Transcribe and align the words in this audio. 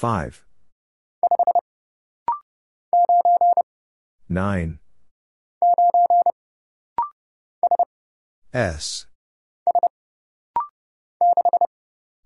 Five. 0.00 0.46
Nine. 4.30 4.78
S. 8.54 9.04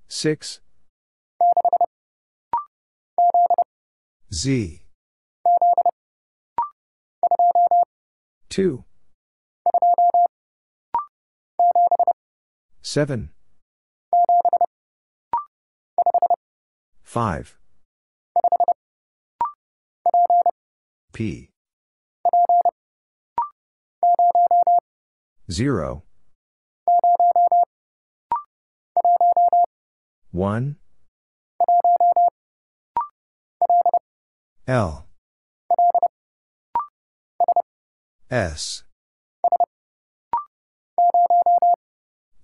Six. 0.06 0.60
Z. 4.32 4.82
Two. 8.48 8.84
Seven. 12.82 13.30
Five. 17.02 17.58
P. 21.14 21.48
Zero. 25.48 26.02
One. 30.32 30.76
L. 34.66 35.06
S. 38.28 38.82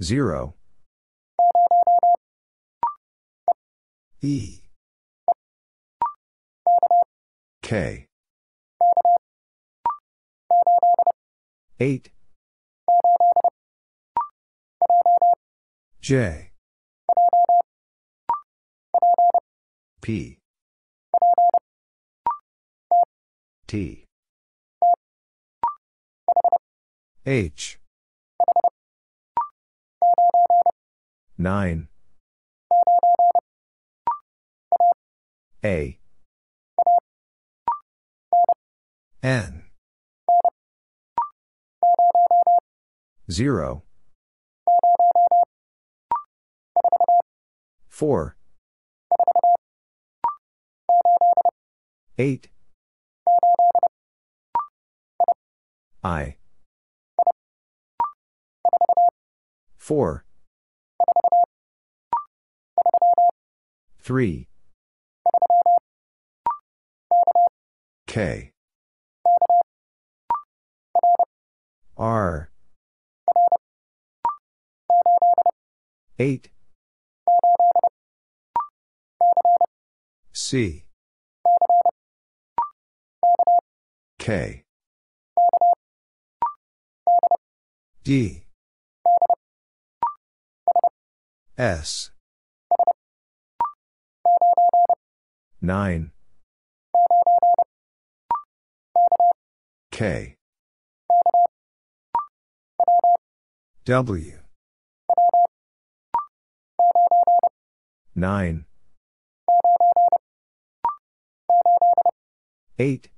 Zero. 0.01 0.55
E. 4.23 4.60
K. 7.62 8.10
8. 11.82 12.10
J. 16.02 16.50
P. 20.02 20.36
T. 23.66 24.04
H. 27.24 27.78
9. 31.38 31.88
A. 35.64 35.98
N. 39.23 39.70
0. 43.30 43.84
4. 47.88 48.36
8. 52.18 52.48
I. 56.02 56.36
4. 59.76 60.24
3. 64.00 64.48
K. 68.06 68.53
R. 71.96 72.50
8. 76.20 76.50
C. 80.34 80.84
K. 84.19 84.64
D. 88.04 88.44
S. 91.56 92.10
9. 95.62 96.10
K. 99.91 100.37
W. 103.87 104.39
9. 108.15 108.65
8. 112.78 113.09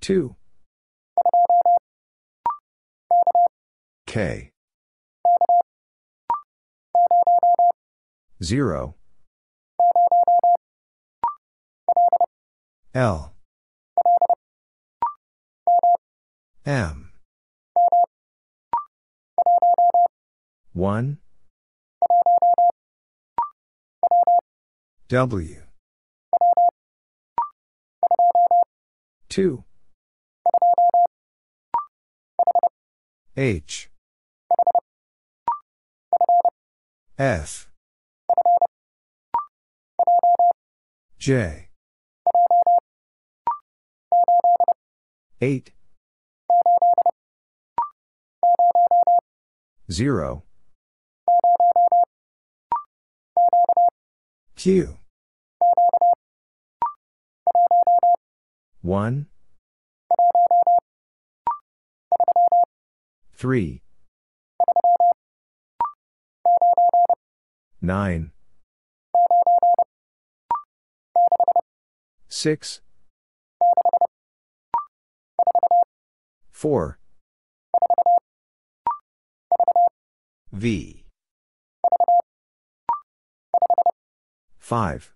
2. 0.00 0.36
K. 4.06 4.50
0. 8.42 8.94
L. 12.94 13.32
M. 16.66 17.13
1. 20.74 21.18
W. 25.08 25.62
2. 29.28 29.64
H. 33.36 33.88
F. 37.16 37.70
J. 41.18 41.68
8. 45.40 45.70
0. 49.88 50.42
Q. 54.64 54.96
1. 58.80 59.26
3. 63.34 63.82
9. 67.82 68.30
6. 72.30 72.80
4. 76.52 76.98
V. 80.52 81.03
5. 84.74 85.12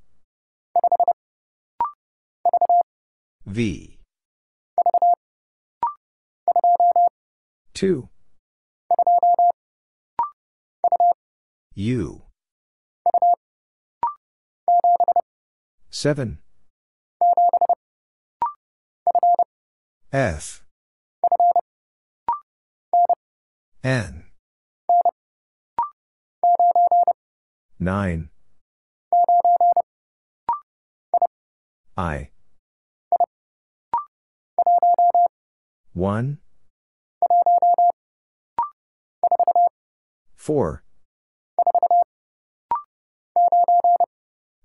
V. 3.44 3.98
2. 7.74 8.08
U. 11.74 12.22
7. 15.90 16.38
F. 20.12 20.62
N. 23.82 24.24
9. 27.80 28.30
I. 31.98 32.30
1. 35.94 36.38
4. 40.36 40.84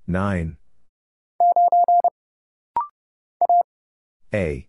9. 0.06 0.57
A. 4.31 4.68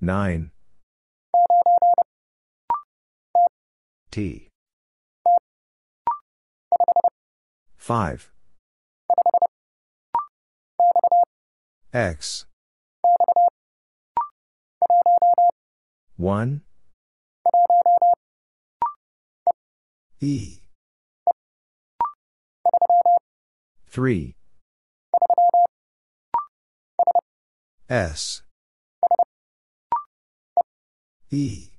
9. 0.00 0.50
T. 4.10 4.48
5. 7.76 8.35
X. 11.96 12.44
1. 16.18 16.60
E. 20.20 20.58
3. 23.88 24.36
S. 27.88 28.42
E. 31.30 31.70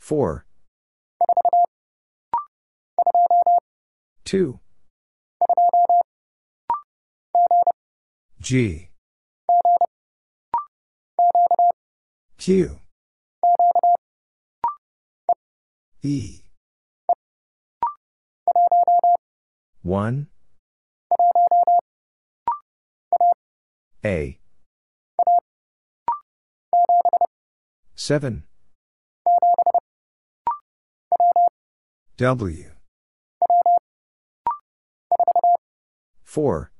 4. 0.00 0.44
2. 4.24 4.58
G. 8.46 8.90
Q. 12.38 12.78
E. 16.04 16.42
1. 19.82 20.28
A. 24.04 24.38
7. 27.96 28.44
W. 32.16 32.70
4. 36.22 36.70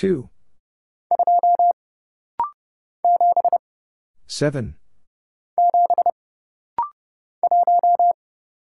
2. 0.00 0.30
7. 4.26 4.76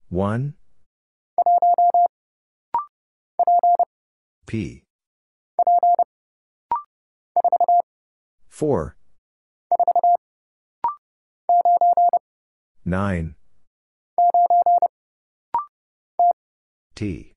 1. 0.10 0.54
P. 4.45 4.83
4. 8.50 8.98
9. 12.83 13.36
T. 16.94 17.33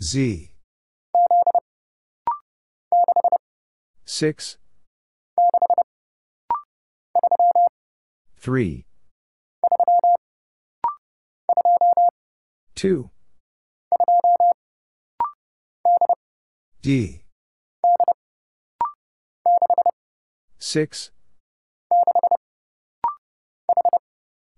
Z. 0.00 0.51
6. 4.14 4.58
3. 8.36 8.84
2. 12.74 13.10
D. 16.82 17.22
6. 20.58 21.10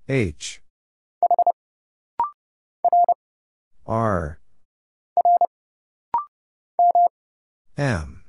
H. 0.09 0.63
R. 3.87 4.41
M. 7.79 8.24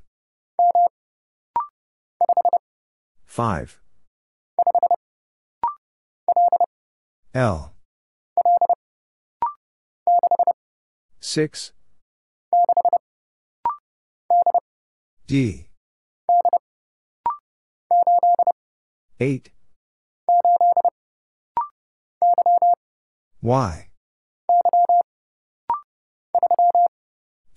5. 3.36 3.82
L. 7.34 7.74
6. 11.20 11.74
D. 15.28 15.68
8. 19.20 19.52
Y. 23.42 23.90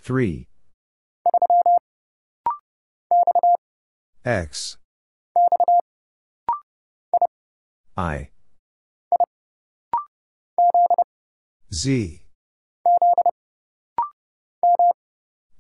3. 0.03 0.49
X. 4.25 4.79
I. 7.99 8.31
Z. 11.75 12.23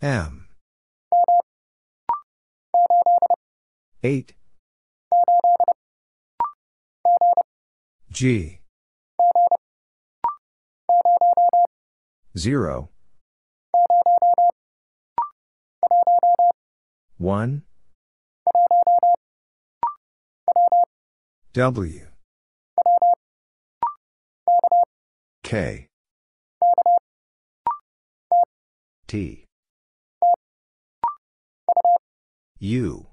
M. 0.00 0.46
8. 4.04 4.34
G. 8.12 8.60
0. 12.36 12.88
1. 17.18 17.62
W. 21.52 22.07
K. 25.48 25.88
T. 29.06 29.46
U. 32.58 33.06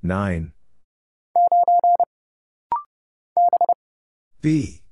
9. 0.00 0.52
B. 4.40 4.82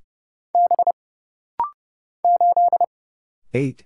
8. 3.53 3.85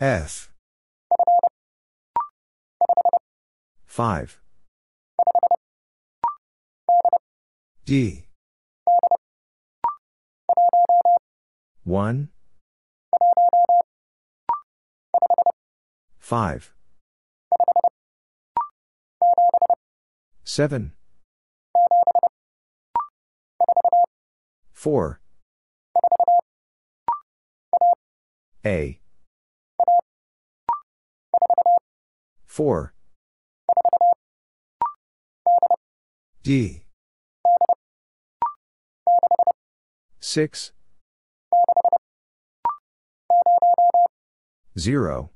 F. 0.00 0.50
5. 3.86 4.40
D. 7.90 8.22
1. 11.82 12.28
5. 16.20 16.72
7. 20.44 20.92
4. 24.72 25.20
A. 28.64 29.00
4. 32.46 32.94
D. 36.44 36.84
6. 40.20 40.72
0. 44.78 45.30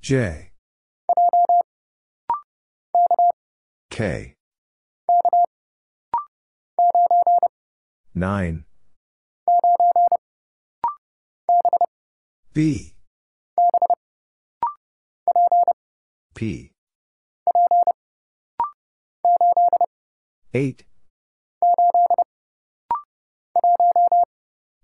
J. 0.00 0.52
K. 3.90 4.34
9. 8.14 8.64
B. 12.54 12.94
P. 16.34 16.72
8. 20.54 20.84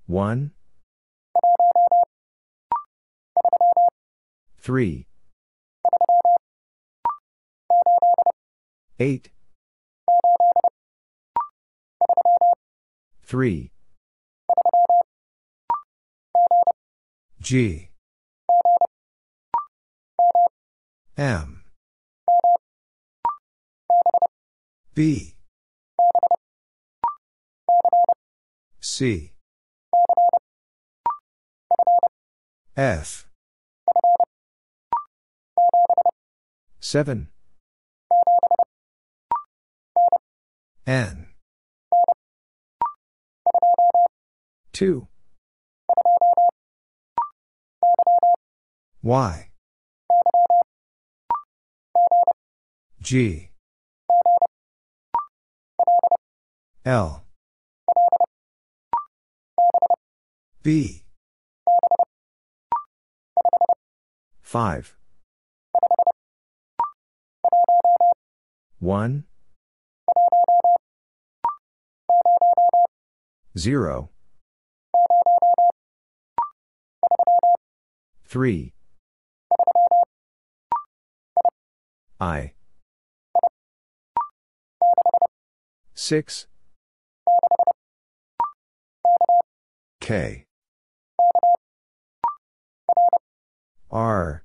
1. 0.06 0.50
3. 4.58 5.06
8. 8.98 9.30
3. 13.22 13.70
G. 17.40 17.90
M. 21.16 21.64
B. 24.94 25.33
C. 28.96 29.32
F. 32.76 33.26
7. 36.78 37.28
N. 40.86 41.26
2. 44.72 45.08
Y. 49.02 49.50
G. 53.02 53.50
L. 56.84 57.23
B. 60.64 61.02
5. 64.40 64.96
1. 68.78 69.24
0. 73.58 74.08
3. 78.24 78.72
I. 82.18 82.52
6. 85.94 86.46
K. 90.00 90.46
R. 93.94 94.42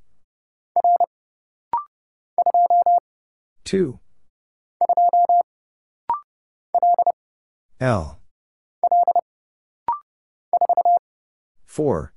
2. 3.65 4.00
L. 7.79 8.20
4. 11.65 12.13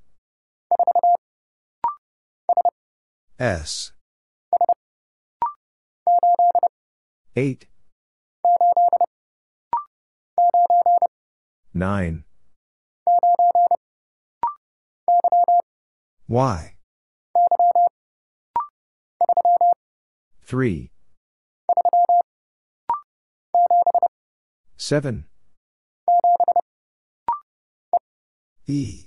S. 3.38 3.92
8. 7.34 7.66
9. 11.72 12.24
Y. 16.28 16.74
3. 20.52 20.90
7. 24.76 25.24
E. 28.66 29.06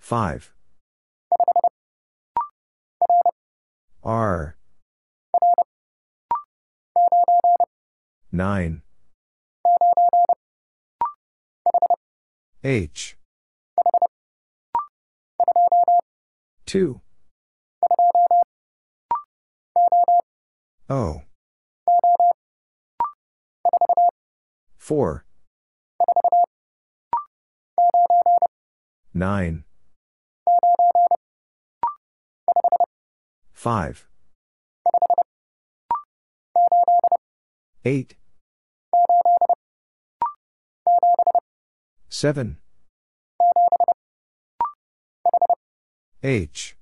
5. 0.00 0.52
R. 4.02 4.56
9. 8.32 8.82
H. 12.64 13.16
2. 16.66 17.03
O. 20.88 21.22
4. 24.78 25.24
9. 29.14 29.64
5. 33.54 34.08
8. 37.84 38.16
7. 42.10 42.58
H. 46.22 46.76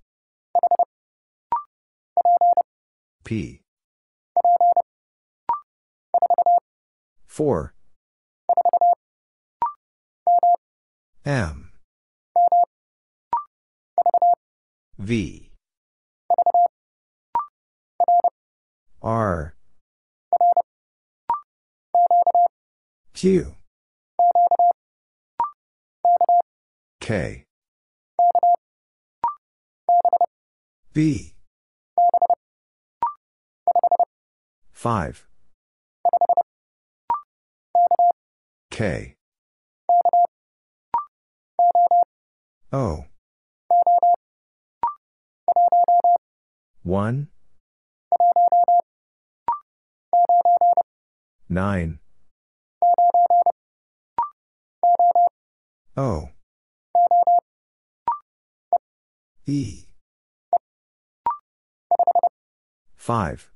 P. 3.25 3.62
4. 7.33 7.73
M. 11.25 11.71
V. 14.99 15.51
R. 19.01 19.55
Q. 23.15 23.55
K. 27.01 27.45
B. 30.93 31.33
5. 34.75 35.32
K. 38.83 39.15
O. 42.73 43.05
1. 46.83 47.29
9. 51.49 51.99
O. 55.97 56.29
E. 59.47 59.87
5. 62.97 63.53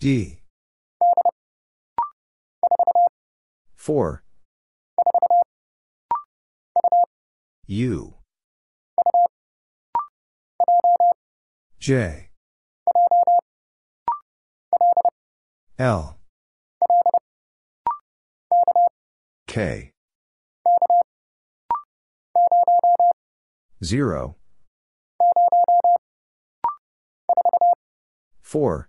D. 0.00 0.45
4. 3.86 4.20
U. 7.68 8.14
J. 11.78 12.30
L. 15.78 16.18
K. 19.46 19.92
0. 23.84 24.34
4. 28.42 28.88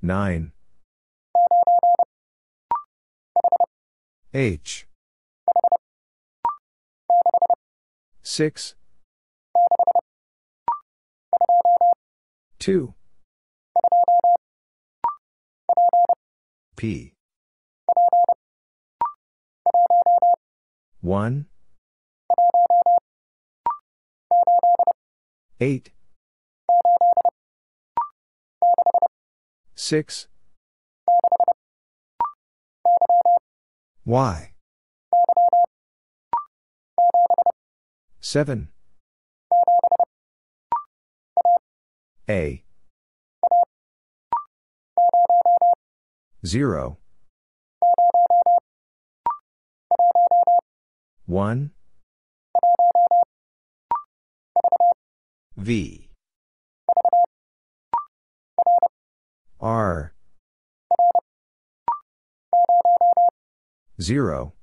9. 0.00 0.52
H. 4.32 4.86
6. 8.22 8.76
2. 12.60 12.94
P. 16.76 17.12
1. 21.00 21.46
8. 25.60 25.90
6. 29.74 30.29
Y. 34.10 34.50
7. 38.20 38.68
A. 42.28 42.64
0. 46.44 46.98
1. 51.26 51.70
V. 55.56 56.08
R. 59.60 60.12
0. 64.00 64.54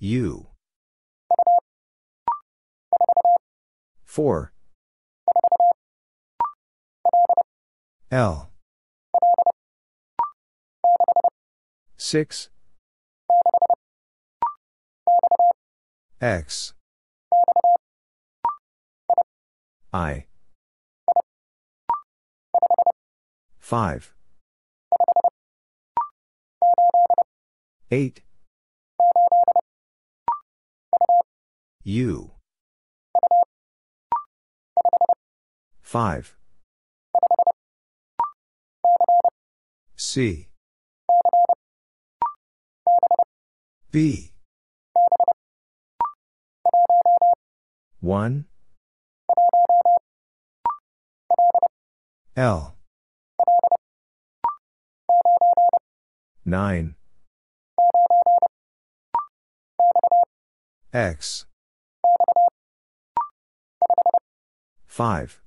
U. 0.00 0.48
4. 4.04 4.52
L. 8.10 8.50
6. 11.96 12.50
X. 16.20 16.74
I. 19.92 20.26
5. 23.60 24.14
8. 27.92 28.22
U. 31.84 32.30
5. 35.82 36.36
C. 39.94 40.48
B. 43.90 44.32
1. 48.00 48.46
L. 52.36 52.74
9. 56.46 56.94
X. 60.92 61.46
5. 64.86 65.40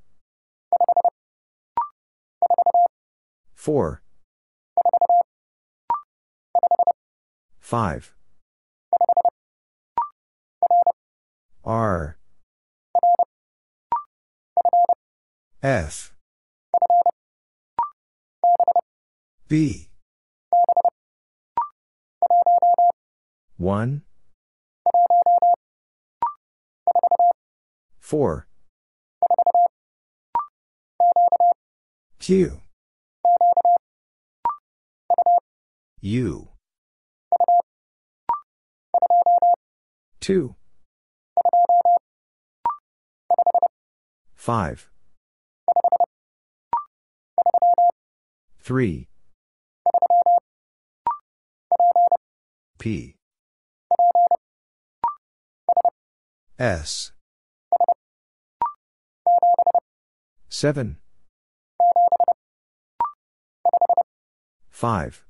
4. 3.54 4.02
5. 7.60 8.14
R. 11.64 12.18
F. 15.62 16.14
B. 19.48 19.90
1. 23.58 24.02
4. 28.06 28.46
Q. 32.20 32.62
U. 36.02 36.50
2. 40.20 40.56
5. 44.36 44.90
3. 48.60 49.08
P. 52.78 53.16
S. 56.60 57.15
7. 60.58 60.96
5. 64.72 65.26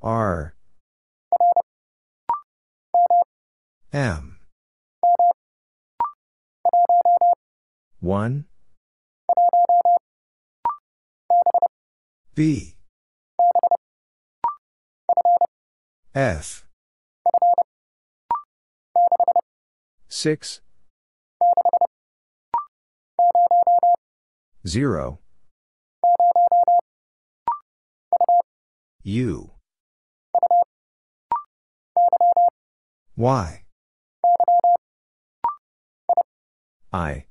R. 0.00 0.54
M. 3.92 4.38
1. 7.98 8.44
B. 12.36 12.76
F. 16.14 16.64
6. 20.08 20.60
0. 24.66 25.18
U. 29.02 29.50
Y. 33.16 33.62
I. 36.92 37.26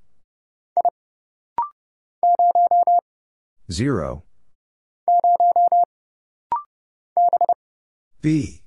0. 3.72 4.24
B. 8.22 8.64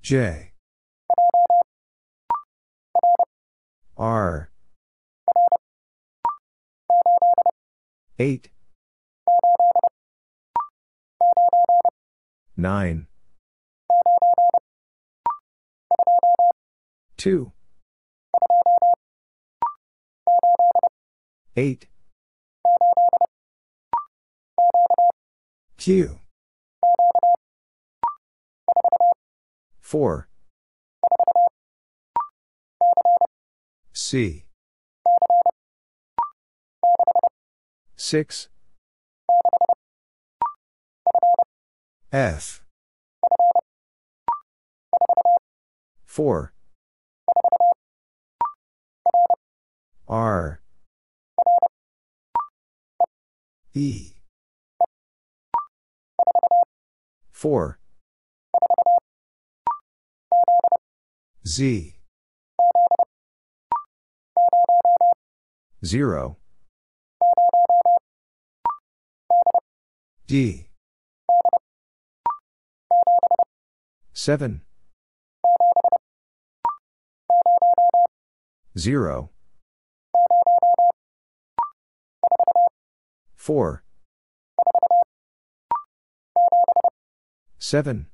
J. 0.00 0.52
R. 3.96 4.50
8. 8.20 8.50
9. 12.56 13.06
2. 17.16 17.52
8. 21.56 21.86
Q. 25.76 26.18
4. 29.80 30.28
C. 33.92 34.47
6. 38.00 38.48
F. 42.12 42.62
4. 46.06 46.52
R. 50.06 50.60
E. 53.74 54.12
4. 57.32 57.78
Z. 61.44 61.96
0. 65.84 66.36
D. 70.28 70.66
7. 74.12 74.60
0. 78.76 79.30
4. 83.36 83.82
7. 87.58 88.06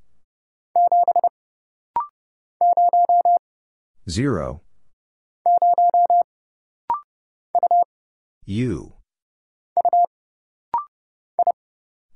0. 4.08 4.60
U. 8.46 8.92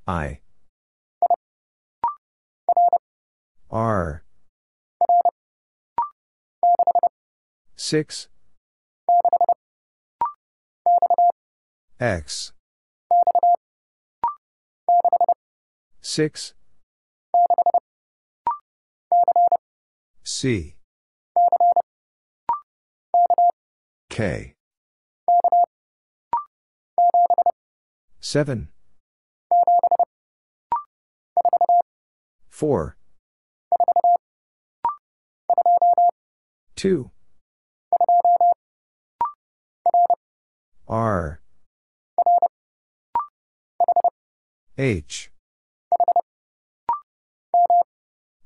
I. 0.09 0.39
R. 3.69 4.23
6. 7.75 8.27
X. 11.99 12.53
6. 16.01 16.53
C. 20.23 20.75
K. 24.09 24.55
7. 28.19 28.69
4. 32.59 32.97
2. 36.75 37.09
R. 40.89 41.39
H. 44.77 45.31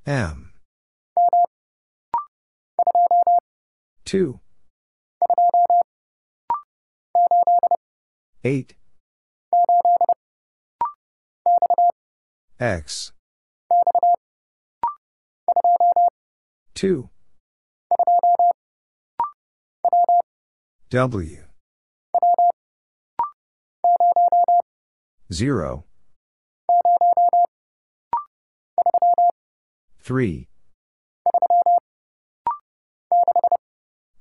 M. 0.05 0.51
2. 4.05 4.39
8. 8.43 8.75
X. 12.59 13.13
2. 16.75 17.09
W. 20.89 21.43
0. 25.31 25.85
3. 29.99 30.47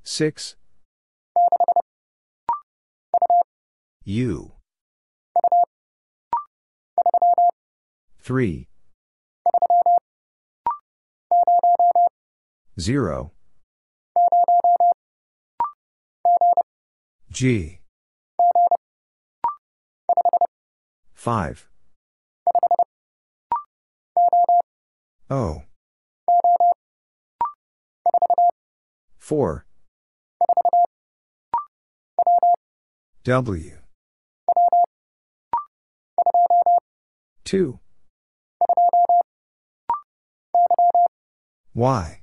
6. 0.05 0.57
U. 4.05 4.53
3. 8.21 8.69
0. 12.83 13.31
G. 17.31 17.79
5. 21.15 21.69
O. 25.31 25.63
4. 29.21 29.65
W. 33.23 33.79
2. 37.45 37.79
Y. 41.75 42.22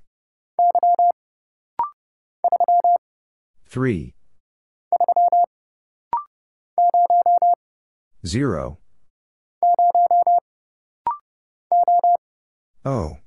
3. 3.69 4.15
0. 8.25 8.79
O. 12.83 13.17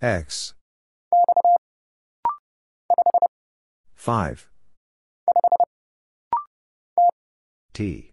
X. 0.00 0.54
5. 3.94 4.48
T. 7.74 8.10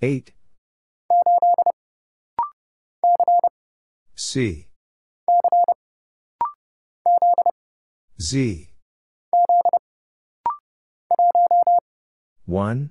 8. 0.00 0.32
C. 4.14 4.68
Z. 8.20 8.68
1. 12.46 12.90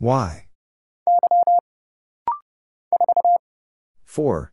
Y. 0.00 0.44
4. 4.04 4.52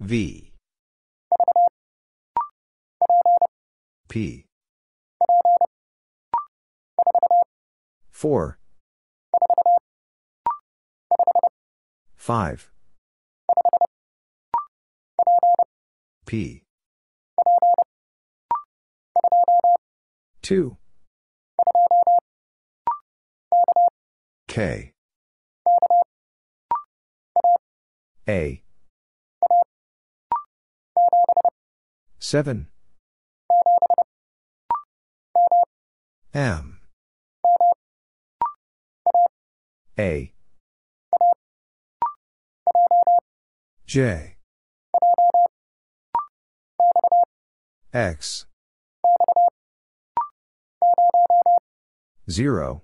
V. 0.00 0.52
P. 4.08 4.46
4. 8.10 8.58
5. 12.16 12.71
P. 16.32 16.62
2. 20.40 20.78
K. 24.48 24.94
A. 28.26 28.62
7. 32.18 32.68
M. 36.32 36.78
A. 39.98 40.32
J. 43.84 44.31
X. 47.94 48.46
0. 52.30 52.82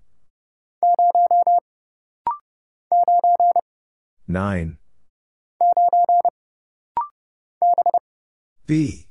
9. 4.26 4.78
B. 8.66 9.06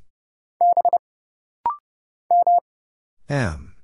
M. 3.28 3.74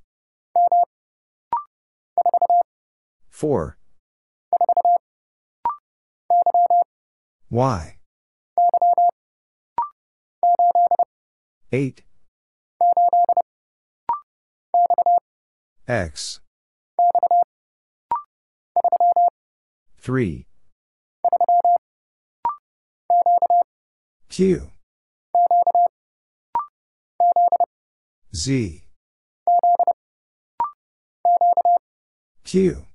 4. 3.32 3.76
Y. 7.50 7.98
8 11.74 12.02
X. 15.88 16.40
3 19.98 20.46
Q. 24.28 24.70
Z. 28.32 28.84
Q. 32.44 32.86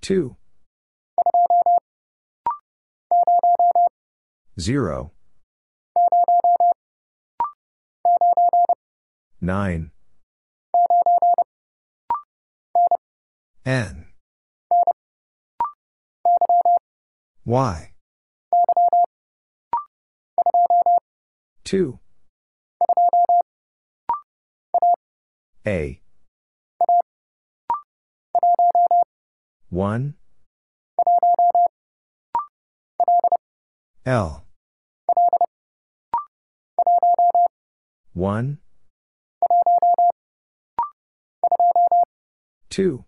2 0.00 0.36
0 4.58 5.10
9 9.40 9.90
N. 13.66 14.06
Y. 17.46 17.94
2 21.64 21.98
A. 25.66 26.00
1 29.70 30.14
L 34.06 34.43
1 38.14 38.58
2 42.70 43.04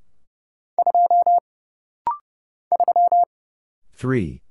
3 3.94 4.42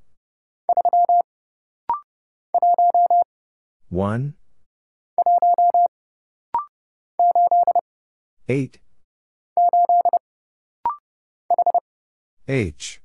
1 3.89 4.33
8 8.47 8.79
H. 12.47 13.01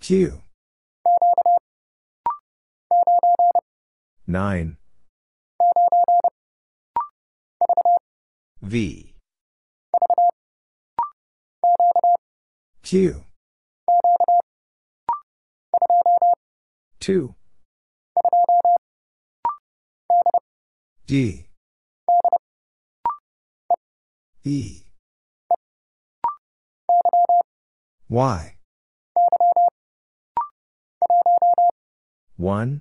Q 0.00 0.42
9 4.32 4.76
V. 8.62 9.14
Q. 12.82 13.24
2 17.00 17.34
D. 21.06 21.46
E. 24.44 24.82
Y. 28.08 28.56
1 32.38 32.80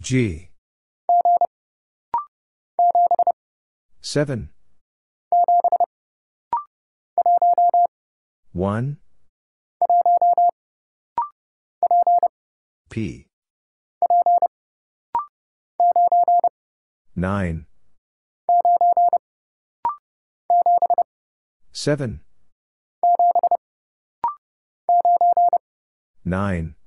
G. 0.00 0.50
7 4.00 4.50
1 8.52 8.96
P. 12.88 13.26
9 17.14 17.66
7 21.72 22.20
9 26.24 26.79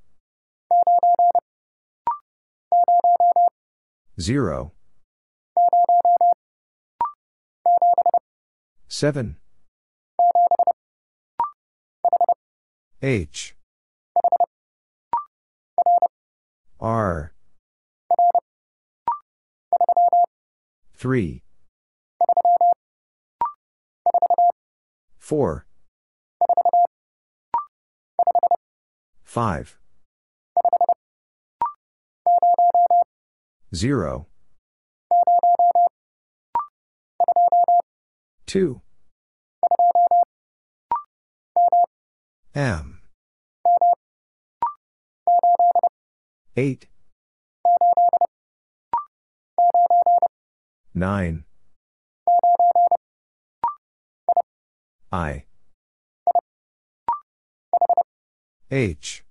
0 4.19 4.71
7 8.87 9.37
H. 13.01 13.55
R. 16.79 17.33
3 20.95 21.43
4 25.19 25.65
5 29.23 29.82
0 33.73 34.27
2 38.45 38.81
M. 42.55 42.99
8 46.55 46.87
9 50.93 51.43
I. 55.11 55.45
H. 58.71 59.23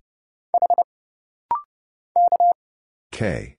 K 3.11 3.57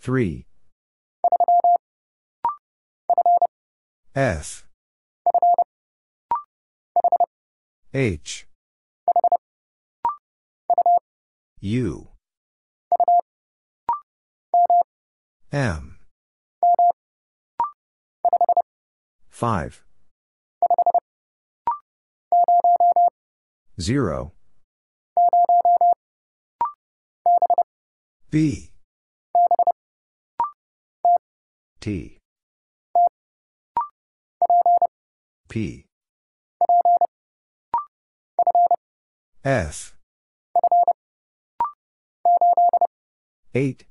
3 0.00 0.46
F. 4.14 4.64
H. 7.92 8.46
U. 11.60 12.08
M. 15.52 15.98
5 19.30 19.84
0 23.80 24.32
B 28.30 28.67
T. 31.88 32.18
P. 35.48 35.86
F. 39.42 39.96
8 43.54 43.86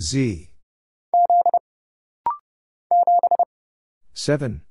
Z. 0.00 0.50
7 4.14 4.62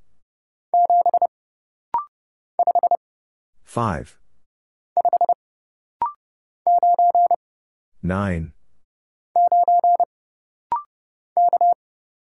5 3.63 4.19
9 8.03 8.56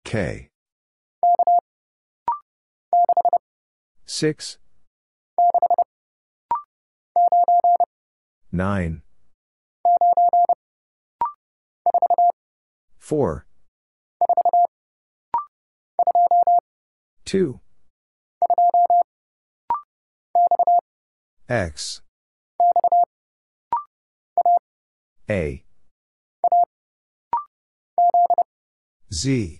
K 0.09 0.49
6 4.07 4.57
9 8.51 9.01
4 12.97 13.45
2. 17.25 17.59
X. 21.47 22.01
A. 25.29 25.63
Z. 29.13 29.58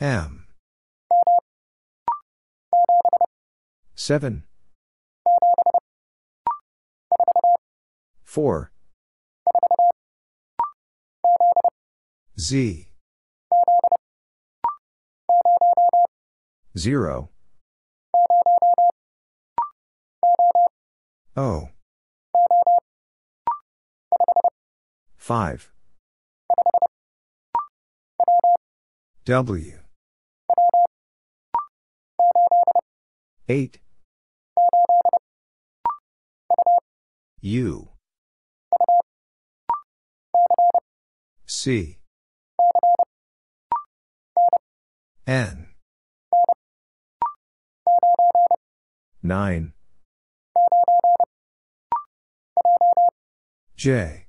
M. 0.00 0.46
7. 3.96 4.44
4. 8.22 8.70
Z. 12.38 12.88
0. 16.76 17.30
O. 21.36 21.68
5. 25.16 25.72
W. 29.24 29.87
8. 33.50 33.80
U. 37.40 37.88
C. 41.46 41.98
N. 45.26 45.68
9. 49.22 49.72
J. 53.76 54.26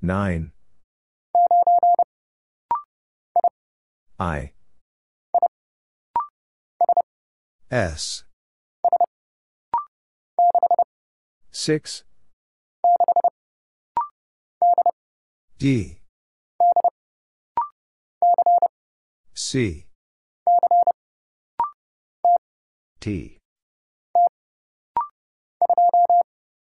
9. 0.00 0.52
I. 4.18 4.52
S. 7.74 8.22
6. 11.50 12.04
D. 15.58 15.98
C. 19.34 19.86
T. 23.00 23.38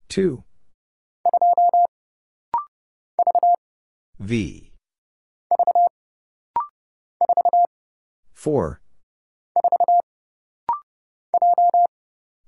2. 0.07 0.43
V. 4.17 4.71
4. 8.33 8.79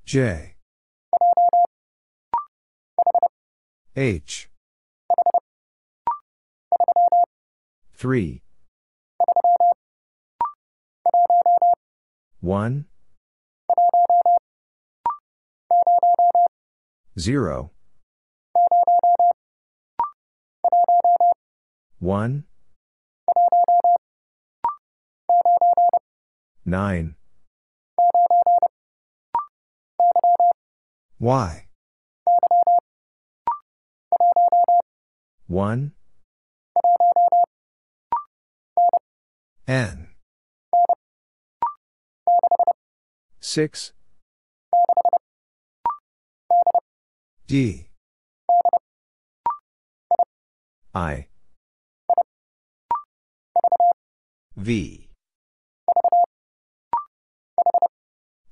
J. 0.05 0.55
H. 3.95 4.49
3. 7.95 8.41
1. 12.41 12.85
0. 17.19 17.71
1. 21.99 22.43
9. 26.65 27.15
Y. 31.19 31.67
1. 35.47 35.91
N. 39.67 40.07
6. 43.39 43.93
D. 47.47 47.87
I. 50.93 51.27
V. 54.55 55.09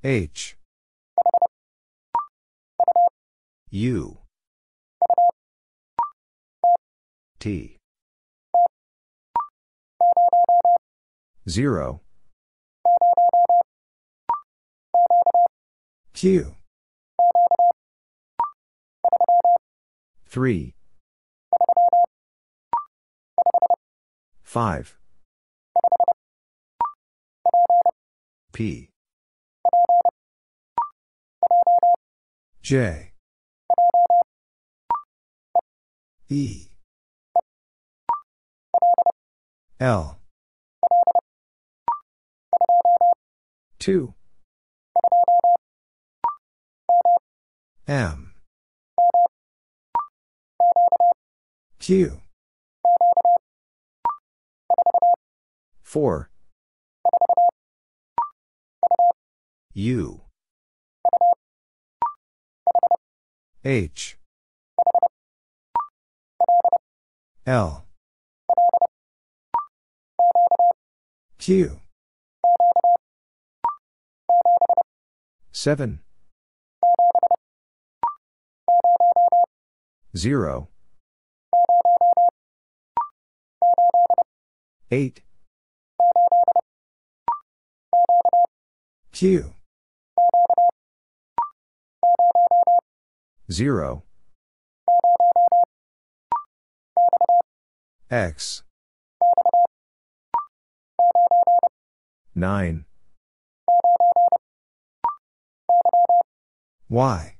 H. 0.04 0.58
U. 3.75 4.19
T. 7.39 7.75
0. 11.49 11.99
Q. 16.13 16.55
3. 20.29 20.73
5. 24.41 24.97
P. 28.53 28.89
J. 32.61 33.11
E. 36.27 36.69
L. 39.79 40.17
2. 43.77 44.13
M. 47.88 48.33
Q. 51.77 52.19
4. 55.83 56.29
U. 59.75 60.21
H. 63.63 64.17
L. 67.48 67.85
Q. 71.37 71.79
7. 75.52 76.00
0. 80.17 80.67
8. 84.89 85.21
Q. 89.12 89.54
0. 93.52 94.04
X. 98.12 98.62
9. 102.35 102.85
Y. 106.87 107.35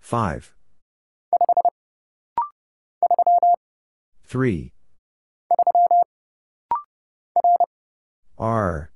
5. 0.00 0.54
3. 4.28 4.72
R. 8.38 8.90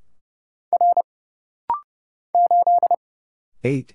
8. 3.64 3.94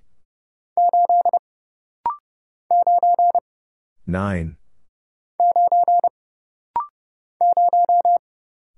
9. 4.10 4.56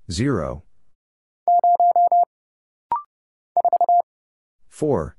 0. 0.10 0.64
4. 4.70 5.16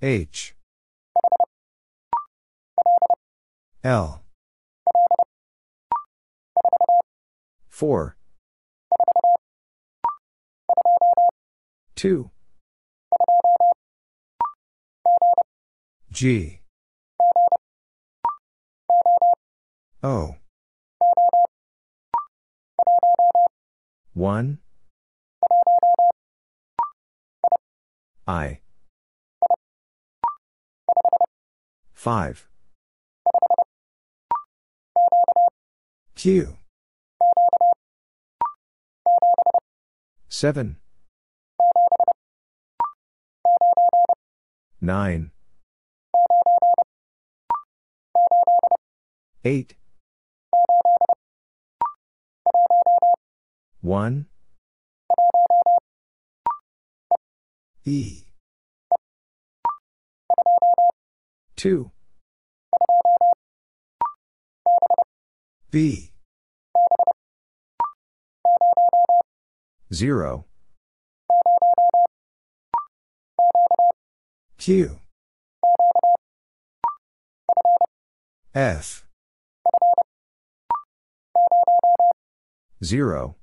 H. 0.00 0.54
L. 3.82 4.22
4. 7.68 8.16
2. 11.96 12.30
G. 16.14 16.60
O. 20.00 20.36
1. 24.12 24.58
I. 28.28 28.60
5. 31.94 32.48
Q. 36.14 36.56
7. 40.28 40.76
9. 44.80 45.33
8. 49.46 49.74
1. 53.82 54.26
E. 57.84 58.24
2. 61.56 61.90
B. 65.70 66.10
0. 69.92 70.46
Q. 74.56 74.98
F. 78.54 79.03
0. 82.84 83.36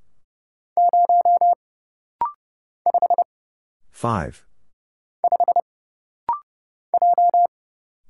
5. 3.90 4.46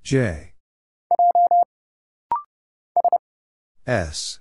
J. 0.04 0.54
S. 3.88 4.40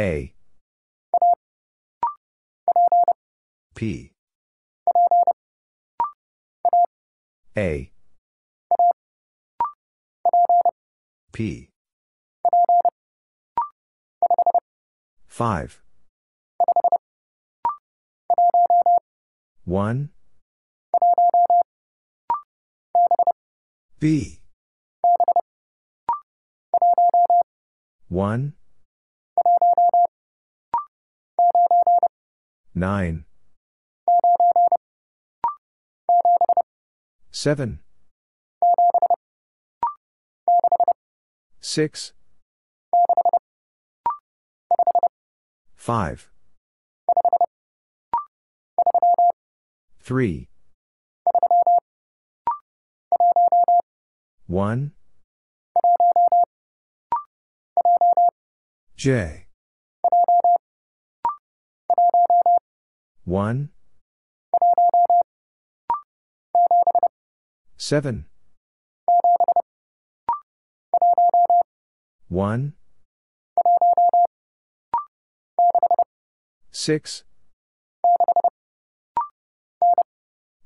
A. 0.00 0.34
P. 3.74 4.12
A. 7.56 7.92
P. 11.32 11.73
5. 15.36 15.82
1. 19.64 20.10
B. 23.98 24.38
1. 28.08 28.54
9. 32.76 33.24
7. 37.32 37.80
6. 41.60 42.12
5. 45.84 46.30
3. 50.00 50.48
1. 54.46 54.92
J. 58.96 59.46
1. 63.26 63.68
7. 67.76 68.24
1. 72.30 72.72
6. 76.74 77.22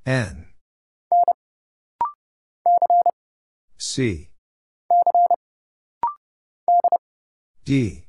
N. 0.06 0.46
C. 3.76 4.30
D. 7.66 8.06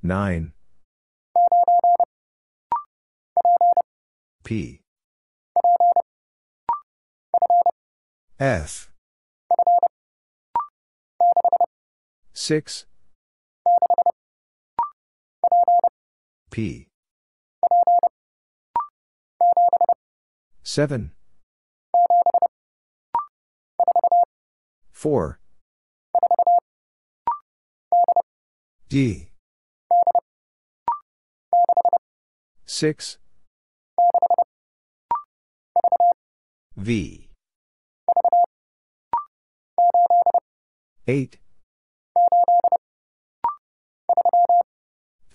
9. 0.00 0.52
P. 4.44 4.80
F. 8.38 8.92
6. 12.32 12.86
P. 16.50 16.88
7. 20.62 21.12
4. 24.92 25.38
D. 28.88 29.28
6. 32.64 33.18
V. 36.76 37.30
8. 41.06 41.38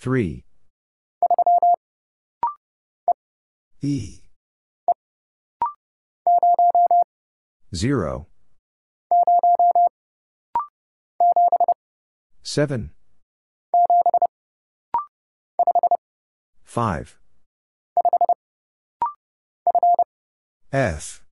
3. 0.01 0.43
E. 3.83 4.21
0. 7.75 8.25
7. 12.41 12.89
5. 16.63 17.19
F. 20.73 21.23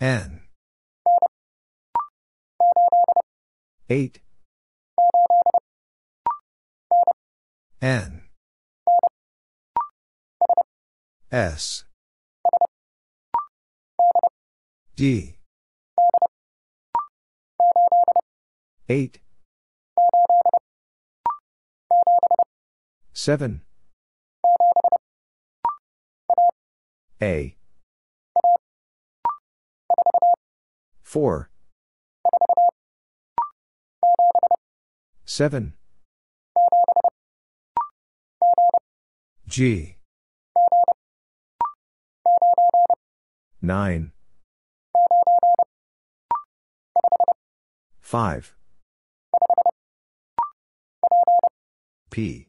N. 0.00 0.40
8. 3.90 4.20
N. 7.80 8.22
S. 11.30 11.84
D. 14.96 15.36
8. 18.88 19.20
7. 23.12 23.62
A. 27.22 27.56
4. 31.02 31.50
7. 35.24 35.74
G. 39.48 39.96
9. 43.62 44.12
5. 48.02 48.54
P. 52.10 52.48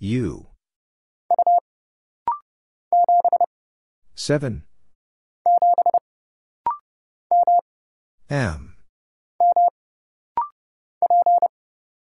U. 0.00 0.46
7. 4.14 4.64
M. 8.28 8.76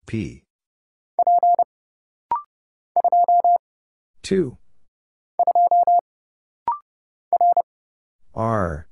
P. 0.07 0.42
2. 4.23 4.57
R. 8.33 8.87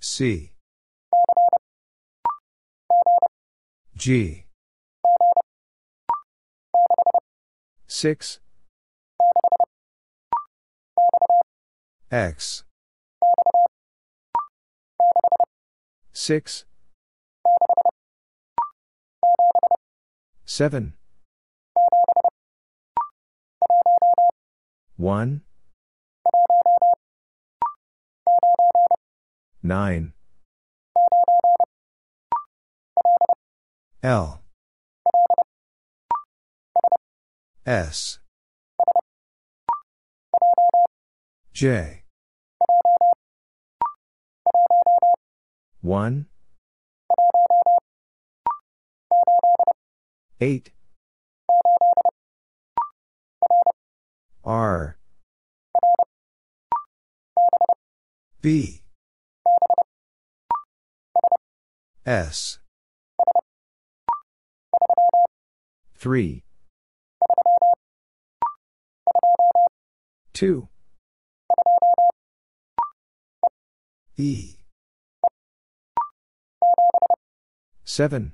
C. 0.00 0.52
G. 3.94 4.46
6. 7.86 8.40
X. 12.10 12.64
6. 16.12 16.64
7. 20.46 20.94
1. 24.96 25.40
9. 29.62 30.12
L. 34.04 34.42
S. 37.66 38.18
J. 41.52 42.04
1. 45.80 46.26
8. 50.40 50.70
R. 54.44 54.98
B. 58.42 58.82
S. 62.04 62.58
3. 65.98 66.44
2. 70.34 70.68
E. 74.18 74.56
7. 77.84 78.32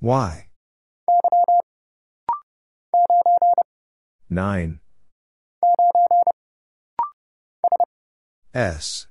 Y. 0.00 0.48
9. 4.34 4.80
S. 8.52 9.06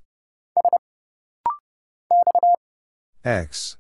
X. 3.23 3.77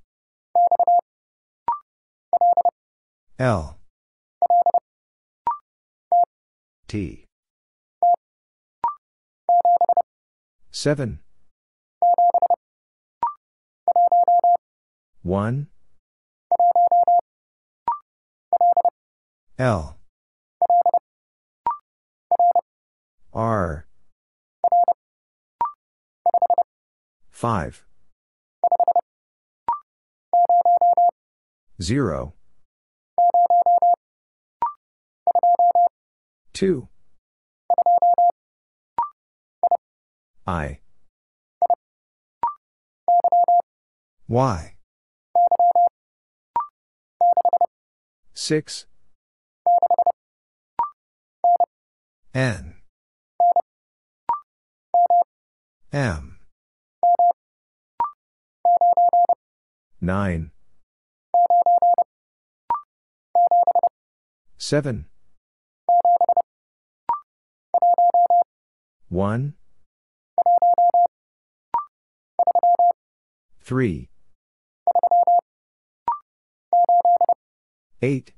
L. 3.37 3.77
T. 6.87 7.25
7. 10.71 11.19
1. 15.23 15.67
L. 19.59 19.97
R. 23.33 23.87
5. 27.31 27.83
0. 31.81 32.33
2. 36.53 36.87
I. 40.45 40.79
Y. 44.27 44.75
6. 48.35 48.85
N. 52.35 52.72
M. 55.93 56.39
9. 60.01 60.51
7. 64.57 65.05
1. 69.09 69.53
3. 73.61 74.09
8. 78.01 78.33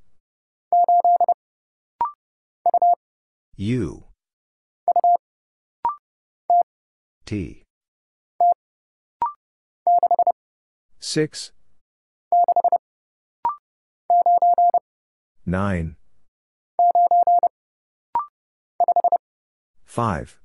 U. 3.55 4.04
T. 7.26 7.63
6. 10.99 11.51
9. 15.43 15.95
5. 19.86 20.39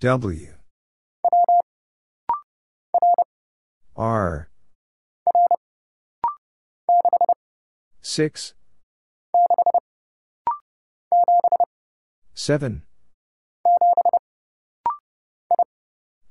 W. 0.00 0.48
R. 3.96 4.48
6. 8.02 8.54
7. 12.34 12.82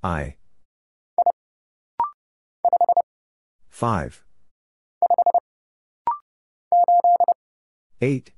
I. 0.03 0.35
5. 3.69 4.23
8. 8.01 8.31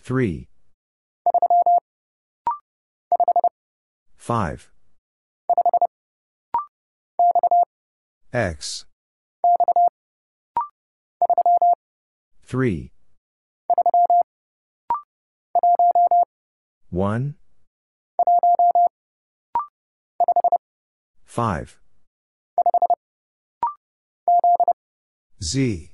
3. 0.00 0.48
5. 4.16 4.70
X. 8.32 8.86
3. 12.42 12.92
1. 16.90 17.34
5. 21.36 21.78
Z. 25.42 25.90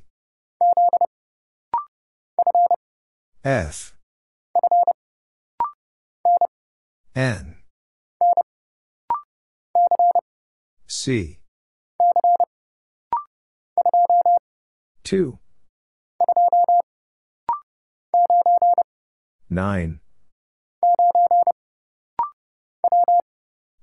F. 3.42 3.96
N. 7.16 7.56
C. 10.86 11.40
2. 15.02 15.38
9. 19.50 20.00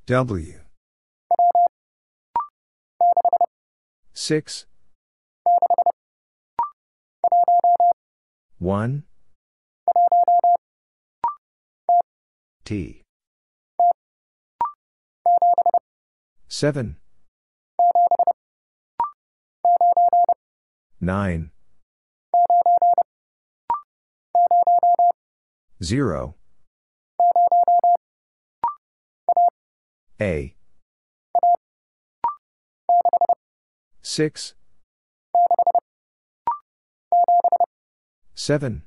W. 0.06 0.69
6. 4.22 4.66
1. 8.58 9.04
T. 12.66 13.02
7. 16.50 16.98
9. 21.00 21.52
0. 25.82 26.36
A. 30.20 30.59
6. 34.12 34.56
7. 38.34 38.82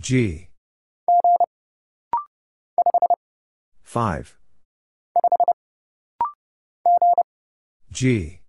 G. 0.00 0.48
5. 3.82 4.38
G. 7.92 8.40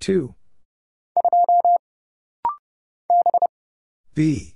2. 0.00 0.34
B. 4.14 4.54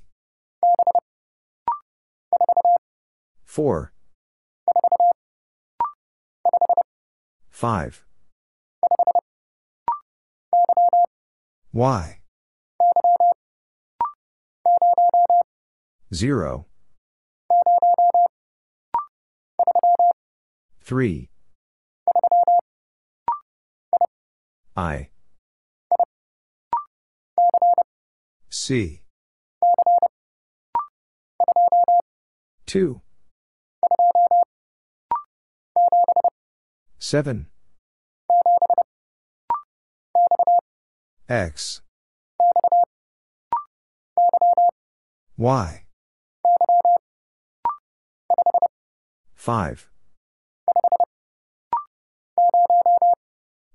4. 3.47 3.93
5. 7.61 8.05
Y. 11.75 12.21
0. 16.11 16.65
3. 20.83 21.29
I. 24.75 25.11
C. 28.49 29.03
2. 32.65 33.03
7. 37.01 37.47
X. 41.31 41.81
Y. 45.39 45.85
5. 49.35 49.89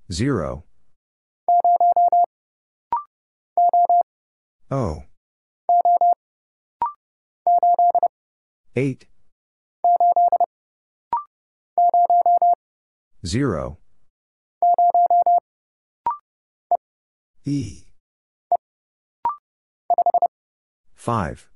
0. 0.08 0.64
O. 4.70 5.02
8. 8.76 9.06
0. 13.26 13.78
E. 17.44 17.82
5. 20.94 21.48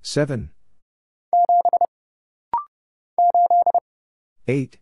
7. 0.00 0.50
8. 4.46 4.78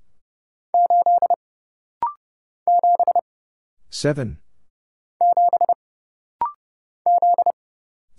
7. 3.91 4.39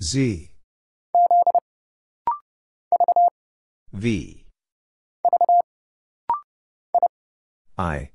Z. 0.01 0.51
V. 3.93 4.46
I. 7.77 8.09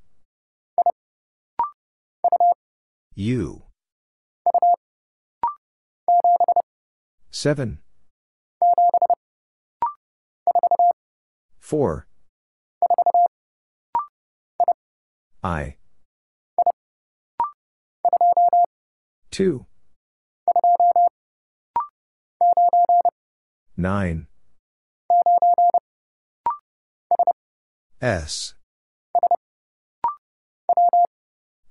U. 3.14 3.62
7. 7.30 7.78
4. 11.60 12.06
I. 15.44 15.76
2. 19.30 19.66
9. 23.76 24.26
S. 28.00 28.54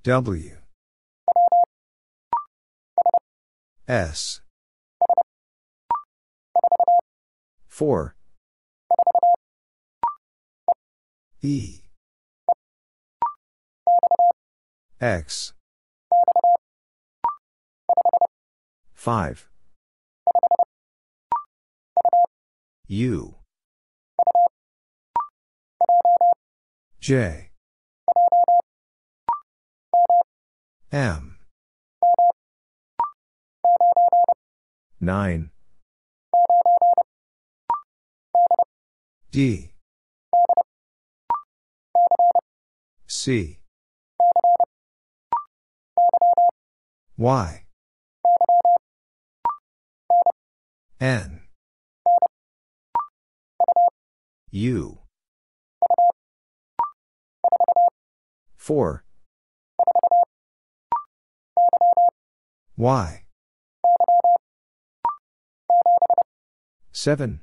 W. 0.04 0.58
S. 3.88 4.42
4. 7.68 8.16
E. 11.44 11.82
X. 15.00 15.54
5. 18.96 19.50
U. 22.88 23.36
J. 27.00 27.51
M. 30.92 31.38
9. 35.00 35.50
D. 39.32 39.72
C. 43.08 43.60
Y. 47.18 47.64
N. 51.00 51.42
U. 54.52 55.00
4. 58.58 59.06
Y. 62.78 63.26
7. 66.92 67.42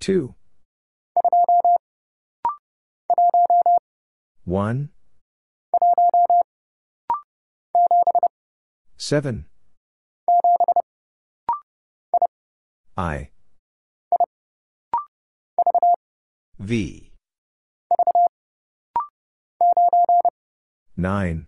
2. 0.00 0.34
1. 4.44 4.90
7. 8.96 9.46
I. 12.96 13.30
V. 16.58 17.12
9. 20.96 21.46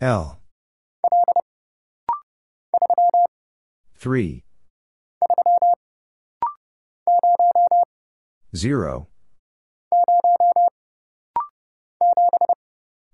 L. 0.00 0.40
3. 3.98 4.44
0. 8.56 9.06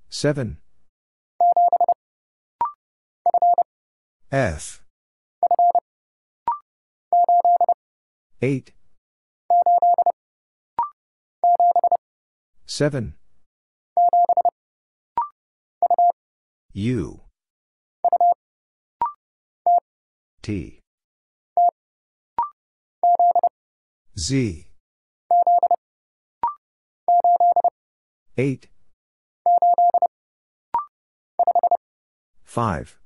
7. 0.08 0.56
F. 4.30 4.82
8. 8.40 8.75
7. 12.66 13.14
U. 16.74 17.20
T. 20.42 20.80
Z. 24.18 24.66
8. 28.36 28.68
5. 32.44 32.98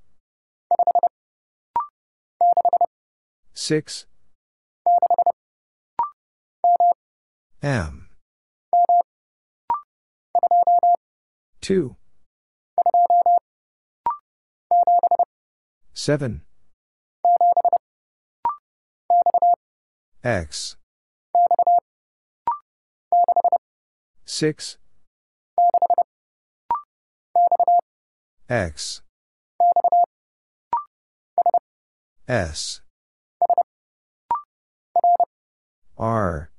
6. 3.55 4.07
M. 7.63 8.10
2. 11.71 11.95
7. 15.93 16.41
X. 20.25 20.77
6. 24.25 24.79
X. 28.49 29.03
S. 32.27 32.81
R. 35.97 36.51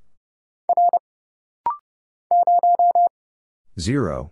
0. 3.77 4.31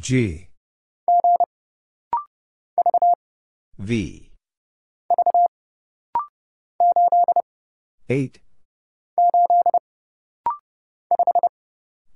G. 0.00 0.48
V. 3.78 4.30
8. 8.08 8.40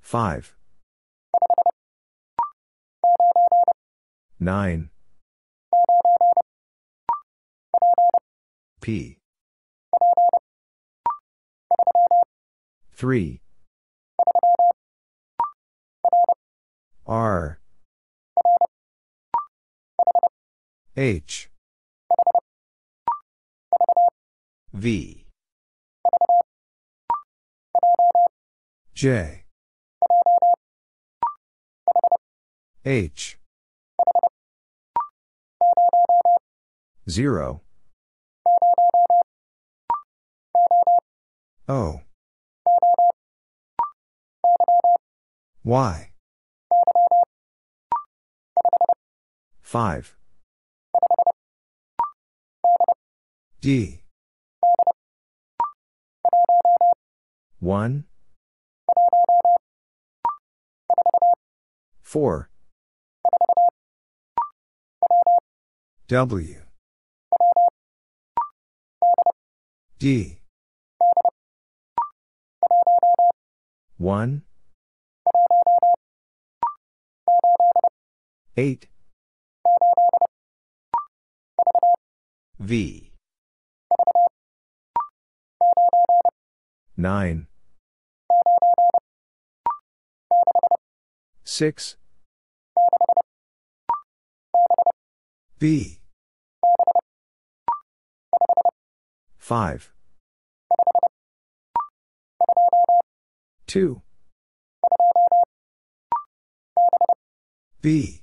5. 0.01 0.55
9. 4.39 4.89
P. 8.81 9.17
3. 12.95 13.41
R. 17.05 17.59
H. 20.97 21.49
V. 24.71 25.25
J. 28.93 29.43
H. 32.85 33.37
0. 37.09 37.61
O. 41.67 42.01
Y. 45.65 46.11
5. 49.61 50.15
D. 53.65 53.99
1. 57.59 58.05
4. 62.03 62.49
W. 66.07 66.61
D. 69.97 70.37
1. 73.97 74.43
8. 78.57 78.87
V. 82.59 83.14
9. 86.97 87.47
6. 91.43 91.97
B. 95.59 95.99
5. 99.37 99.91
2. 103.67 104.01
B. 107.81 108.21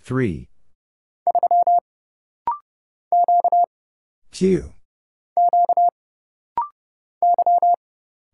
3. 0.00 0.48
Q. 4.30 4.72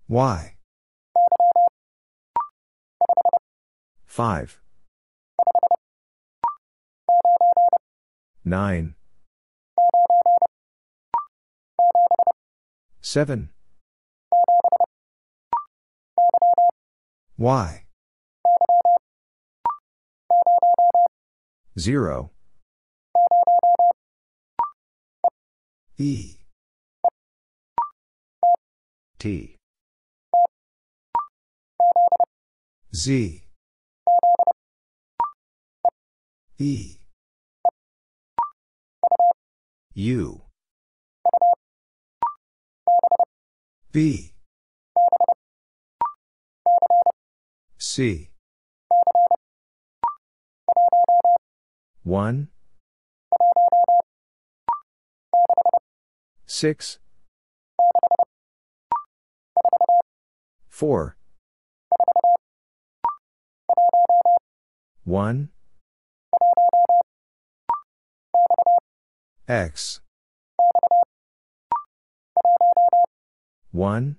Y. 0.09 0.57
5. 4.07 4.61
9. 8.45 8.95
7. 13.01 13.49
Y. 17.39 17.85
0. 21.77 22.31
E. 25.99 26.44
T. 29.25 29.57
Z. 32.95 33.43
E. 36.59 36.99
U. 39.95 40.43
B. 43.93 44.35
C. 47.79 48.29
1. 52.03 52.49
6. 56.47 56.99
4. 60.75 61.17
1. 65.05 65.49
X. 69.47 70.01
1. 73.71 74.17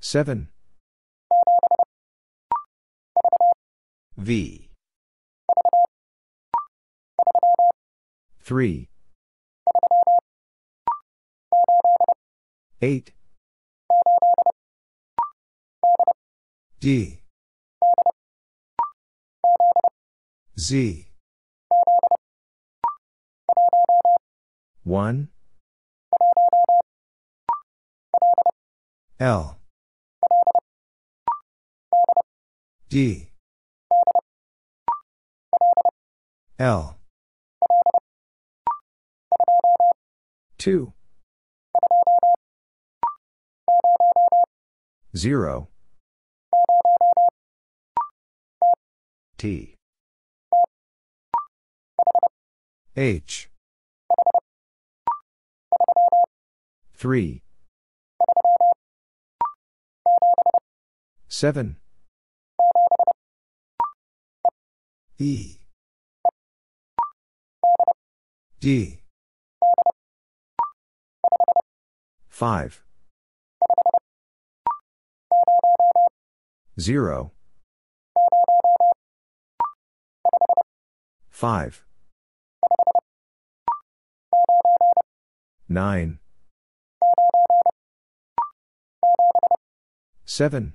7. 0.00 0.48
V. 4.16 4.70
3. 8.42 8.90
8. 12.82 13.12
D. 16.80 17.20
Z. 20.58 21.08
1. 24.84 25.28
L. 29.20 29.58
D. 32.88 33.28
L. 36.58 36.96
2. 40.56 40.92
0. 45.16 45.68
T. 49.36 49.74
H. 52.96 53.50
3. 56.94 57.42
7. 61.28 61.76
E. 65.18 65.56
D. 68.60 69.00
5. 72.28 72.82
0. 76.80 77.32
5. 81.28 81.84
9. 85.68 86.18
7. 90.24 90.72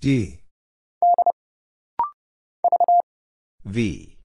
D. 0.00 0.40
V. 3.64 4.18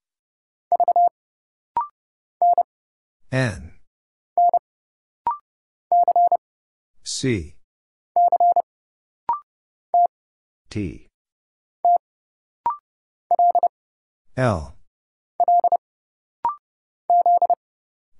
N. 3.31 3.73
C. 7.03 7.56
T. 10.69 11.07
L. 14.35 14.75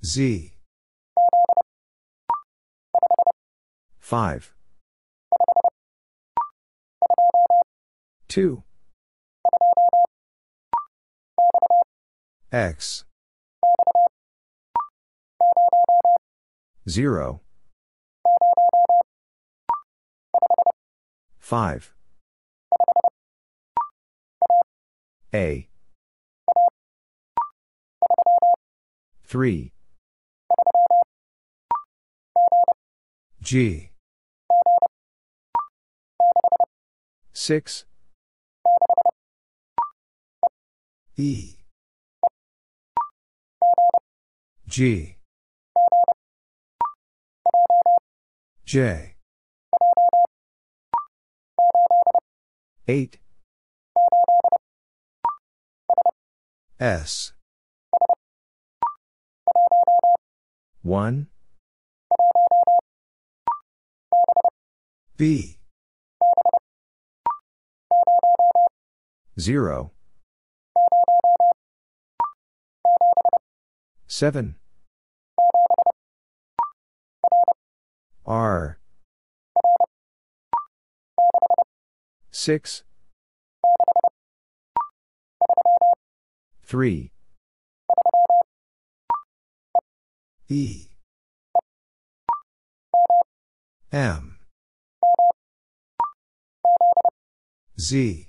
Z. 0.03 0.53
5. 3.99 4.53
2. 8.29 8.63
X. 12.51 13.03
0. 16.87 17.41
5. 21.39 21.96
A. 25.33 25.67
3. 29.25 29.73
G. 33.41 33.91
6. 37.33 37.85
E. 41.17 41.55
G. 44.67 45.17
J. 48.65 49.15
8. 52.87 53.19
S. 56.79 57.33
1. 60.83 61.27
B. 65.17 65.57
0. 69.39 69.91
7. 74.07 74.55
R. 78.23 78.77
6. 82.29 82.83
3. 86.67 87.11
E. 90.49 90.87
M. 93.93 94.37
Z. 97.79 98.27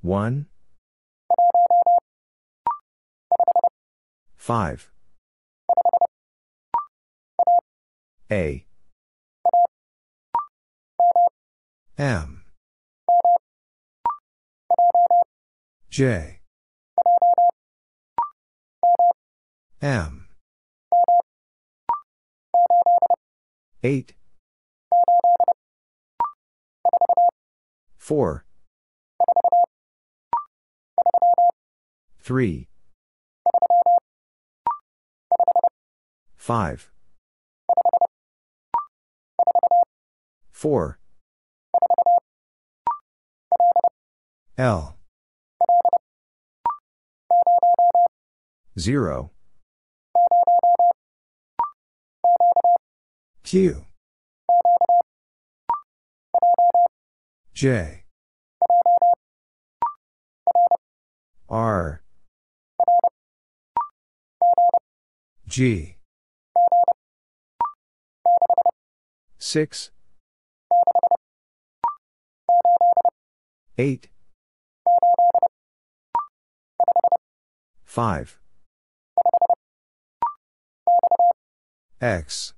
1. 0.00 0.46
5. 4.38 4.90
A. 8.32 8.66
M. 11.98 12.43
J. 15.94 16.40
M. 19.80 20.26
8. 23.84 24.14
4. 27.96 28.44
3. 32.18 32.68
5. 36.36 36.90
4. 40.50 40.98
L. 44.58 44.96
0. 48.78 49.30
Q. 53.44 53.84
J. 57.52 58.04
R. 61.48 62.02
G. 65.46 65.96
6. 69.38 69.90
8. 73.78 74.08
5. 77.84 78.43
X. 82.04 82.52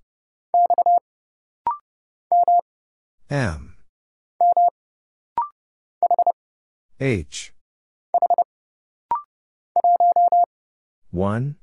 M. 3.31 3.77
H. 6.99 7.55
1. 11.13 11.55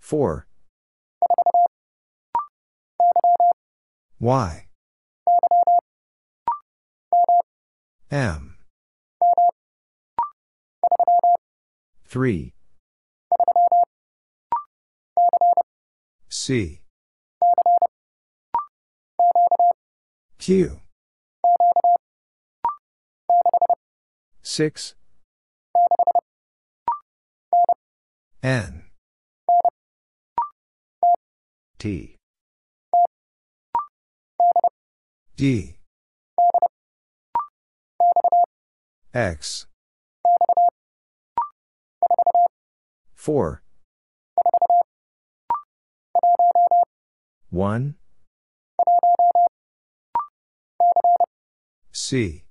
4. 0.00 0.46
Y. 4.18 4.66
M. 8.10 8.56
3. 12.06 12.54
C. 16.44 16.80
Q. 20.40 20.80
6. 24.42 24.94
N. 28.42 28.82
T. 31.78 32.16
D. 35.36 35.76
X. 39.14 39.66
4. 43.14 43.61
1. 47.52 47.94
C. 51.92 52.44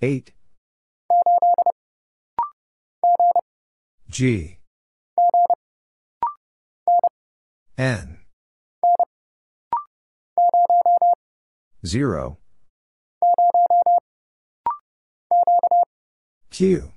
8. 0.00 0.32
G. 4.08 4.58
N. 7.76 8.18
0. 11.84 12.38
Q. 16.50 16.92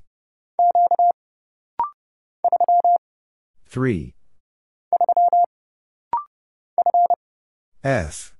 3. 3.67 4.14
F. 7.86 8.33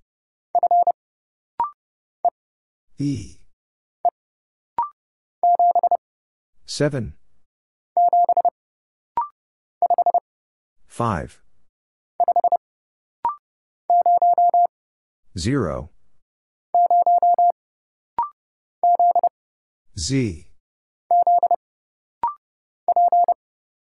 E. 2.98 3.38
7. 6.66 7.14
5. 10.88 11.41
0. 15.38 15.89
Z. 19.96 20.48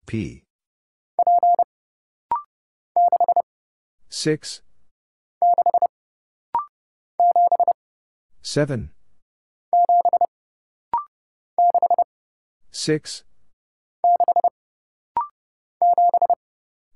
P. 0.04 0.42
6. 4.10 4.65
7. 8.46 8.90
6. 12.70 13.24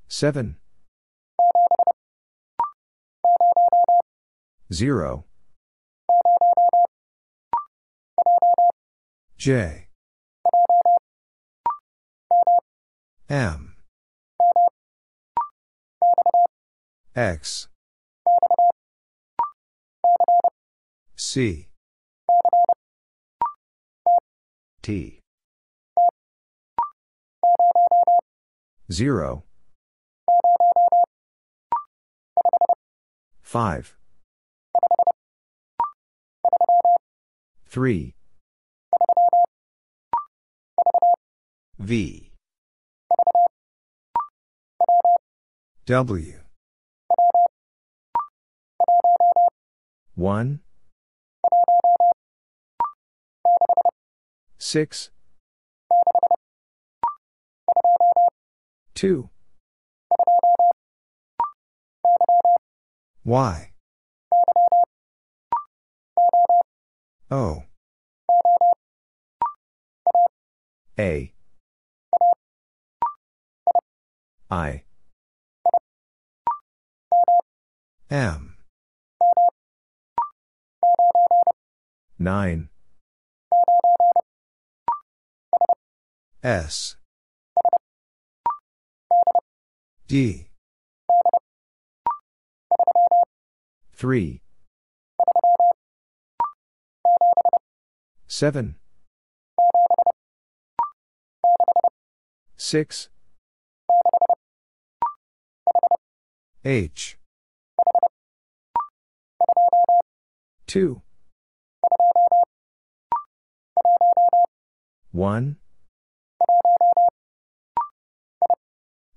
7. 0.07 0.57
0. 4.73 5.25
J. 9.37 9.89
M. 13.29 13.75
X. 17.17 17.67
C. 21.33 21.69
T. 24.83 25.21
0. 28.91 29.45
5. 33.43 33.97
3. 37.69 38.15
V. 41.79 42.33
W. 45.87 46.35
1. 50.17 50.61
6. 54.71 55.11
2. 58.95 59.29
Y. 63.25 63.73
O. 67.33 67.65
A. 70.97 71.33
I. 74.49 74.85
M. 78.09 78.57
9. 82.21 82.70
S. 86.43 86.97
D. 90.09 90.49
3. 93.93 94.41
7. 98.27 98.77
6. 102.57 103.09
H. 106.65 107.19
2. 110.67 111.03
1. 115.13 115.60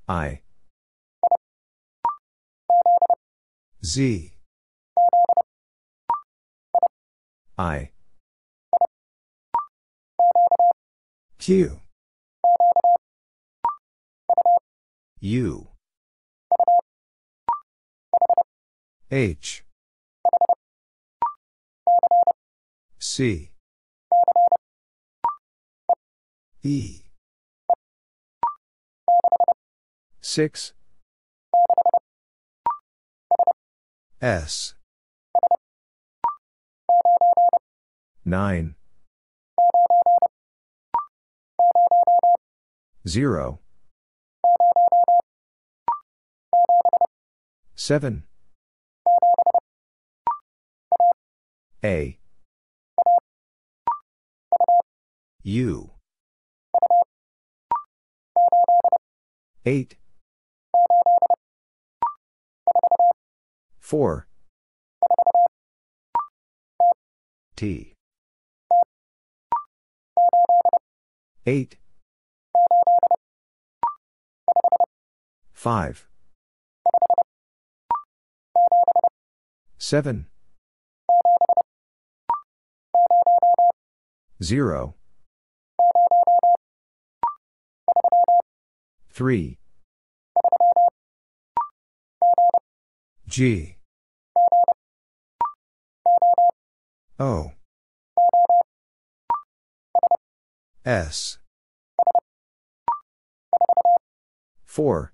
I. 0.07 0.41
Z. 3.83 4.33
I. 7.57 7.91
Q. 11.37 11.79
U. 15.19 15.67
H. 19.11 19.63
C. 22.99 23.51
E. 26.63 27.02
6. 30.33 30.73
S. 34.19 34.73
9. 38.25 38.75
0. 43.07 43.59
7. 47.75 48.23
A. 51.83 52.17
U. 55.43 55.91
8. 59.63 60.02
4. 63.83 64.25
T. 67.57 67.93
8. 71.45 71.77
5. 75.53 76.07
7. 79.77 80.27
0. 84.41 84.95
3. 89.11 89.57
G. 93.33 93.77
O. 97.19 97.51
S. 100.85 101.39
4. 104.67 105.11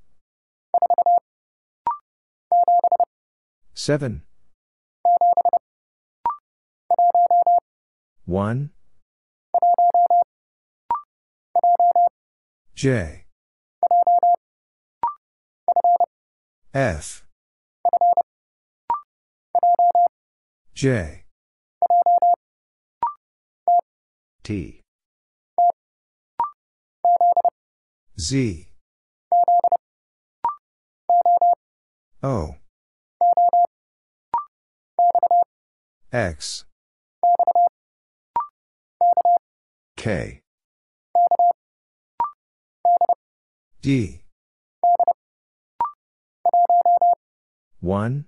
7. 3.74 4.24
1. 8.26 8.70
J. 12.76 13.24
F. 16.74 17.29
J. 20.80 21.26
T. 24.44 24.80
Z. 28.18 28.68
O. 32.24 32.56
X. 36.14 36.64
K. 39.98 40.40
D. 43.82 44.22
1. 47.82 48.26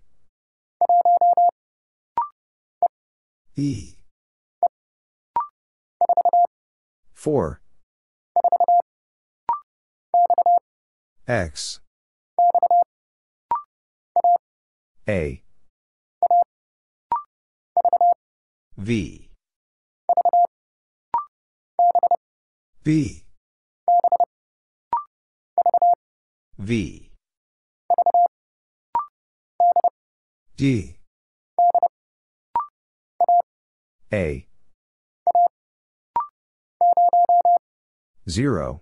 E. 3.62 3.96
4. 7.14 7.62
X. 11.28 11.80
A. 15.08 15.44
V. 18.78 19.30
B. 22.84 23.24
V. 26.58 27.12
D. 30.58 31.01
A. 34.14 34.46
0. 38.30 38.82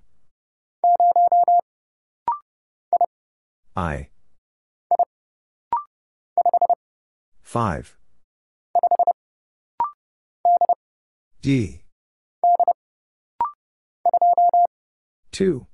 I. 3.76 4.10
5. 7.44 7.98
D. 11.42 11.84
2. 15.32 15.68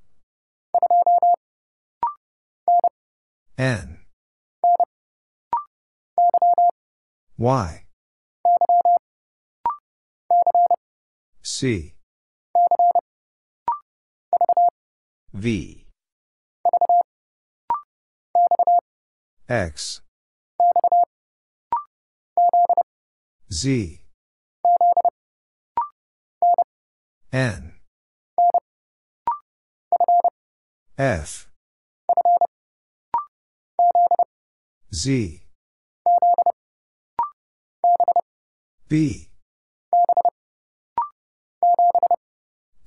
N. 3.57 3.99
Y. 7.37 7.84
C. 11.57 11.93
V. 15.31 15.85
X. 19.47 20.01
Z. 23.49 24.01
N. 27.31 27.71
F. 30.97 31.47
Z. 34.91 35.41
B. 38.89 39.29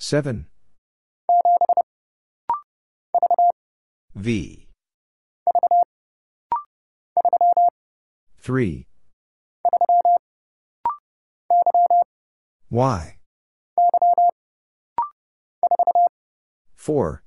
7. 0.08 0.46
V. 4.14 4.66
3. 8.40 8.86
Y. 12.70 13.18
4. 16.74 17.22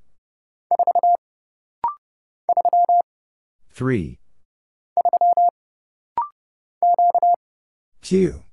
3. 3.75 4.19
Q. 8.01 8.43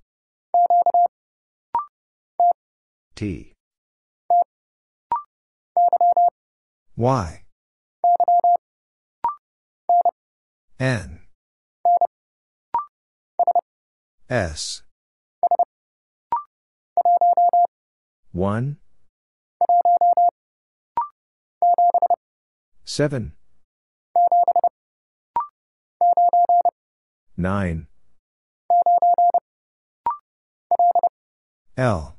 T. 3.15 3.55
Y. 6.99 7.45
N. 10.81 11.21
S. 14.29 14.83
1. 18.33 18.79
7. 22.85 23.33
9. 27.37 27.87
L. 31.77 32.17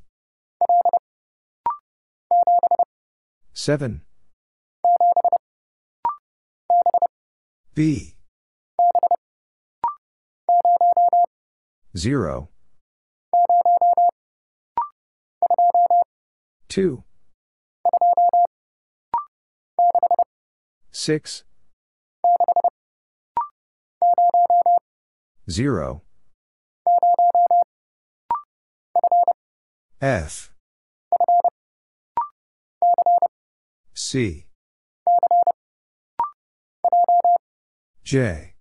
7. 3.54 4.09
B. 7.80 8.14
0 11.96 12.50
2 16.68 17.04
6 20.92 21.44
0 25.50 26.02
F. 30.02 30.52
C. 33.94 34.50
J. 38.10 38.56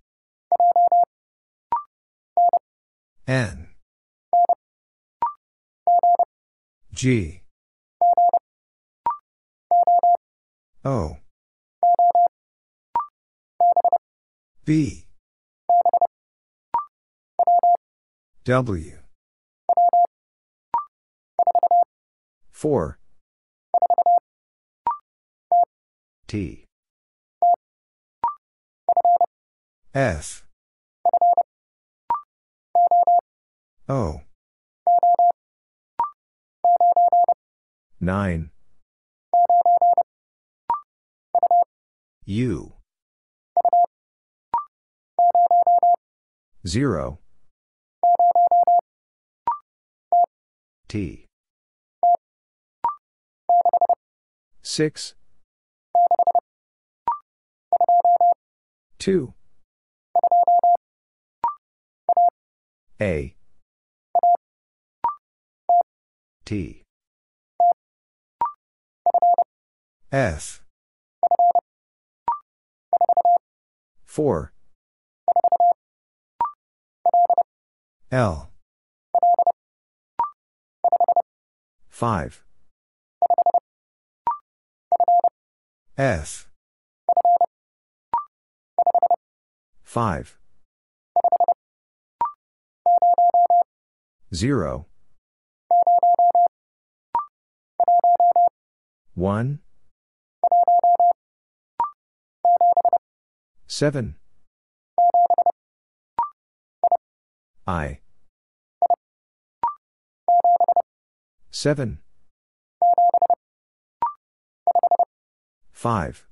N. 3.27 3.69
G. 6.93 7.41
O. 10.85 11.17
B. 14.65 15.07
W. 18.45 18.99
4 22.51 22.99
T 26.27 26.68
F. 29.93 30.45
O. 33.87 34.21
9 37.99 38.51
U. 42.25 42.73
0 46.67 47.19
T. 50.87 51.25
6 54.61 55.15
2 58.99 59.33
A. 63.01 63.33
T. 66.43 66.83
F. 70.11 70.63
4 74.05 74.51
L. 78.11 78.49
5 81.89 82.43
F 85.97 86.48
5 89.89 90.37
0 94.31 94.85
1 99.15 99.59
7 103.65 104.15
I. 107.65 107.99
7 111.49 111.99
5 115.73 116.28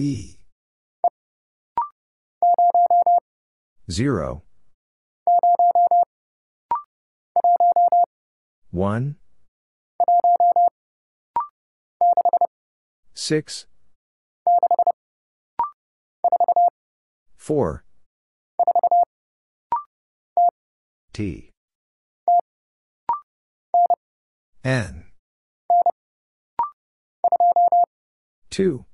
E. 0.00 0.36
0 3.90 4.42
1 8.70 9.16
6 13.14 13.66
4 17.36 17.84
T. 21.12 21.50
N. 24.62 25.06
2 28.50 28.84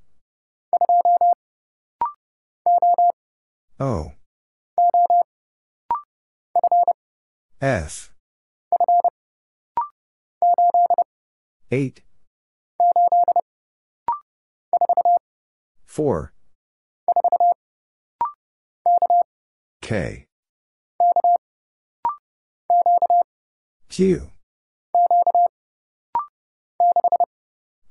O. 3.80 4.12
F. 7.60 8.12
8 11.72 12.02
4 15.86 16.32
K. 19.80 20.26
Q. 23.88 24.30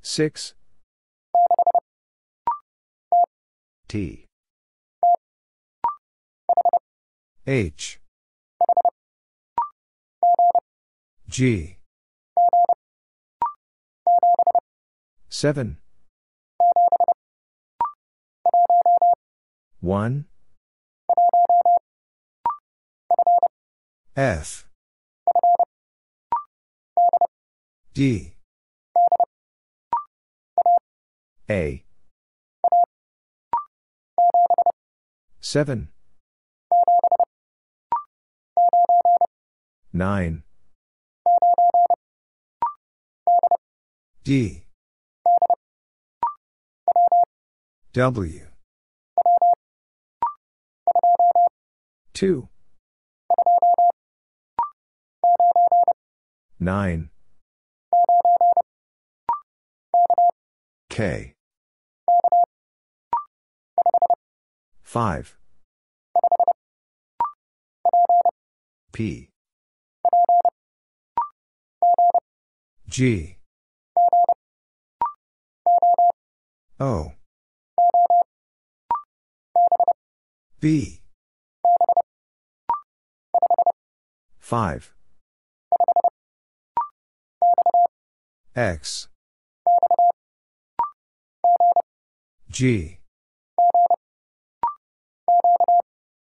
6 0.02 0.54
T 3.88 4.23
H. 7.46 8.00
G. 11.28 11.78
7 15.28 15.78
1 19.82 20.26
F. 24.16 24.68
D. 27.94 28.36
A. 31.50 31.84
7 35.42 35.93
9 39.96 40.42
D. 44.24 44.64
W. 47.94 48.48
2 52.14 52.50
9 56.60 57.10
K. 60.90 61.34
5 64.82 65.38
P 68.92 69.33
G. 72.94 73.38
O. 76.80 77.12
B. 80.60 81.02
5 84.38 84.94
X. 88.56 89.08
G. 92.52 93.00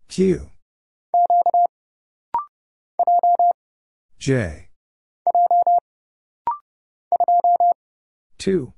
Q. 0.06 0.50
J 4.20 4.68
2. 8.44 8.74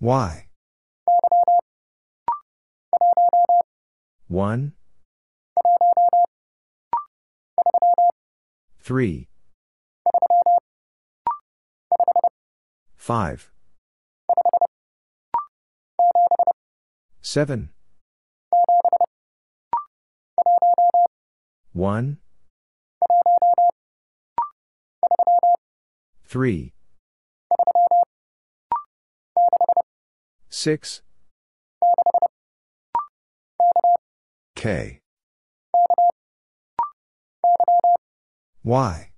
Y. 0.00 0.46
1. 4.28 4.72
3. 8.82 9.28
5. 12.96 13.50
7. 17.20 17.68
1. 21.74 22.18
3. 26.36 26.70
6. 30.50 31.02
K. 34.54 35.00
Y. 38.62 39.10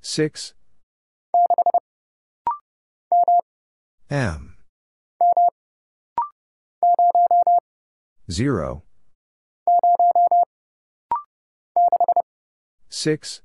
6. 0.00 0.54
M. 4.08 4.56
0. 8.30 8.82
6. 12.88 13.42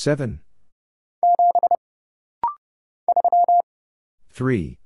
7. 0.00 0.38
3. 4.30 4.78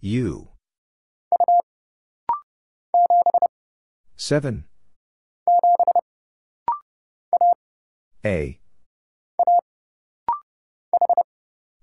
U. 0.00 0.48
7. 4.16 4.64
A. 8.24 8.60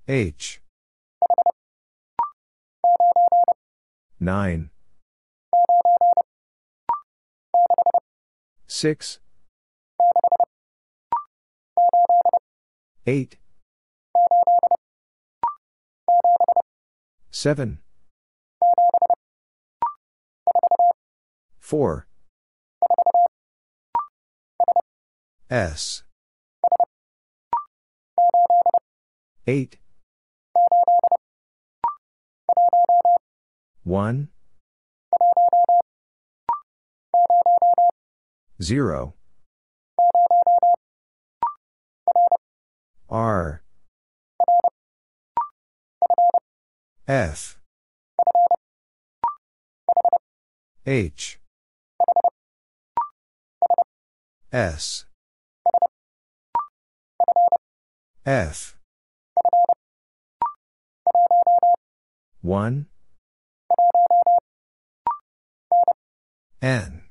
H. 0.08 0.62
9. 4.22 4.70
6. 8.66 9.23
8. 13.06 13.38
7. 17.32 17.80
4. 21.60 22.08
S. 25.50 26.04
8. 29.46 29.78
1. 33.84 34.30
0. 38.62 39.14
R. 43.14 43.62
F. 47.08 47.60
H. 50.88 51.40
S. 54.52 55.06
F. 58.26 58.78
1. 62.42 62.88
N. 66.64 67.02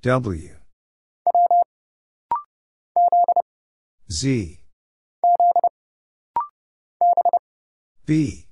W. 0.00 0.57
Z. 4.10 4.60
B. 8.06 8.46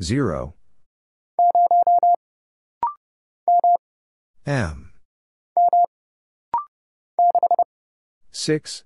0. 0.00 0.54
M. 4.46 4.92
6. 8.30 8.84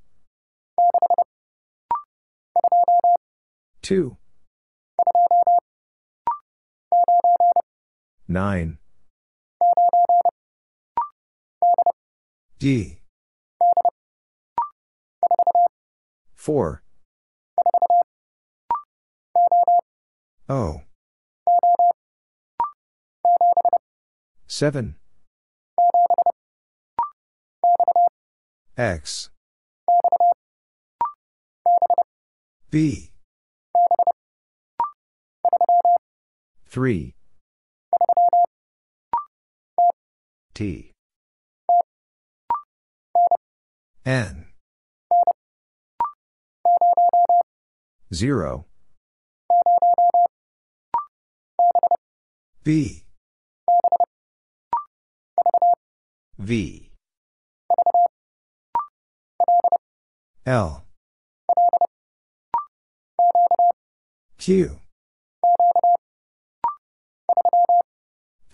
2. 3.83 4.17
9. 8.27 8.79
D. 12.67 12.99
4. 16.35 16.83
O. 20.49 20.81
7. 24.49 24.97
X. 28.77 29.31
B. 32.73 33.13
3. 36.69 37.15
T. 40.53 40.96
N. 44.07 44.47
0. 48.15 48.67
B. 52.63 53.03
V. 56.39 56.93
L. 60.47 60.85
Q. 64.39 64.79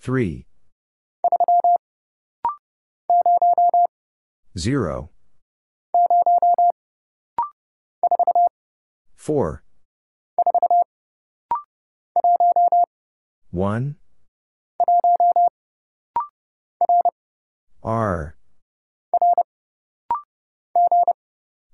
3. 0.01 0.47
0. 4.57 5.12
4. 9.15 9.63
1. 13.51 13.95
R. 17.83 18.35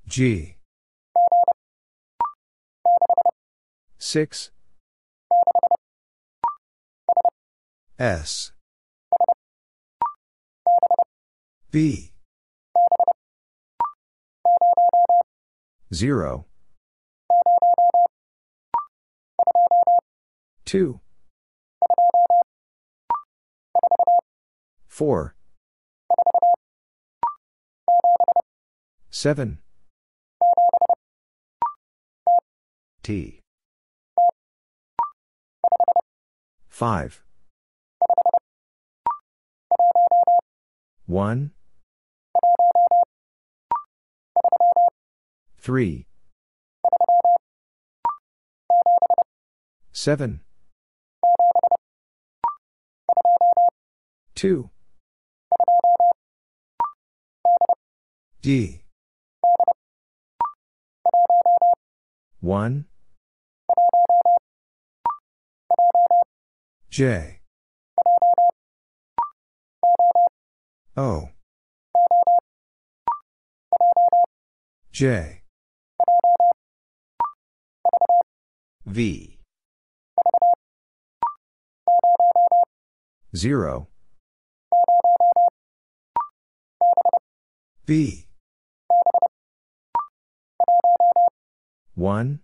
G. 0.07 0.55
6. 3.97 4.51
S. 7.99 8.51
B. 11.71 12.08
0 15.91 16.45
2 20.65 20.99
4 24.87 25.35
7 29.09 29.57
T. 33.01 33.41
5 36.69 37.23
1 41.07 41.51
3, 45.69 46.07
7, 49.91 50.41
2, 54.33 54.69
D, 58.41 58.81
1, 62.41 62.85
J, 66.89 67.41
O, 70.97 71.29
J, 74.91 75.38
V, 78.89 79.37
0, 83.35 83.87
B, 87.85 88.25
1, 91.93 92.39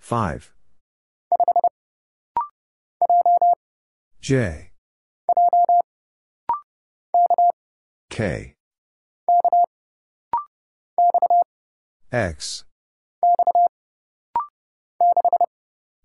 5, 0.00 0.52
J, 4.20 4.72
K, 8.10 8.57
X, 12.10 12.64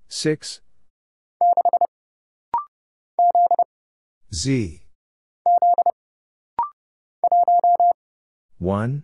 6, 0.10 0.60
Z, 4.34 4.82
1, 8.60 9.04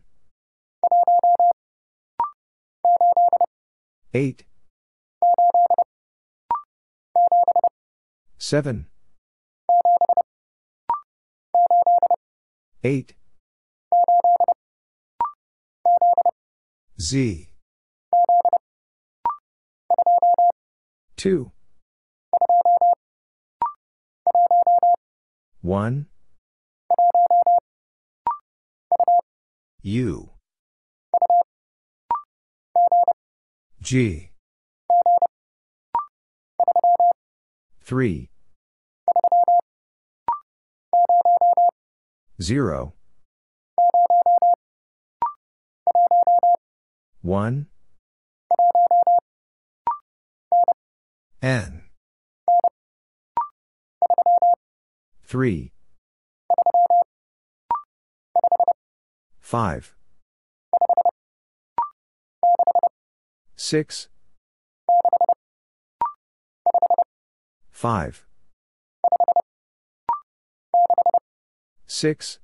8, 4.14 4.46
7, 8.38 8.88
8, 12.84 13.19
Z, 17.02 17.48
2, 21.16 21.52
1, 25.62 26.06
U, 29.82 30.30
G, 33.82 34.32
3, 37.82 38.30
0, 42.42 42.94
1, 47.22 47.68
N, 51.42 51.82
3, 55.24 55.72
5, 59.42 59.96
6, 63.58 64.08
5, 67.72 68.26
6, 71.88 72.40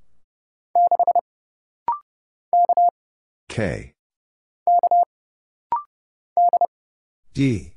K, 3.47 3.94
D, 7.35 7.73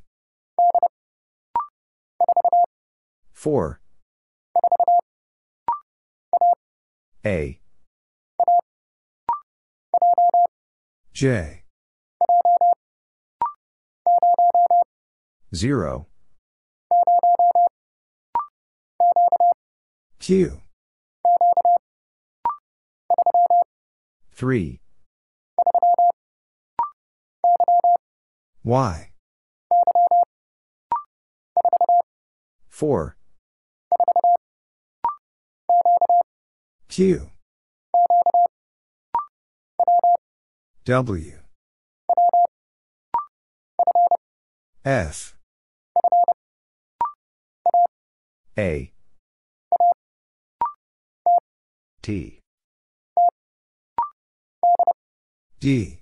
4, 3.32 3.80
A, 7.26 7.58
J, 11.12 11.64
0, 15.52 16.06
Q, 20.20 20.60
3, 24.30 24.80
Y, 28.62 29.07
4, 32.78 33.16
Q, 36.88 37.30
W, 40.84 41.32
F, 44.84 45.36
A, 48.56 48.92
T, 52.00 52.38
D, 55.58 55.98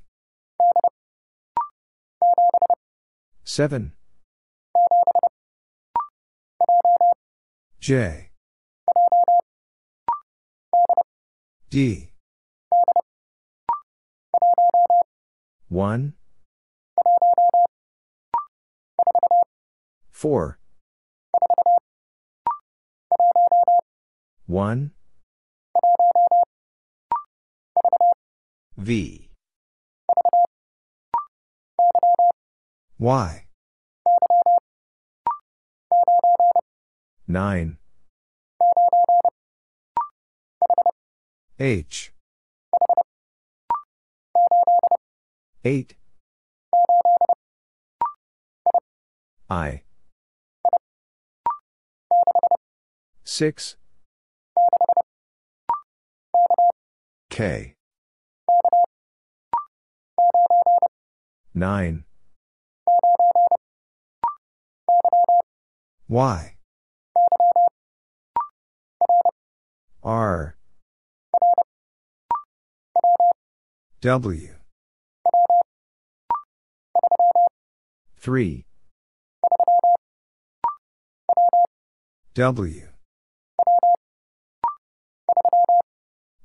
7, 3.44 3.93
J, 7.86 8.30
D, 11.70 12.10
1, 15.68 16.14
4, 20.10 20.58
1, 24.48 24.90
V, 28.76 29.30
Y, 32.98 33.45
9, 37.28 37.77
H, 41.59 42.12
8, 45.65 45.94
I, 49.51 49.82
6, 53.24 53.77
K, 57.31 57.74
9, 61.55 62.05
Y, 66.09 66.55
R 70.06 70.54
W 74.02 74.48
3 78.16 78.66
W 82.34 82.82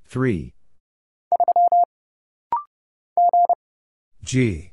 3 0.08 0.54
G 4.24 4.72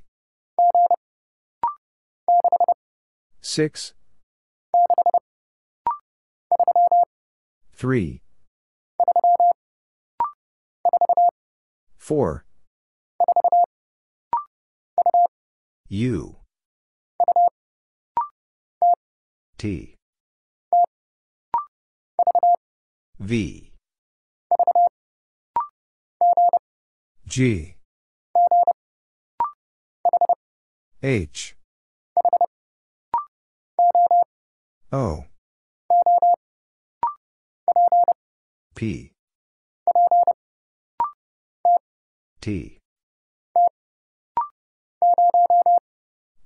6 3.43 3.95
3 7.75 8.23
4. 12.09 12.43
U. 15.91 16.37
T. 19.59 19.95
V. 23.21 23.73
G. 27.27 27.77
H. 31.03 31.57
O. 34.91 35.25
P. 38.75 39.13
T. 42.49 42.79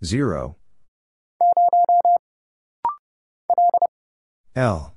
0. 0.03 0.57
L. 4.57 4.95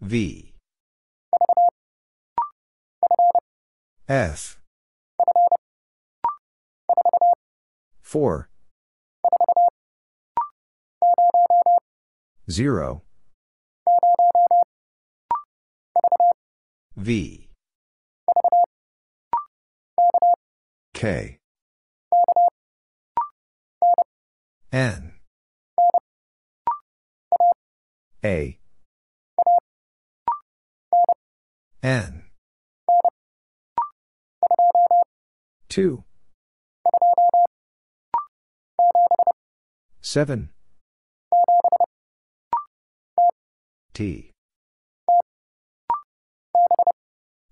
V. 0.00 0.54
F. 4.08 4.60
4. 8.02 8.48
0. 12.48 13.02
V. 16.96 17.43
K. 21.04 21.36
N. 24.72 25.12
A. 28.24 28.58
N. 31.82 32.22
2. 35.68 36.04
7. 40.00 40.48
T. 43.92 44.30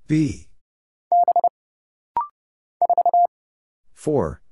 B. 0.08 0.48
4. 4.02 4.42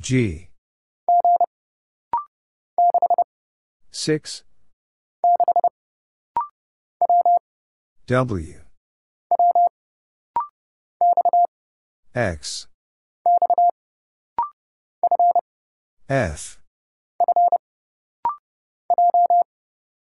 G. 0.00 0.48
6. 3.92 4.42
W. 8.08 8.54
X. 12.16 12.66
F. 16.08 16.60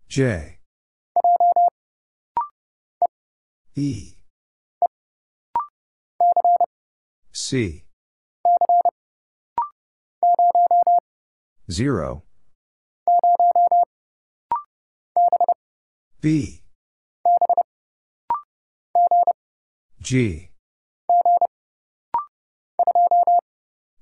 J. 0.09 0.57
E. 3.75 4.20
C. 7.51 7.83
0. 11.69 12.23
B. 16.21 16.63
G. 19.99 20.51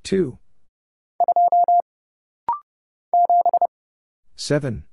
2. 0.04 0.38
7. 4.36 4.84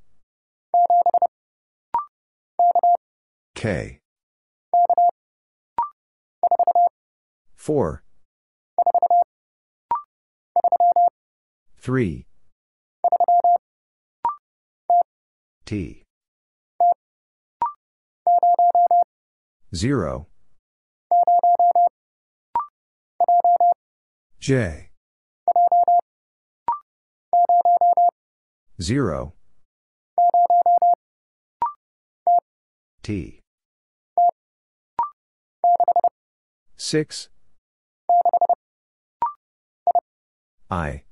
K. 3.55 4.01
4. 7.57 8.06
3. 11.79 12.27
T. 15.65 16.03
0. 19.75 20.27
J. 24.41 24.91
0. 28.81 29.33
T. 33.03 33.41
6. 36.77 37.29
I. 40.69 41.05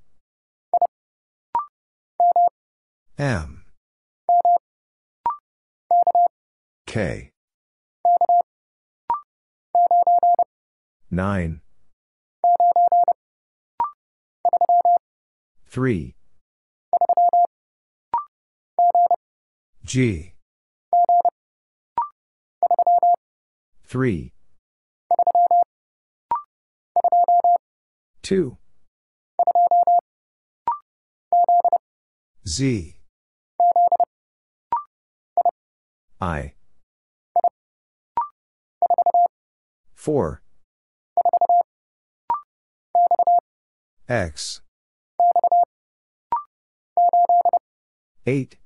M. 3.16 3.64
K. 6.86 7.31
9. 11.10 11.60
3. 15.66 16.16
G. 19.85 20.32
3. 23.85 24.32
2. 28.22 28.56
Z. 32.47 32.97
I. 36.21 36.55
4. 39.95 40.43
X. 44.09 44.61
8. 48.27 48.57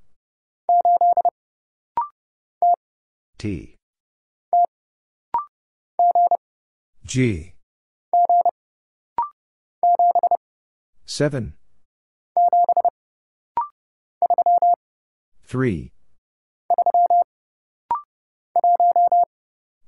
T. 3.38 3.76
G. 7.04 7.54
7. 11.08 11.54
3. 15.42 15.92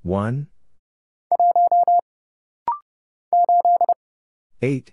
1. 0.02 0.46
8. 4.62 4.92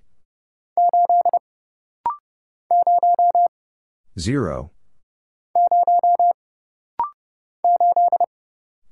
0. 4.20 4.72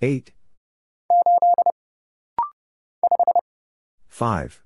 8. 0.02 0.32
5. 4.07 4.64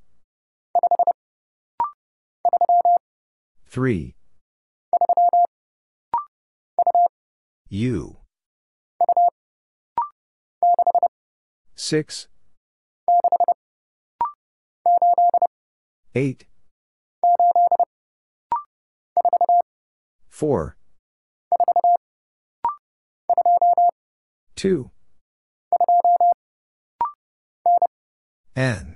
3. 3.70 4.16
U. 7.70 8.18
6. 11.76 12.28
8. 16.16 16.48
4. 20.30 20.78
2. 24.56 24.92
N. 28.56 28.96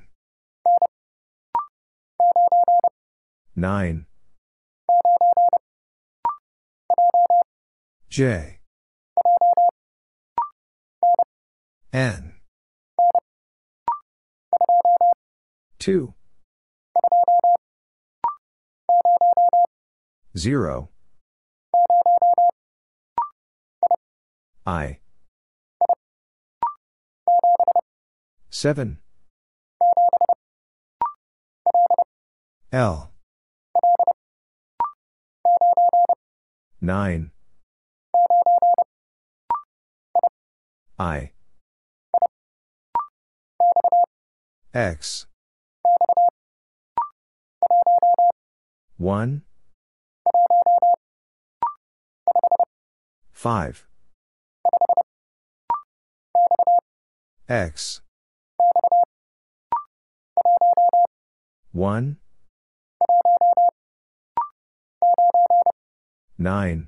9. 3.56 4.06
J. 8.14 8.60
N. 11.92 12.34
2. 15.80 16.14
0. 20.38 20.90
I. 24.68 25.00
7. 28.52 29.00
L. 32.72 33.12
9. 36.80 37.33
I. 41.00 41.32
X. 44.74 45.26
1. 48.98 49.42
5. 53.32 53.88
X. 57.50 58.02
1. 61.72 62.18
9. 66.38 66.88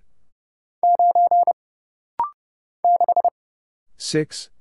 6. 4.07 4.51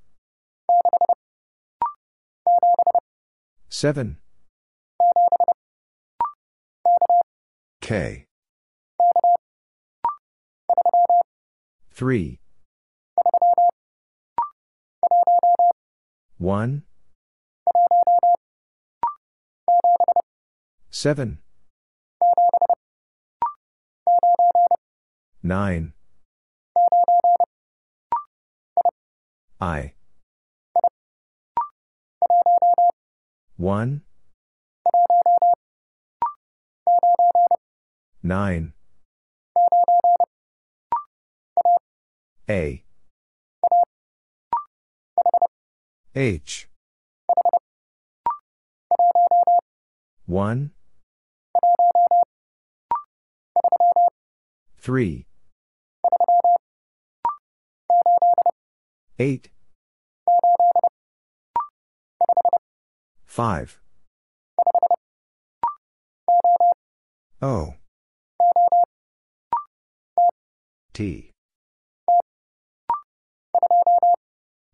7. 3.68 4.16
K. 7.82 8.24
3. 11.92 12.40
1. 16.38 16.82
7. 20.90 21.38
9. 25.42 25.93
I. 29.64 29.94
1. 33.56 34.02
9. 38.22 38.72
A. 42.50 42.84
H. 46.14 46.68
1. 50.26 50.70
3. 54.76 55.26
8. 59.18 59.53
5. 63.34 63.80
O. 67.42 67.74
T. 70.92 71.32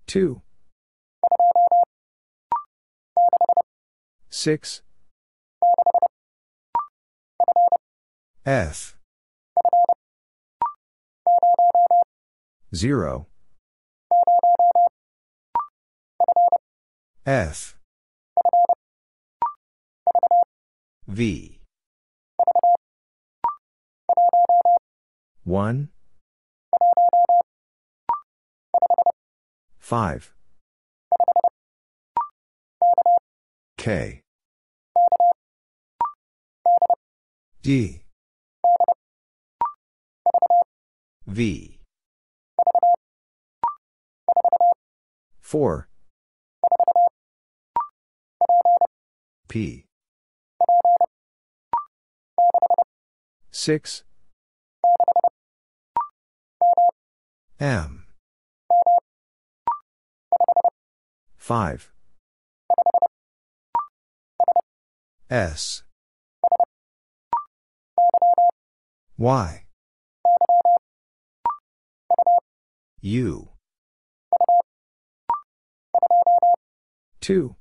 2. 0.07 0.43
6. 4.29 4.83
F. 8.45 8.99
0. 12.75 13.27
F. 17.25 17.80
V. 21.11 21.59
1. 25.43 25.89
5. 29.81 30.33
K. 33.77 34.21
D. 37.63 38.03
V. 41.27 41.79
4. 45.43 45.89
P. 49.49 49.90
6. 53.63 54.05
M. 57.61 58.07
5. 61.37 61.93
S. 65.29 65.83
Y. 69.19 69.65
U. 73.03 73.49
2. 77.21 77.57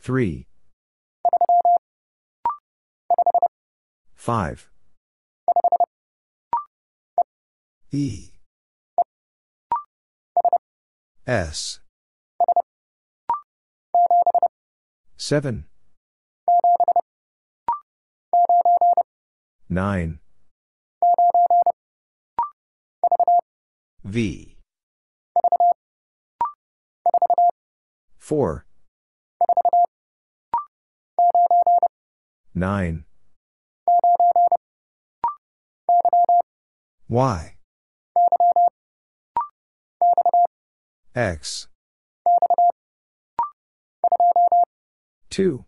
3. 0.00 0.46
5. 4.26 4.68
E. 7.92 8.32
S. 11.24 11.78
7. 15.16 15.66
9. 19.68 20.18
V. 24.02 24.56
4. 28.18 28.66
9. 32.56 33.04
Y. 37.08 37.54
X. 41.14 41.68
2. 45.30 45.64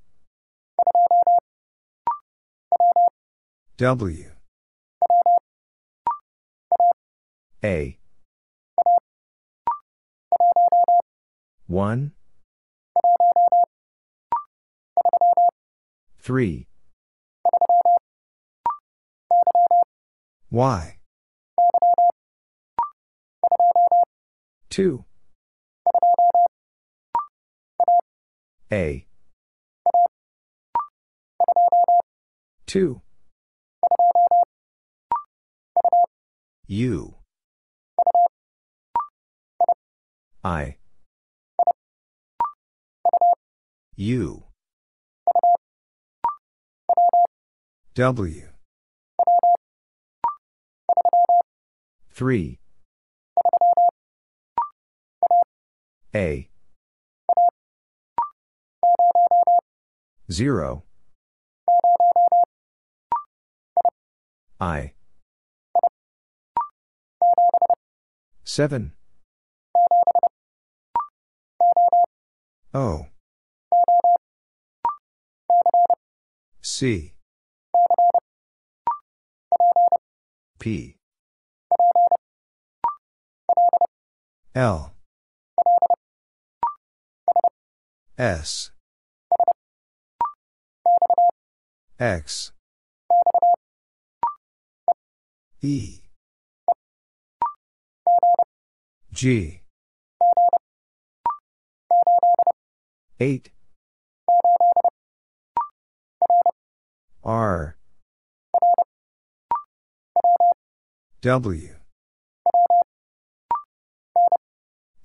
W. 3.77 4.33
A. 7.63 7.99
1. 11.69 12.13
3. 16.21 16.67
Y. 20.51 20.98
2. 24.79 25.05
A. 28.71 29.07
2. 32.67 33.01
U. 36.69 37.15
I. 40.45 40.77
U. 43.97 44.45
W. 47.97 48.43
3. 52.13 52.61
A. 56.15 56.49
0. 60.31 60.83
I. 64.61 64.93
7. 68.45 68.93
O. 72.75 73.07
C. 76.63 77.15
P. 80.59 80.97
L. 84.55 84.98
S. 88.19 88.73
X. 92.01 92.51
E. 95.63 96.01
G. 99.13 99.61
8. 103.21 103.51
R. 107.23 107.77
W. 111.21 111.75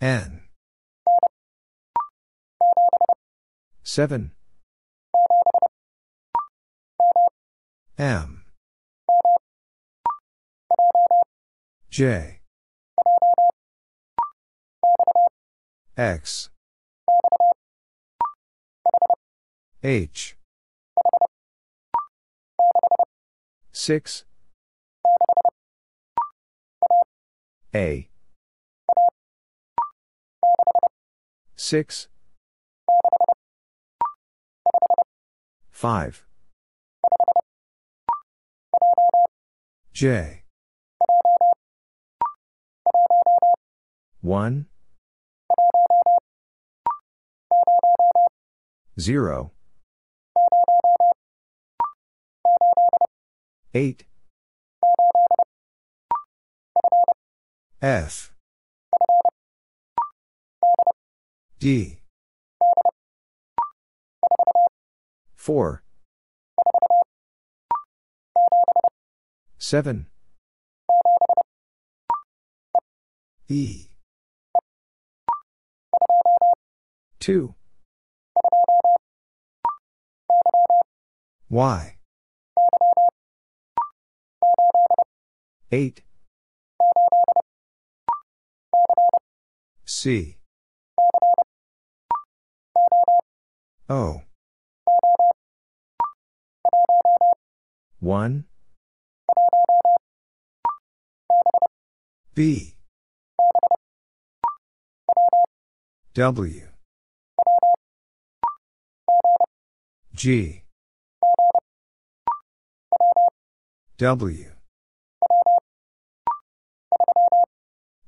N. 0.01 0.42
7. 3.95 4.31
M. 7.99 8.43
J. 11.91 12.39
X. 15.95 16.49
H. 19.83 20.37
6. 23.73 24.25
A. 27.75 28.09
6. 31.55 32.07
5. 35.83 36.23
J. 39.91 40.43
1. 44.21 44.65
0. 48.97 49.51
8. 53.73 54.05
F. 57.81 58.33
D. 61.59 62.02
4. 65.43 65.83
7. 69.57 70.05
E. 73.49 73.89
2. 77.19 77.55
Y. 81.49 81.97
8. 85.69 86.03
C. 89.85 90.37
O. 93.89 94.21
1. 98.03 98.43
B. 102.35 102.75
W. 106.13 106.67
G. 110.13 110.63
W. 113.97 114.51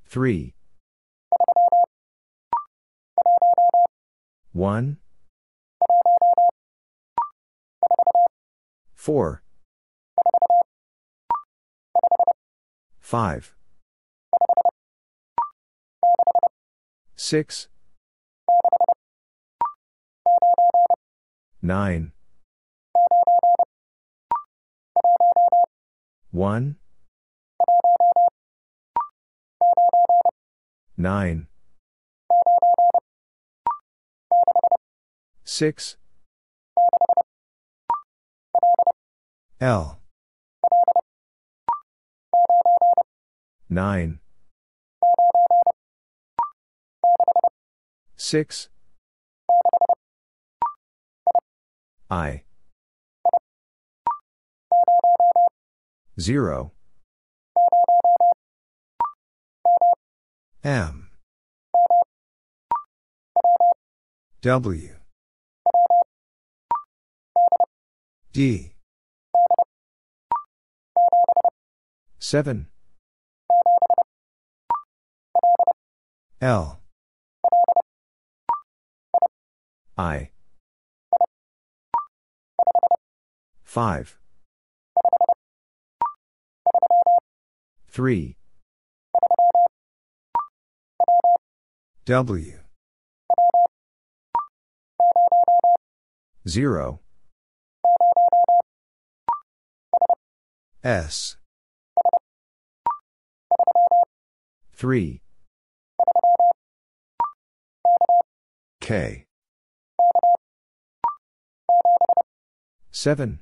3. 0.09 0.53
1. 4.51 4.97
4. 8.93 9.44
5. 12.99 13.55
6. 17.15 17.69
9. 21.61 22.11
1. 26.31 26.75
9. 30.97 31.47
6. 35.43 35.97
L. 39.61 39.99
9. 43.69 44.19
6. 48.15 48.69
I. 52.09 52.43
0. 56.19 56.71
M. 60.63 61.09
W. 64.41 64.89
D. 68.31 68.73
7. 72.19 72.67
L. 76.45 76.79
I. 79.97 80.29
5 83.63 84.19
3 87.87 88.37
W. 92.05 92.59
0 96.47 96.99
S. 100.83 101.37
3 104.75 105.24
K. 108.85 109.25
7 112.91 113.39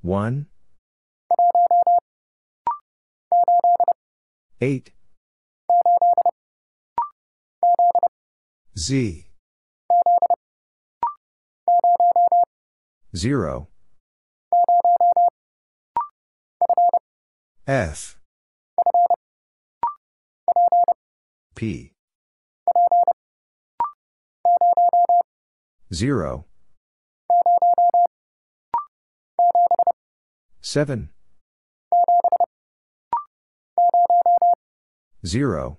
1 0.00 0.46
8 4.62 4.92
Z. 8.78 9.26
0 13.14 13.68
F 17.66 18.23
P. 21.54 21.92
0 25.92 26.46
7 30.60 31.10
0 35.24 35.78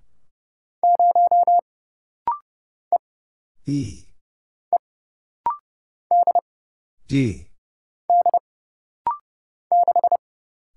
E. 3.67 4.05
D. 7.07 7.47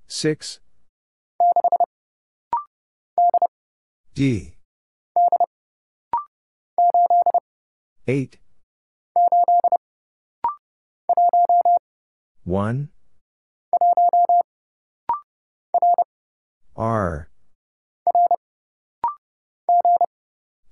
6 0.06 0.60
D 4.14 4.57
8 8.08 8.38
1 12.44 12.88
R. 16.74 17.28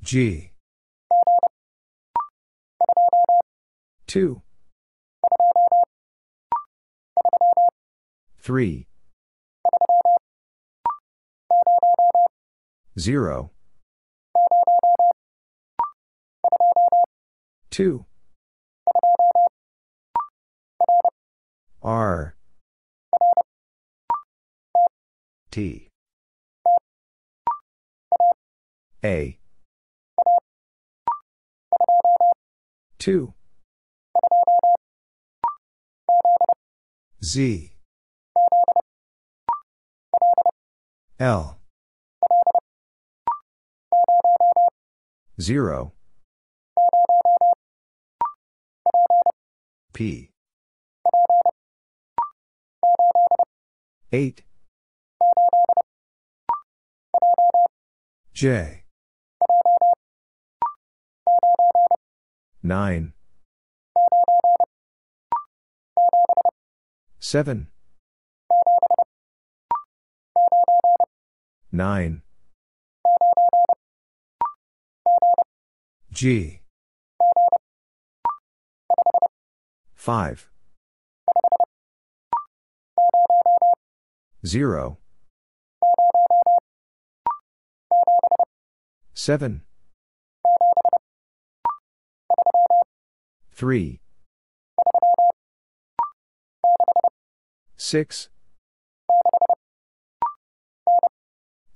G. 0.03 0.53
2 4.07 4.41
3 8.39 8.89
0 12.99 13.51
2 17.77 18.07
R. 21.83 22.35
T. 25.51 25.89
A. 29.05 29.39
2 32.99 33.35
Z. 37.23 37.75
L. 41.21 41.59
0 45.39 45.93
P. 49.97 50.29
8 54.13 54.43
J. 58.35 58.85
9 62.63 63.13
7 67.19 67.69
9 71.73 72.23
G 76.13 76.61
5 80.07 80.49
0 84.47 84.99
7 89.15 89.63
3 93.53 94.01
6 97.77 98.29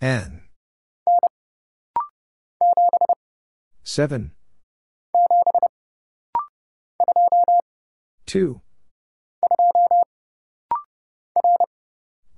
N. 0.00 0.42
7 3.82 4.30
2 8.30 8.60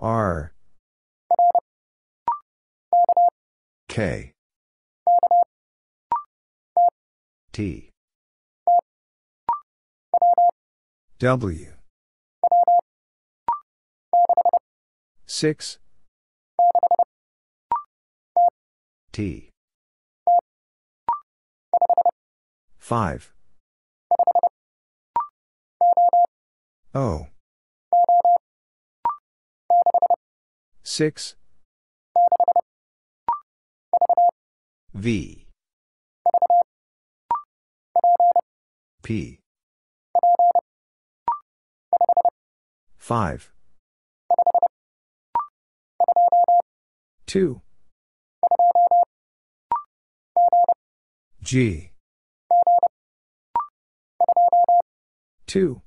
R. 0.00 0.54
K. 3.90 4.32
T. 7.52 7.90
W. 11.18 11.66
6 15.26 15.78
T. 19.12 19.50
5 22.78 23.32
O 26.94 27.26
6 30.82 31.36
V. 34.92 35.46
P. 39.02 39.40
5 42.98 43.52
2 47.26 47.62
G. 51.40 51.90
2 55.46 55.80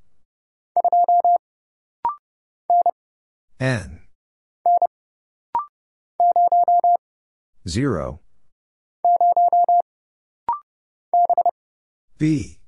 N 3.60 4.02
0 7.68 8.20
B 12.18 12.60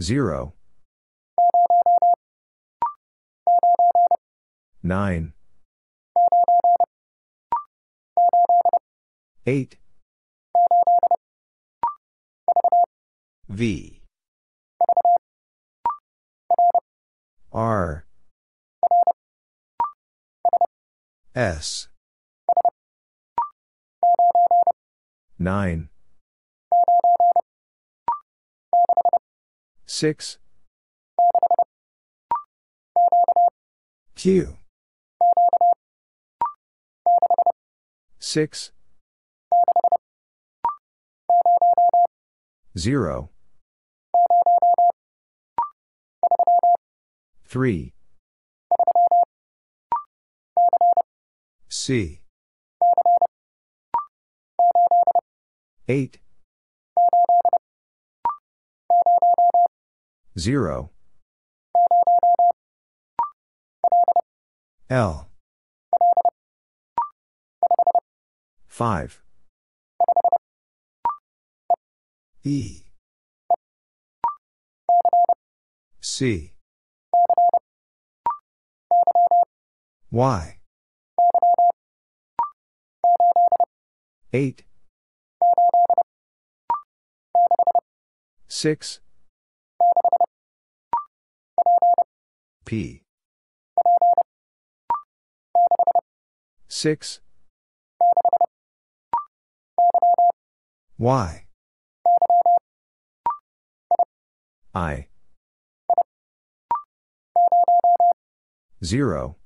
0 0.00 0.52
9. 4.86 5.32
8. 9.44 9.76
V. 13.48 14.02
R. 17.56 18.04
S. 21.34 21.88
9. 25.38 25.88
6. 29.86 30.38
Q. 34.16 34.58
6. 38.18 38.72
0. 42.76 43.30
3. 47.56 47.94
C. 51.70 52.20
8. 55.88 56.18
0. 60.38 60.90
L. 64.90 65.28
5. 68.68 69.22
E. 72.44 72.82
C. 76.02 76.55
Y. 80.16 80.56
8. 84.32 84.64
6. 88.48 89.00
P. 92.64 93.02
6. 96.66 97.20
Y. 100.98 101.44
I. 104.74 105.08
0. 108.82 109.36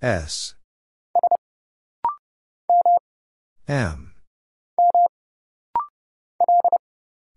S. 0.00 0.54
M. 3.66 4.12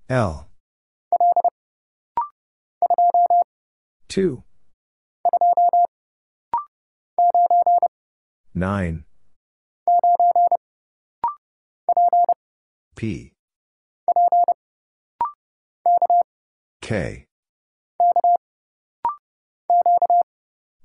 L. 0.07 0.47
2. 4.09 4.43
9. 8.53 9.05
P. 12.95 13.31
K. 16.81 17.25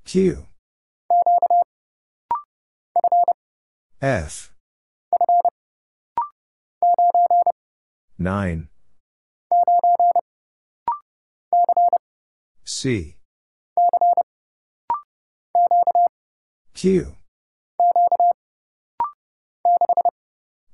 Q. 0.05 0.47
F. 3.99 4.53
9. 8.19 8.67
C. 12.63 13.15
Q. 16.75 17.15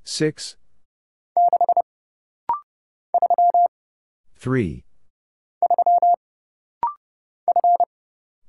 6. 0.03 0.57
3. 4.35 4.83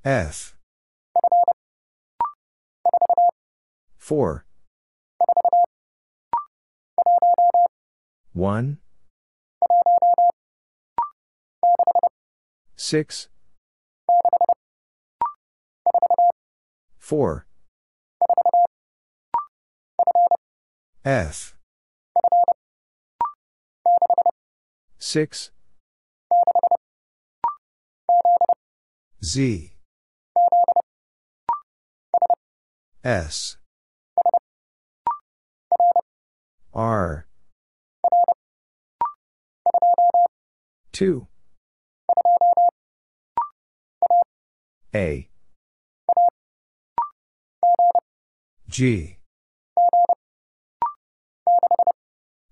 F. 0.05 0.57
4. 3.99 4.45
1. 8.35 8.79
6. 12.75 13.29
4. 16.99 17.47
F. 21.05 21.55
6. 24.99 25.51
Z. 29.23 29.73
S. 33.05 33.59
R. 36.75 37.27
2. 40.95 41.27
A. 44.95 45.29
G. 48.69 49.19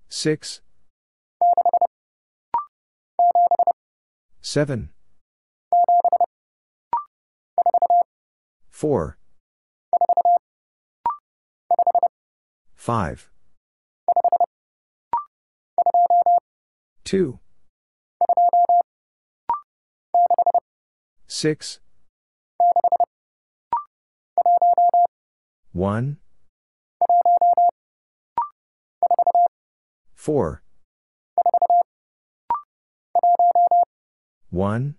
6. 0.09 0.61
7. 4.41 4.89
4. 8.69 9.17
5. 12.75 13.29
2. 17.05 17.39
6. 21.33 21.79
1. 25.71 26.17
4. 30.15 30.61
1. 34.51 34.95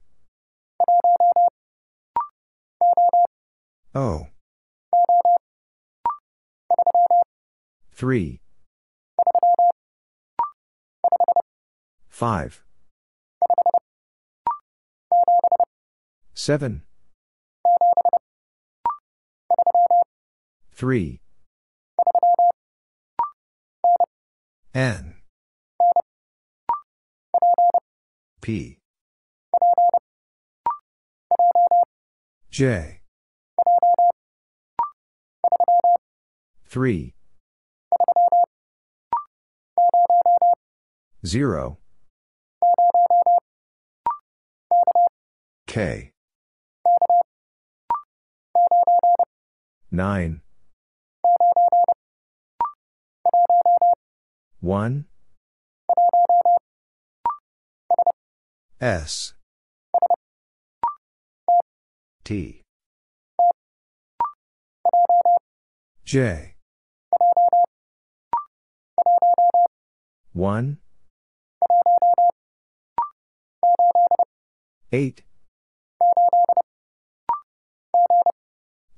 O. 3.94 4.26
3. 7.92 8.40
5. 12.10 12.64
7. 16.34 16.82
3. 20.72 21.20
N. 24.74 25.14
P. 28.40 28.78
J. 32.50 33.00
3. 36.66 37.14
0. 41.24 41.78
K. 45.66 46.13
9. 49.94 50.40
1. 54.60 55.04
S. 58.80 59.34
T. 62.24 62.62
J. 66.04 66.56
1. 70.32 70.78
8. 74.90 75.22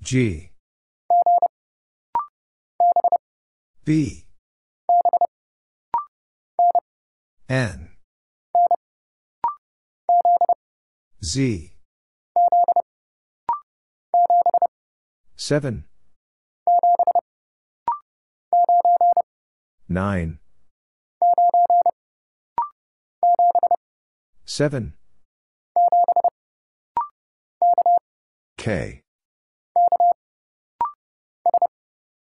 G. 0.02 0.55
B. 3.86 4.24
N. 7.48 7.90
Z. 11.22 11.70
7. 15.36 15.84
9. 19.88 20.38
7. 24.44 24.94
K. 28.56 29.02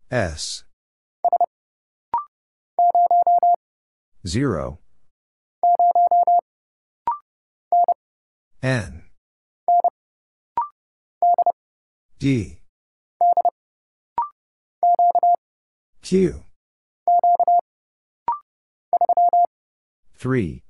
S. 0.09 0.63
0. 4.27 4.77
N. 8.61 9.03
D. 12.19 12.60
Q. 16.03 16.43
3. 20.15 20.64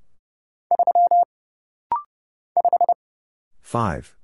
5. 3.61 4.15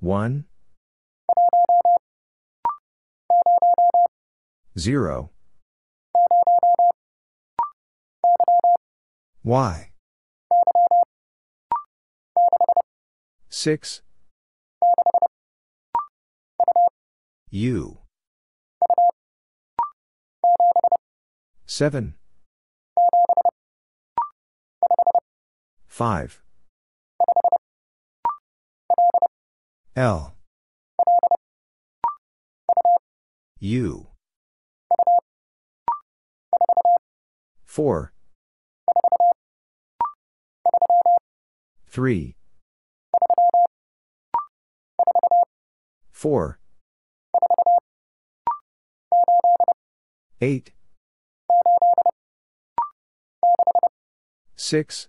1. 0.00 0.44
0. 4.78 5.30
Y. 9.44 9.90
6. 13.48 14.02
U. 17.50 17.98
7. 21.66 22.14
5. 25.88 26.40
L. 29.96 30.32
U. 33.58 34.06
4. 37.66 38.12
3. 41.92 42.34
4. 46.10 46.58
8. 50.40 50.72
6. 54.56 55.08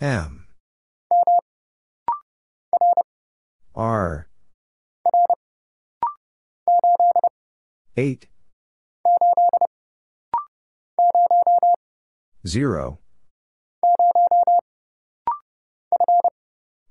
M. 0.00 0.46
R. 3.74 4.28
8. 7.94 8.26
0. 12.46 12.98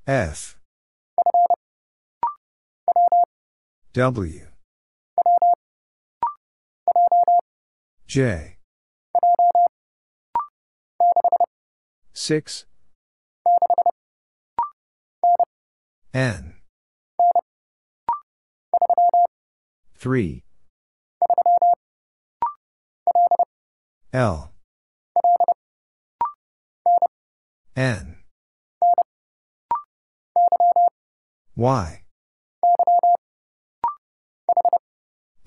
F. 0.07 0.57
W. 3.91 4.47
J. 8.07 8.57
6. 12.13 12.65
N. 16.13 16.53
3. 19.97 20.43
L. 24.13 24.51
N. 27.75 28.16
Y. 31.57 32.03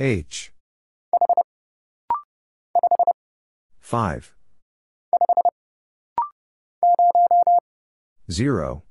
H. 0.00 0.52
5. 3.80 4.34
0. 8.28 8.82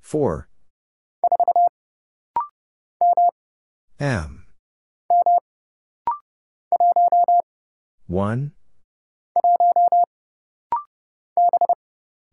4. 0.00 0.48
M. 4.00 4.46
1. 8.08 8.52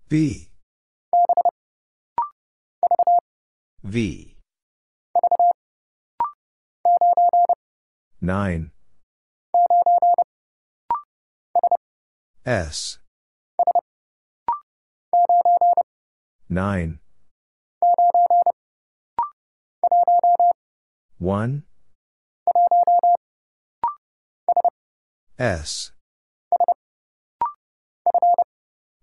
B. 0.10 0.49
V. 3.90 4.36
9. 8.22 8.72
S. 12.46 13.00
9. 16.48 17.00
1. 21.18 21.64
S. 25.40 25.92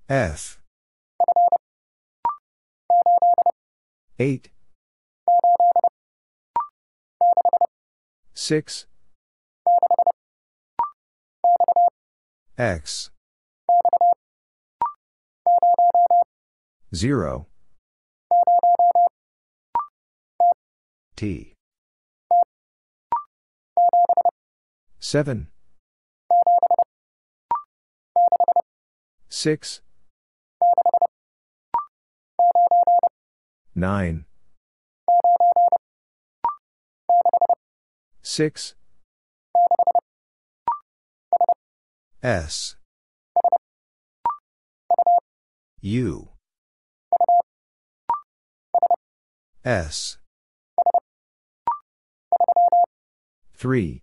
F. 0.08 0.60
8. 4.20 4.55
6. 8.38 8.86
X. 12.58 13.10
0. 16.94 17.46
T. 21.16 21.54
7. 25.00 25.48
6. 29.30 29.80
9. 33.74 34.24
6. 38.28 38.74
S. 42.24 42.74
U. 45.80 46.30
S. 49.64 50.18
3 53.56 54.02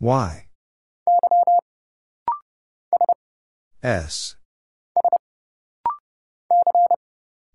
Y. 0.00 0.46
S. 3.82 4.36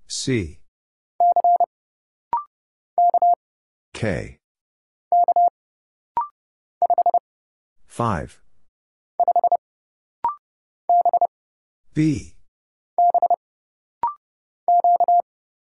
C 0.07 0.59
K. 3.95 4.39
5 7.87 8.41
B. 11.93 12.35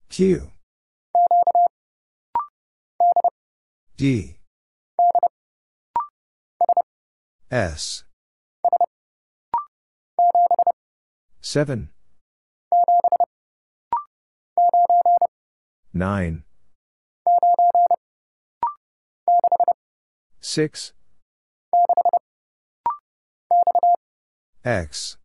Q. 0.10 0.50
D. 3.98 4.38
S. 7.52 8.04
7 11.42 11.90
9 15.94 16.47
6 20.48 20.94
X. 24.64 25.18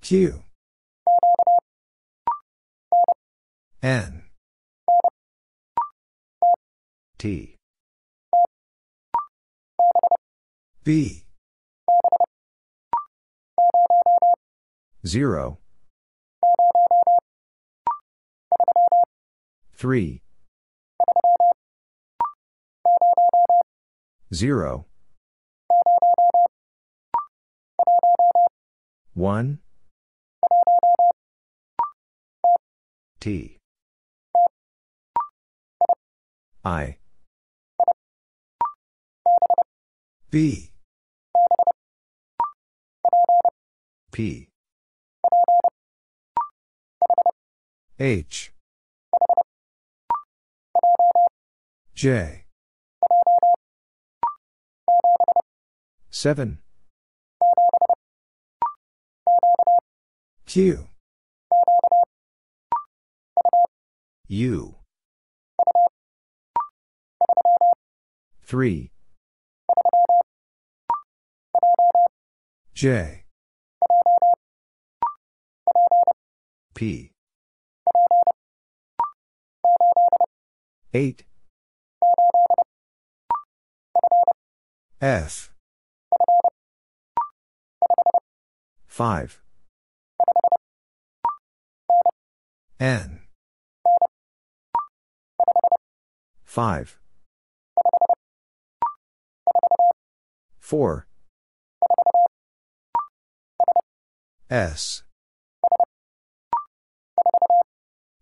Q. 0.00 0.42
N. 3.82 4.22
T. 7.18 7.56
B. 10.82 11.24
0 15.06 15.58
3 19.74 20.22
0 24.34 24.86
1 29.14 29.58
T. 33.20 33.58
I. 36.64 36.96
B. 40.30 40.70
P. 44.12 44.48
H. 47.98 48.52
J 51.94 52.45
7 56.10 56.58
Q. 60.46 60.88
U. 64.28 64.74
3 68.42 68.90
J. 72.74 73.24
P. 76.74 77.12
8 80.92 81.24
F. 85.00 85.50
5 88.86 89.42
N. 92.80 93.20
5 96.44 96.98
4 100.60 101.06
S. 104.48 105.02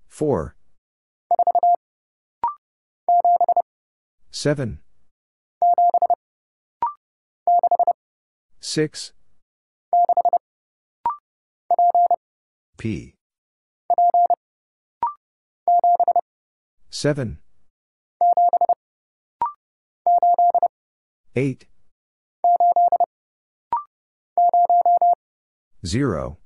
4 0.08 0.56
7 4.32 4.83
6 8.66 9.12
P. 12.78 13.14
7 16.88 17.38
8 21.36 21.66
0 25.84 26.38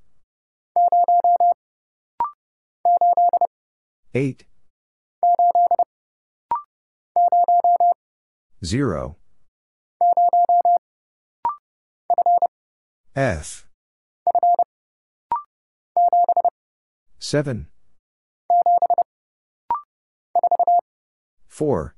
8 4.12 4.45
0 8.65 9.16
F. 13.15 13.66
7 17.19 17.66
4 21.49 21.95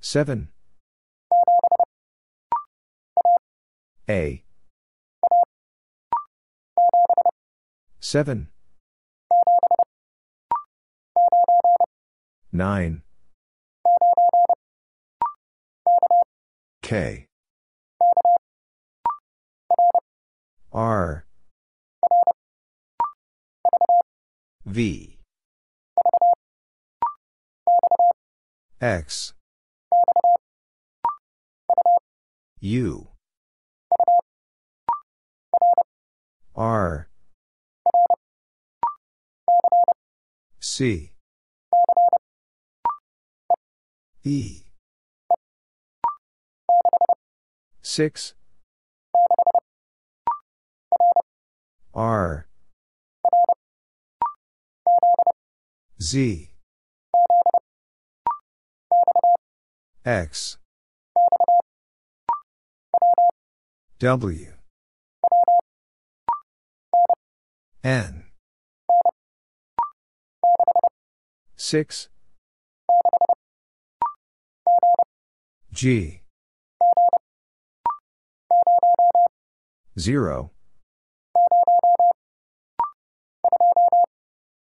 7 0.00 0.48
A. 4.08 4.44
7 8.00 8.48
9 12.52 13.02
K. 16.88 17.26
R. 20.72 21.26
V. 24.64 25.18
X. 28.80 29.34
U. 32.62 33.08
R. 36.56 37.08
C. 40.58 41.12
E 44.24 44.67
6 47.88 48.34
R. 51.94 52.46
Z. 55.98 56.50
X. 60.04 60.58
W. 63.98 64.52
N. 67.82 68.24
6 71.56 72.08
G. 75.72 76.20
0. 79.98 80.52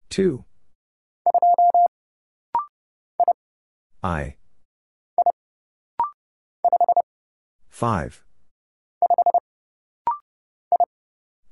2. 0.10 0.44
I. 4.04 4.36
5. 7.70 8.24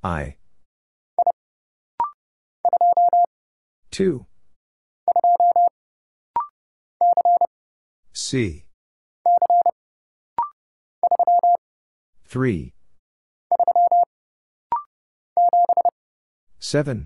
I. 0.03 0.37
2. 3.91 4.25
C. 8.13 8.65
3. 12.25 12.74
7. 16.67 17.05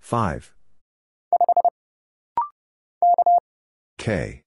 5. 0.00 0.54
K. 3.98 4.42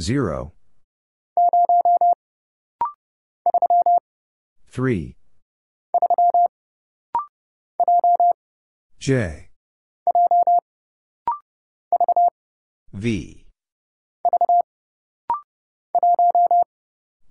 0. 0.00 0.52
3. 4.68 5.16
J. 9.00 9.50
V. 12.92 13.40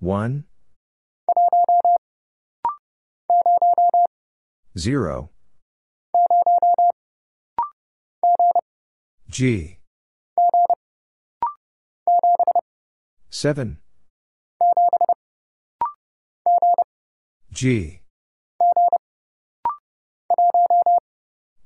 1. 0.00 0.44
0. 4.78 5.30
G. 9.28 9.78
7. 13.28 13.78
G. 17.52 18.00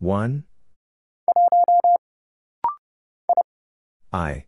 1. 0.01 0.44
I. 4.12 4.47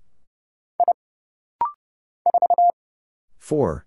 4. 3.47 3.87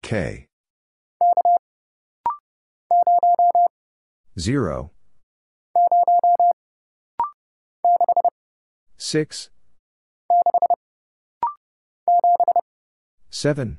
K. 0.00 0.46
0. 4.38 4.92
6. 8.96 9.50
7. 13.30 13.78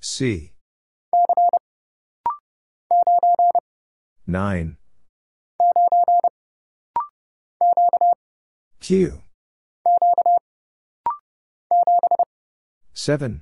C. 0.00 0.52
9. 4.26 4.76
Q. 8.86 9.20
7. 12.94 13.40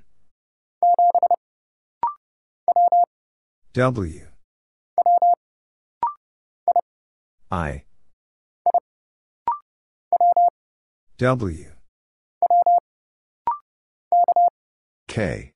W. 3.75 4.27
I. 7.51 7.85
W. 11.19 11.67
K. 15.09 15.53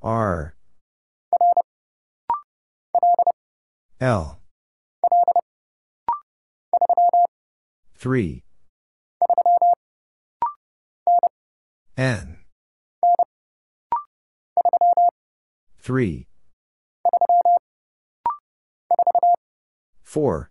R. 0.00 0.54
L. 4.00 4.37
3. 7.98 8.44
N. 11.96 12.36
3. 15.80 16.28
4. 20.04 20.50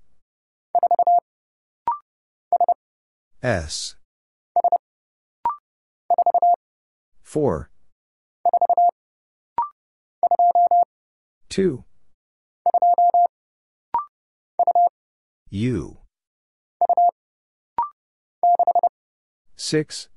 S. 3.41 3.95
4. 7.23 7.69
2. 11.49 11.83
U. 15.49 15.97
6. 19.69 20.07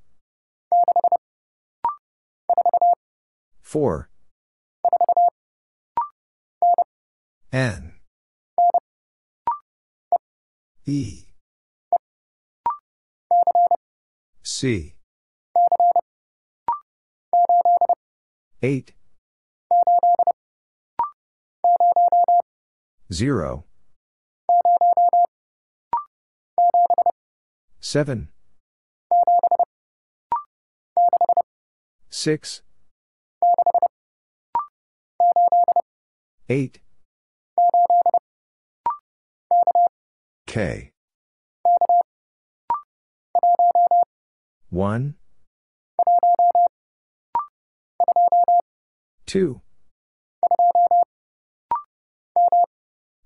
4. 3.62 4.08
N. 7.52 7.94
E. 10.86 11.24
C. 14.44 14.94
8. 18.62 18.92
0. 23.12 23.64
7. 27.80 28.28
6. 32.10 32.62
8. 36.48 36.80
K. 40.46 40.90
1. 44.70 45.14
2. 49.26 49.60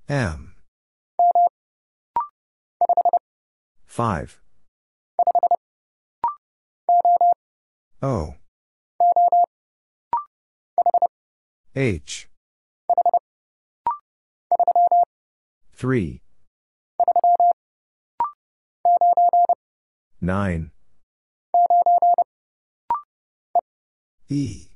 M. 0.09 0.55
5. 3.86 4.40
O. 8.02 8.35
H. 11.77 12.29
3. 15.75 16.21
9. 20.21 20.71
E. 24.29 24.69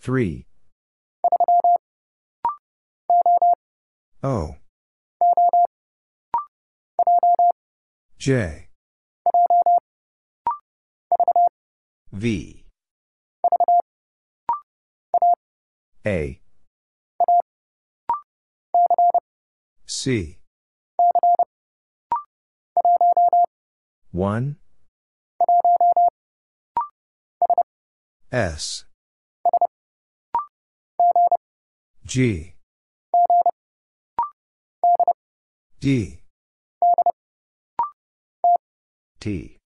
3. 0.00 0.46
O. 4.22 4.56
J. 8.18 8.68
V. 12.12 12.65
A. 16.06 16.40
C. 19.86 20.38
1. 24.12 24.56
S 28.30 28.84
G 32.04 32.54
D 35.80 36.20
T 39.18 39.58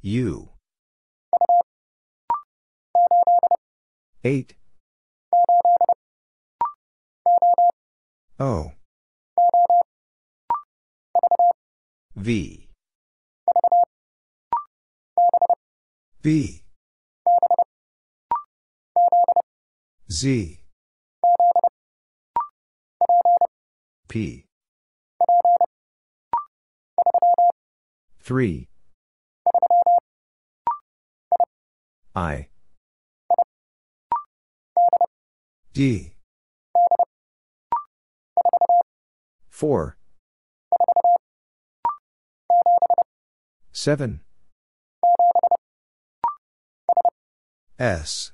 U 0.00 0.55
8 4.26 4.54
O. 8.40 8.72
V. 12.16 12.68
B 16.22 16.62
Z. 20.10 20.60
P. 24.08 24.44
3 28.24 28.68
I 32.16 32.48
D. 35.76 36.14
4 39.50 39.98
7 43.72 44.20
S. 47.78 48.32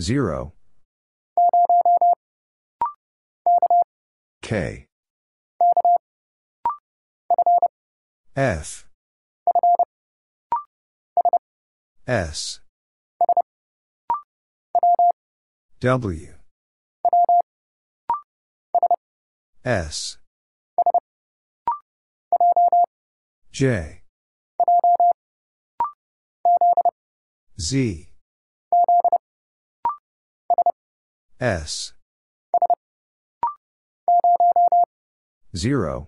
0 0.00 0.52
K. 4.42 4.86
F. 8.36 8.86
S 12.06 12.60
W. 15.82 16.28
S. 19.64 20.18
J. 23.50 24.02
Z. 27.58 28.10
S. 31.40 31.94
0 35.56 36.06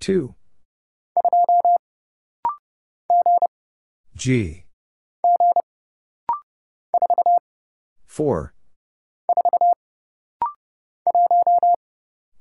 2 0.00 0.34
G 4.16 4.63
4 8.14 8.54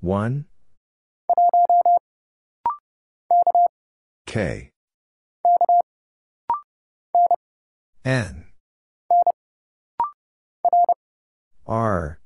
1 0.02 0.45
K. 4.28 4.70
N. 8.06 8.45
R. 11.66 12.20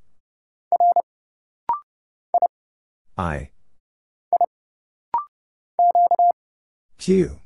I. 3.16 3.50
Q. 6.98 7.40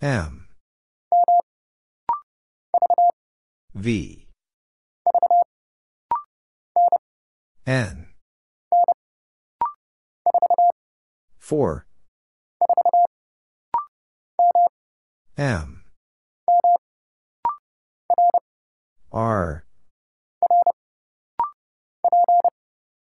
M 0.00 0.41
V. 3.82 4.28
N. 7.66 8.06
4 11.40 11.84
M. 15.36 15.82
R. 19.10 19.64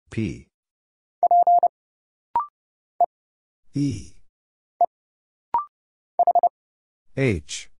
P. 0.10 0.48
E. 3.76 4.14
H 7.16 7.71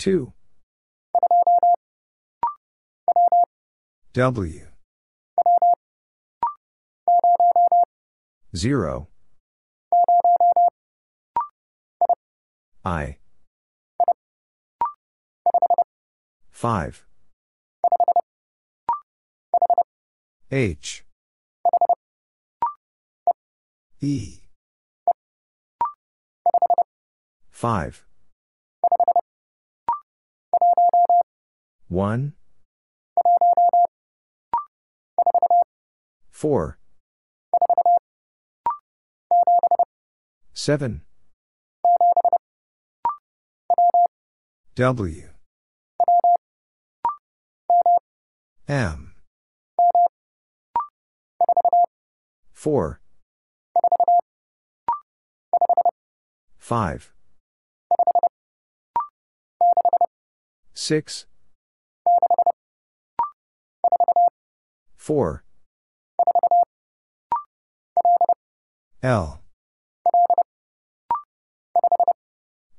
2 0.00 0.32
W. 4.14 4.66
0 8.56 9.08
I. 12.82 13.18
5 16.50 17.04
H. 20.50 21.04
E. 24.00 24.40
5 27.50 28.09
1 31.90 32.34
4 36.30 36.78
7 40.52 41.02
W. 44.76 45.28
M. 48.68 49.14
4 52.52 53.00
5 56.56 57.12
6 60.72 61.26
4 64.96 65.44
L. 69.02 69.40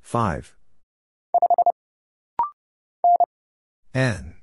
5 0.02 0.56
N. 3.94 4.36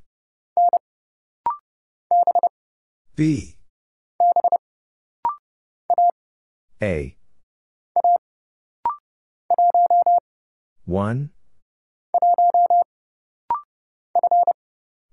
B. 3.15 3.57
A. 6.83 7.17
1 10.85 11.31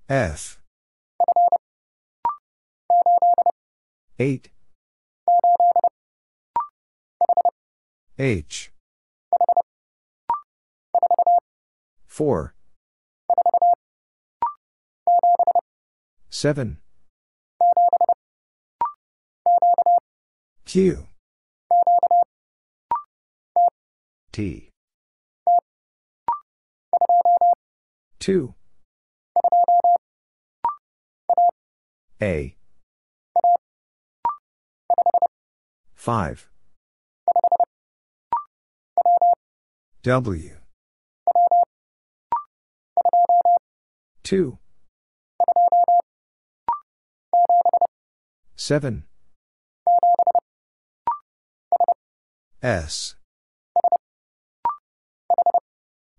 F 0.08 0.58
8 4.18 4.48
H. 8.18 8.72
4 12.06 12.54
7 16.30 16.78
Q. 20.64 21.06
T. 24.32 24.70
2 28.18 28.54
A. 32.20 32.55
5. 36.06 36.48
W. 40.04 40.50
2. 44.22 44.58
7. 48.54 49.02
S. 52.62 53.16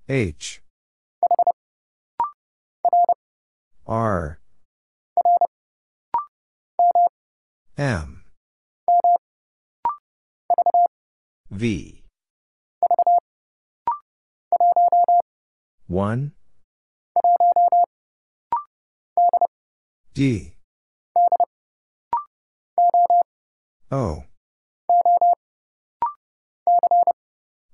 H. 0.10 0.62
R. 3.88 4.40
M. 7.78 8.17
V. 11.50 12.04
1. 15.88 16.32
D. 20.14 20.54
O. 23.90 24.24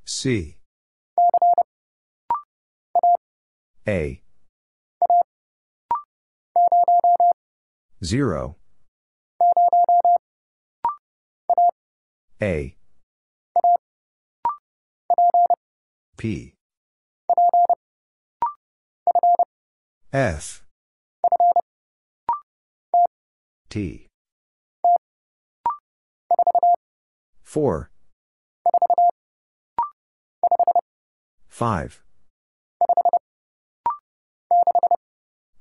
C. 0.05 0.57
A. 3.87 4.21
0. 8.03 8.55
A. 12.41 12.82
P. 16.23 16.53
F. 20.13 20.63
T. 23.67 24.07
4. 27.43 27.91
5. 31.49 32.03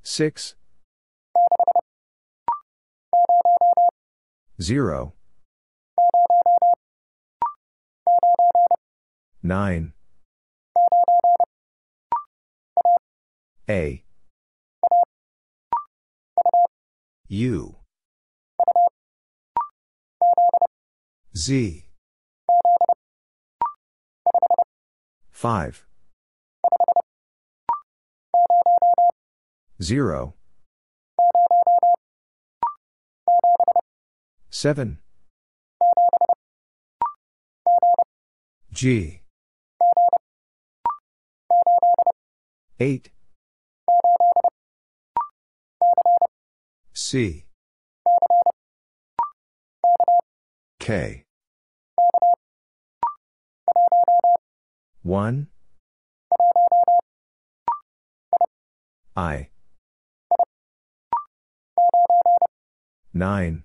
6. 0.05 0.55
0. 4.61 5.13
9. 9.43 9.93
A. 13.69 14.05
U. 17.29 17.77
Z. 21.35 21.85
5. 25.31 25.87
0. 29.81 30.35
7. 34.51 34.99
G. 38.73 39.23
8. 42.79 43.11
C. 46.95 47.47
K. 50.79 51.25
1. 55.03 55.49
I. 59.17 59.49
9. 63.15 63.65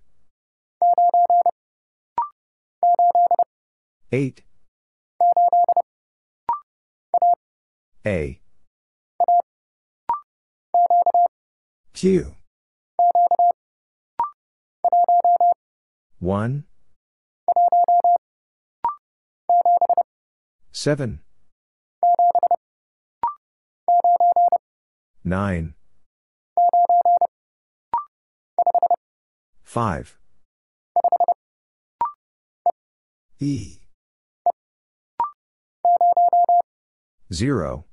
8. 4.12 4.44
A. 8.06 8.42
Q. 11.98 12.36
1. 16.20 16.64
7. 20.72 21.20
9. 25.24 25.74
5. 29.64 30.20
E. 33.40 33.80
0. 37.34 37.87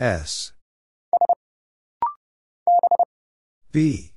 S. 0.00 0.52
B. 3.72 4.12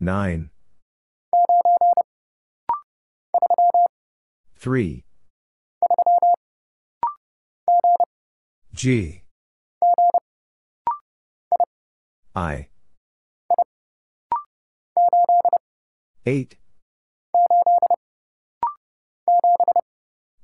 9. 0.00 0.50
3. 4.56 5.04
G. 8.72 9.22
I. 12.34 12.68
8. 16.24 16.56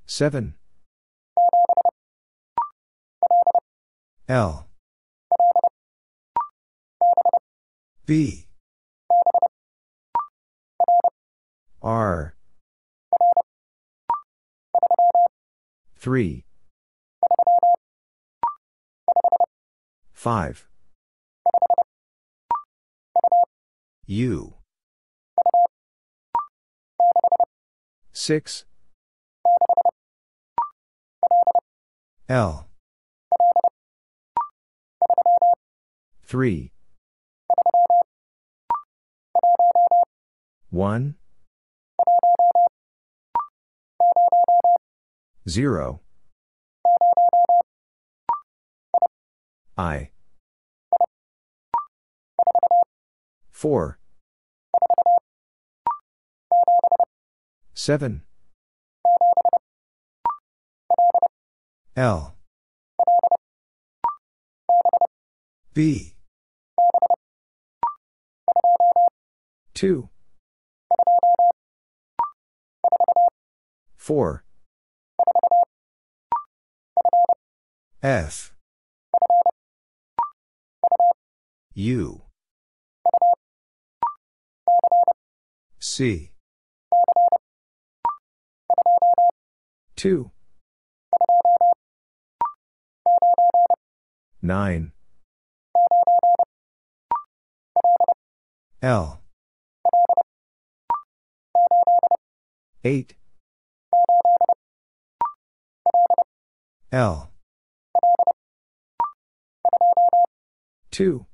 7. 0.05 0.55
L. 4.29 4.67
B. 8.07 8.47
R. 11.83 12.35
3. 15.99 16.45
5. 20.13 20.69
U. 24.07 24.55
6. 28.13 28.65
L. 32.29 32.72
3. 36.33 36.73
1. 40.71 41.15
0. 45.47 46.01
I. 49.77 50.11
4. 53.51 53.99
7. 57.75 58.23
L. 61.95 62.35
B. 65.75 66.15
2. 69.75 70.09
4. 73.97 74.45
F. 78.03 78.53
U. 81.75 82.23
C. 85.79 86.33
2. 89.97 90.31
9. 94.43 94.93
L. 98.83 99.22
8. 102.85 103.15
L. 106.91 107.31
2. 110.91 111.27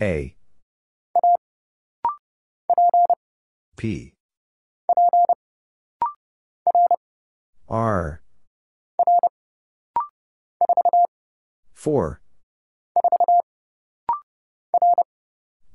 A. 0.00 0.36
P. 3.76 4.14
R. 7.68 8.22
4. 11.74 12.20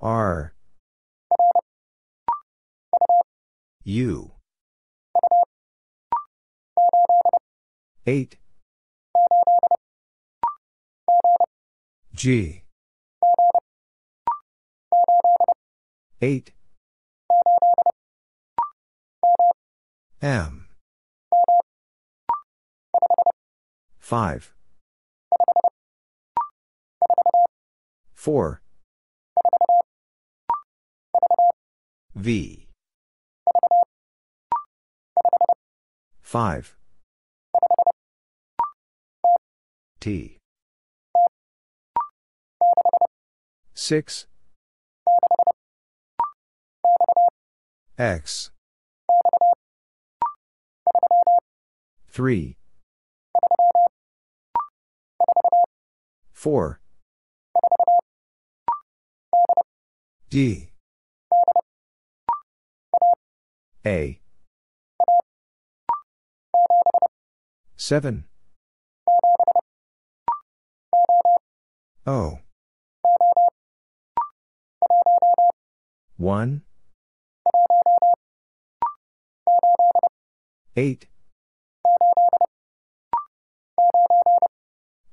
R. 0.02 0.55
U. 3.88 4.32
8. 8.08 8.38
G. 12.16 12.64
8. 16.20 16.52
M. 20.24 20.68
5. 24.00 24.54
4. 28.16 28.62
V. 32.16 32.65
5. 36.36 36.76
T. 40.02 40.38
6. 43.74 44.28
X. 47.98 48.52
3. 52.10 52.58
4. 56.34 56.80
D. 60.30 60.70
A. 63.86 64.20
7. 67.78 68.24
O. 72.08 72.40
1. 76.18 76.62
8. 80.76 81.08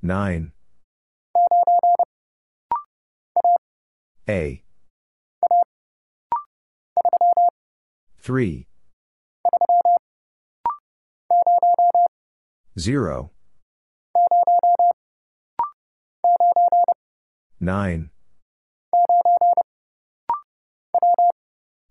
9. 0.01 0.51
A. 4.27 4.63
3. 8.21 8.67
0. 12.77 13.29
9. 17.59 18.09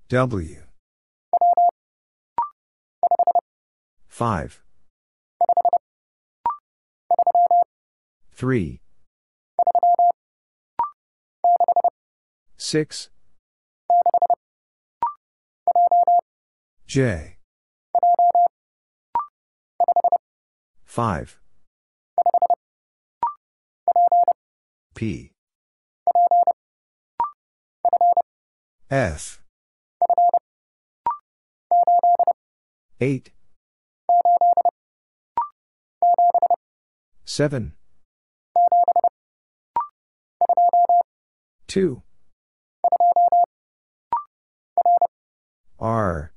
W. 0.08 0.56
5. 4.08 4.62
3. 8.34 8.80
6. 12.56 13.10
J. 16.86 17.36
5. 20.92 21.38
P. 24.94 25.32
F. 28.90 29.40
8. 33.00 33.30
7. 37.24 37.72
2. 41.68 42.02
R. 45.80 46.32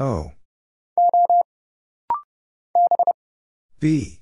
O. 0.00 0.35
B. 3.78 4.20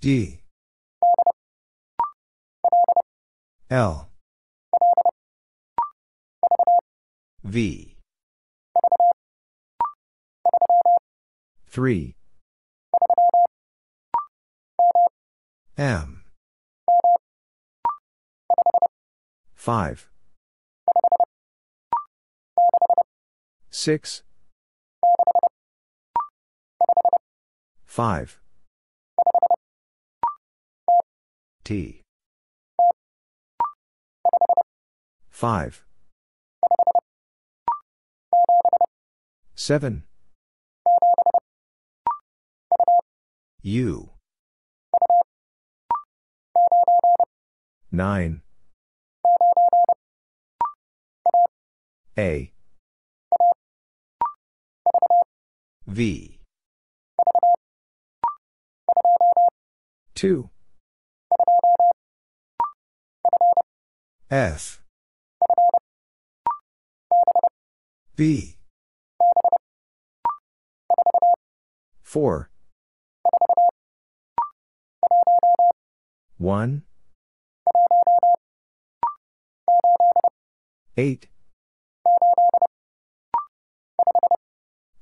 D. 0.00 0.40
L. 3.70 4.08
V. 7.44 7.96
3. 11.68 12.16
M. 15.78 16.24
5. 19.54 20.08
6. 23.70 24.25
5. 27.96 28.38
T. 31.64 32.02
5. 35.30 35.84
7. 39.54 40.02
U. 43.62 44.10
9. 47.90 48.42
A. 52.18 52.52
V. 55.86 56.35
2. 60.16 60.48
F. 64.30 64.82
B. 68.16 68.56
4. 72.02 72.50
1. 76.38 76.82
8. 80.96 81.28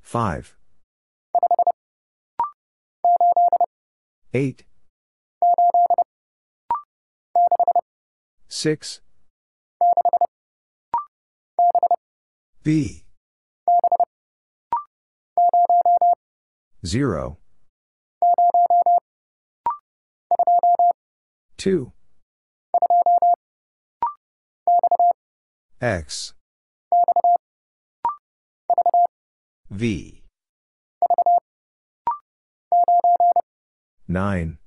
5. 0.02 0.57
8. 4.33 4.65
6. 8.55 9.00
B. 12.62 13.05
0. 16.86 17.39
2. 21.57 21.92
X. 25.81 26.34
V. 29.68 30.23
9. 34.07 34.58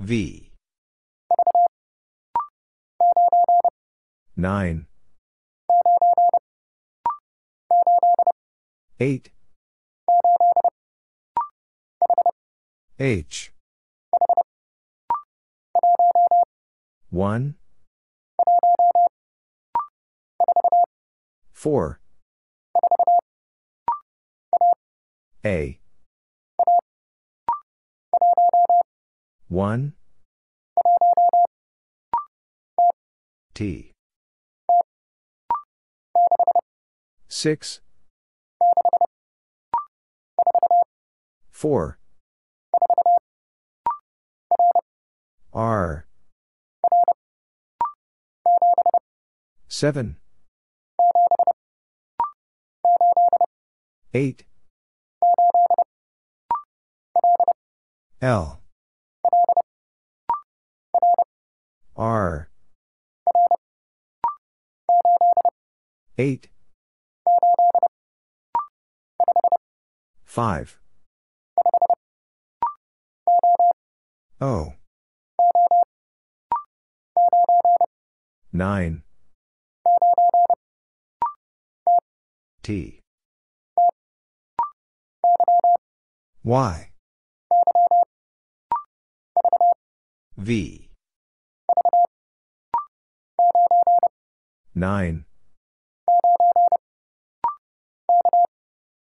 V. 0.00 0.50
9. 4.34 4.86
8. 8.98 9.30
H. 12.98 13.52
1. 17.10 17.54
4. 21.52 22.00
A. 25.44 25.80
1. 29.50 29.94
T. 33.52 33.90
6. 37.26 37.80
4. 41.50 41.98
R. 45.52 46.06
7. 49.66 50.16
8. 54.14 54.44
L. 58.22 58.59
R. 62.00 62.48
8. 66.16 66.48
5. 70.24 70.78
O. 74.40 74.72
9. 78.50 79.02
T. 82.62 83.00
Y. 86.42 86.90
V. 90.38 90.89
9. 94.80 95.26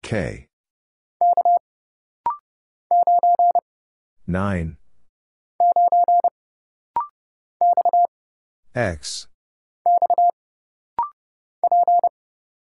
K. 0.03 0.49
9. 4.27 4.77
X. 8.75 9.29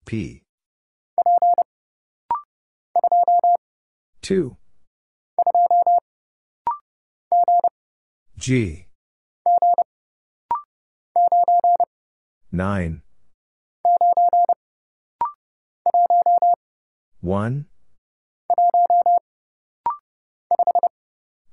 P. 0.05 0.41
2. 4.23 4.57
G. 8.39 8.87
9. 12.51 13.02
1. 17.23 17.65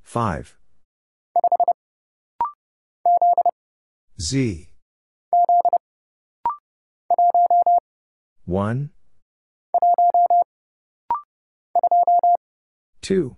5. 0.02 0.56
Z. 4.20 4.68
1. 8.46 8.90
2. 13.00 13.36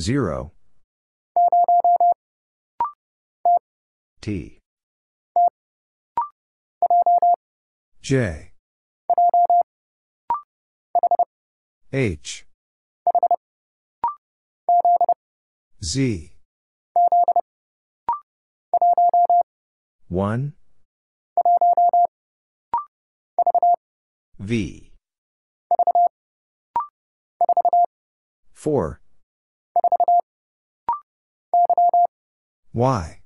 0. 0.00 0.52
T. 4.20 4.59
J. 8.10 8.50
H. 11.92 12.44
Z. 15.80 16.32
1. 20.08 20.54
V. 24.40 24.92
4. 28.52 29.00
Y. 32.74 33.20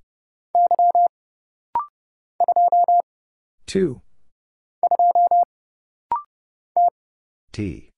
2. 3.65 4.04
T. 7.55 7.89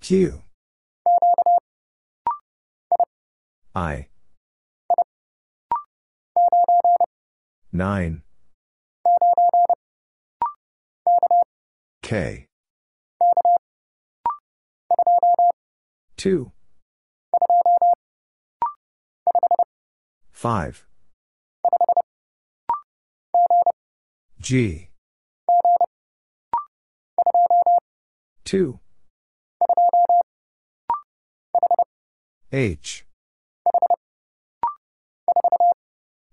Q. 0.00 0.40
I. 3.74 4.06
9. 7.72 8.22
K. 12.02 12.46
2. 16.18 16.52
5. 20.30 20.86
G. 24.40 24.91
2. 28.52 28.78
H. 32.52 33.06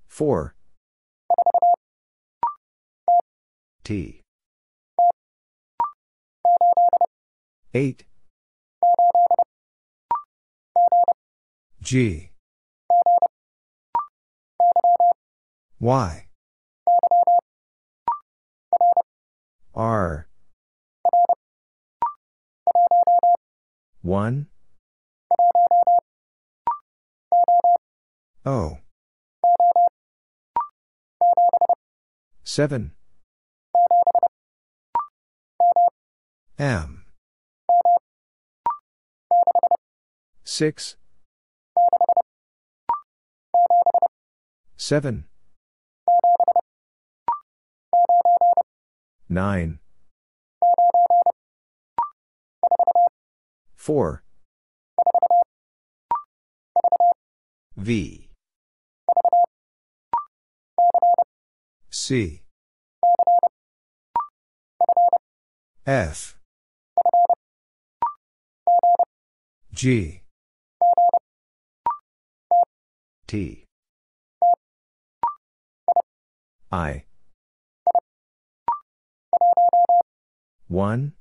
4. 0.10 0.54
T. 3.86 4.22
8. 7.74 8.06
G. 11.82 12.32
Y. 15.80 16.28
R. 19.74 20.29
1. 24.10 24.48
O. 28.44 28.80
7. 32.44 32.96
M. 36.58 37.06
6. 40.44 40.98
7. 44.76 45.26
9. 49.30 49.80
4. 53.80 54.22
V. 57.78 58.30
C. 61.90 62.42
F. 65.88 66.38
G. 69.74 70.24
T. 73.28 73.66
I. 76.70 77.06
1. 80.68 81.14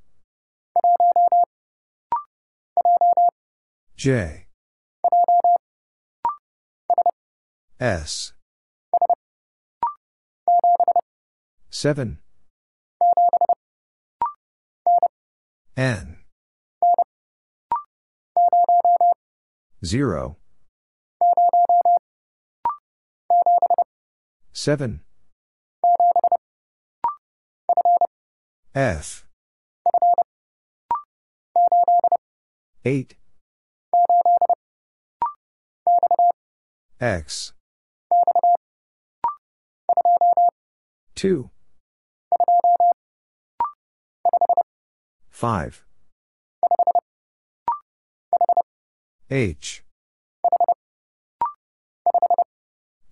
J. 3.98 4.46
S. 7.80 8.32
7. 11.70 12.18
N. 15.76 16.16
0. 19.84 20.36
7. 24.52 25.00
F. 28.76 29.26
8. 32.84 33.16
X. 37.00 37.52
2. 41.14 41.50
5. 45.30 45.84
H. 49.30 49.84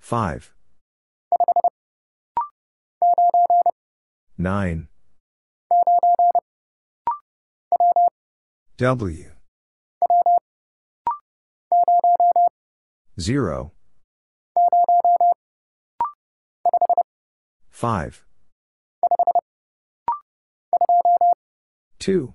5. 0.00 0.54
9. 4.38 4.88
W. 8.78 9.35
0. 13.18 13.72
5. 17.70 18.24
2. 21.98 22.34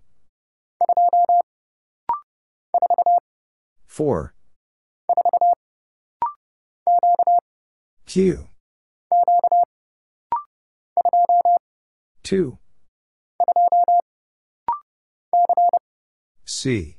4. 3.87 4.33
Q. 8.05 8.47
2. 12.23 12.57
C. 16.45 16.97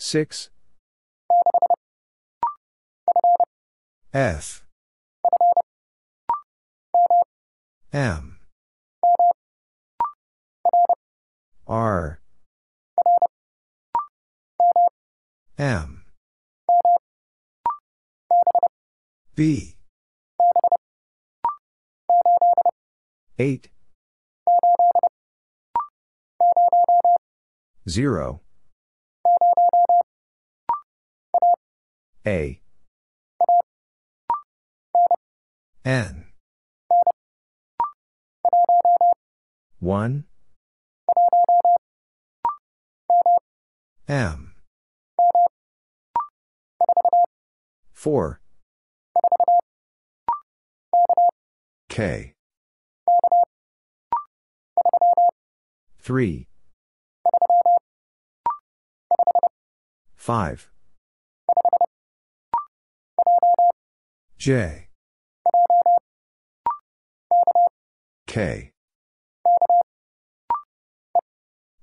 6. 0.00 0.48
F. 4.14 4.64
M. 7.92 8.38
R. 11.68 12.18
M. 15.58 16.04
B. 19.36 19.76
8. 23.38 23.68
0. 27.86 28.40
A. 32.26 32.60
N. 35.84 36.26
1. 39.78 40.24
M. 44.06 44.54
4. 47.94 48.40
K. 51.88 52.34
3. 56.00 56.48
5. 60.16 60.70
J. 64.40 64.88
K. 68.26 68.72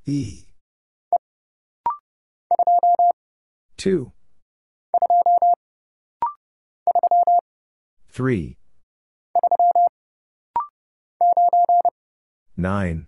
E. 0.08 0.45
2. 3.77 4.11
3. 8.10 8.58
9. 12.58 13.08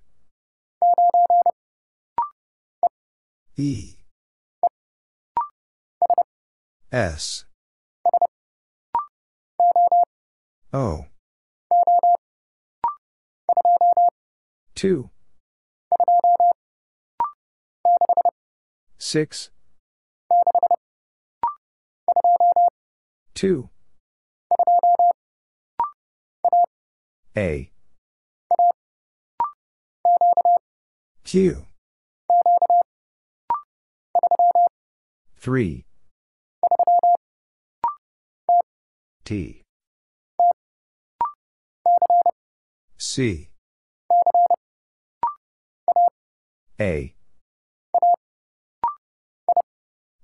E. 3.57 3.95
S. 6.91 7.45
O. 10.71 11.05
2. 14.75 15.09
6. 18.99 19.49
2. 23.33 23.69
A. 27.35 27.71
Q. 31.23 31.65
3. 35.37 35.85
T. 39.23 39.58
C. 43.11 43.49
A. 46.79 47.15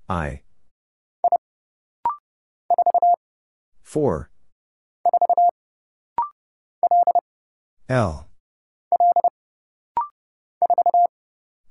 I. 0.08 0.42
4. 3.82 4.30
L. 7.88 8.28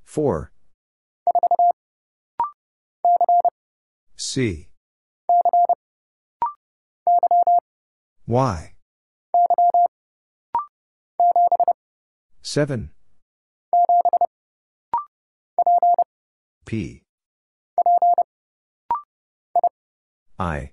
4. 0.04 0.52
C. 4.16 4.68
Y. 8.26 8.75
7 12.46 12.90
P. 16.64 17.02
I. 20.38 20.70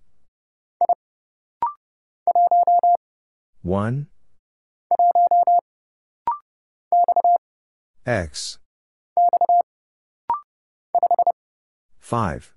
1 3.64 4.08
X. 8.06 8.60
5 12.00 12.54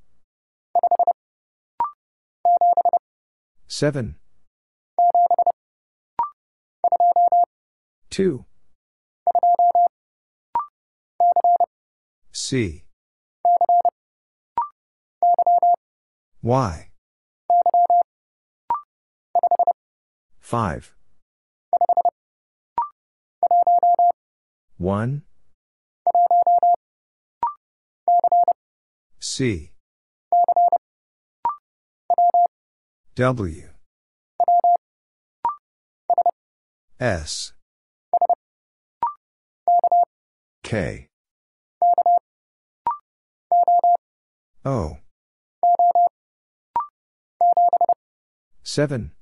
7 3.67 4.17
2 8.11 8.45
C. 12.33 12.85
Y. 16.43 16.91
5 20.41 20.95
1 24.79 25.23
C. 29.19 29.73
W. 33.17 33.69
S. 37.01 37.53
K 40.63 41.09
O 44.67 44.99
7 48.65 49.13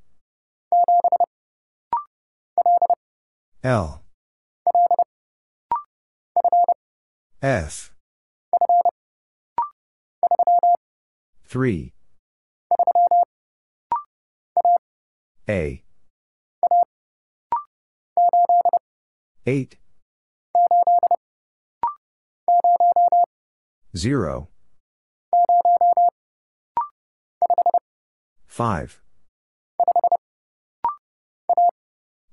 L. 3.62 4.00
F. 7.42 7.92
3 11.46 11.92
A. 15.46 15.84
8 19.46 19.76
0 23.94 24.53
5 28.46 29.00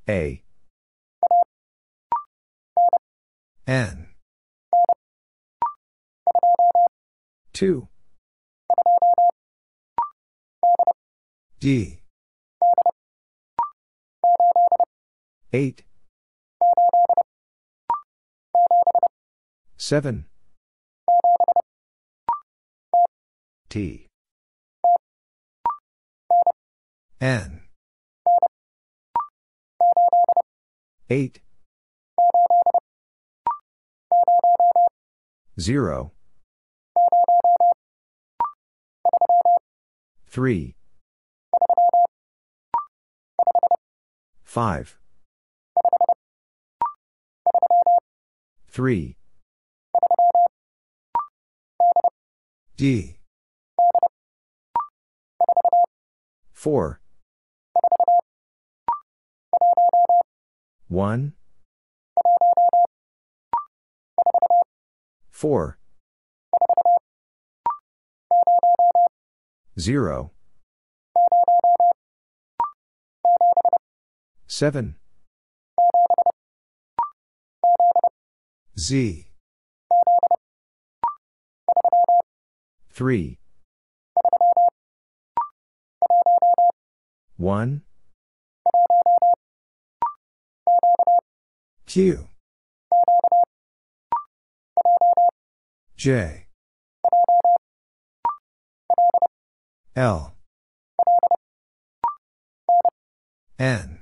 A. 0.07 0.43
N. 3.67 4.07
2 7.53 7.87
D. 11.59 12.01
8 15.53 15.83
7 19.77 20.25
T 23.69 24.10
N. 27.21 27.61
8 31.07 31.39
0 35.59 36.11
3 40.29 40.75
5 44.43 44.97
3 48.67 49.17
D. 52.77 53.17
4 56.53 57.00
1 60.91 61.31
4 65.31 65.77
0 69.79 70.31
7 74.47 74.95
Z. 78.77 79.27
3 82.93 83.39
1 87.37 87.81
Q. 91.85 92.27
J. 95.97 96.47
L. 99.95 100.33
N. 103.59 103.99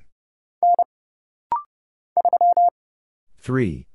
3 3.41 3.87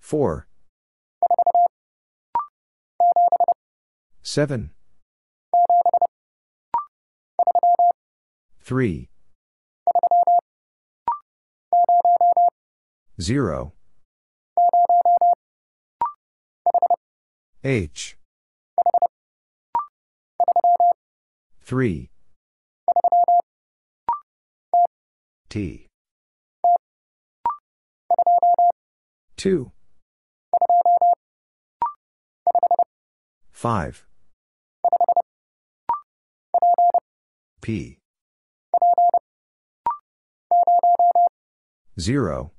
4 0.00 0.48
7 4.22 4.70
3 8.60 9.08
0 13.20 13.72
H. 17.64 18.16
3 21.62 22.10
T. 25.48 25.86
2 29.36 29.72
5 33.52 34.06
P. 37.62 37.98
0 41.98 42.52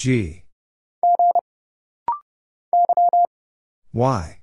G. 0.00 0.44
Y. 3.92 4.40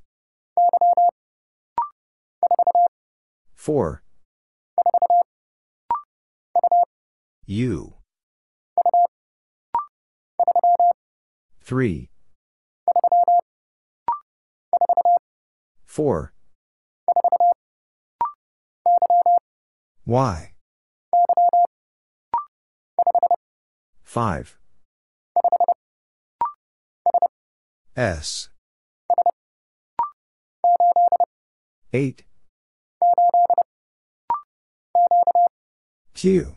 4 3.55 4.03
U. 7.47 7.93
3 11.65 12.09
4 15.87 16.33
Y. 20.05 20.53
5 24.03 24.57
S 27.97 28.49
8 31.91 32.23
Q. 36.13 36.55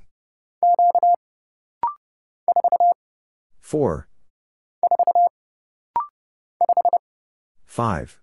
4. 3.62 4.08
5. 7.66 8.20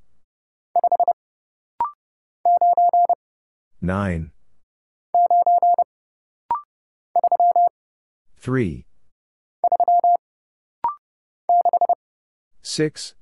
9. 3.82 4.32
3. 8.38 8.86
6. 12.70 13.16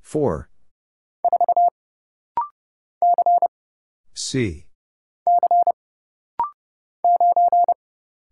4. 0.00 0.48
C. 4.14 4.64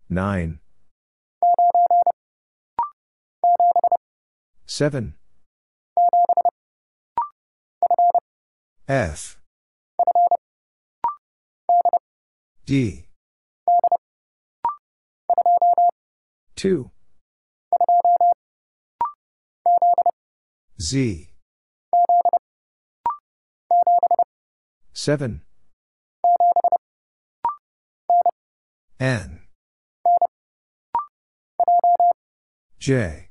9. 0.09 0.59
7. 4.65 5.13
F. 8.87 9.37
D. 12.65 13.05
2. 16.55 16.92
Z. 20.79 21.29
7. 24.93 25.41
N. 28.99 29.39
J. 32.79 33.29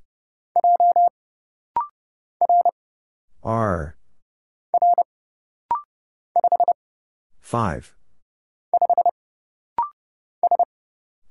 R. 3.42 3.96
5. 7.40 7.94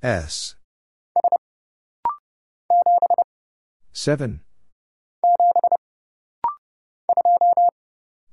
S. 0.04 0.56
7. 4.04 4.42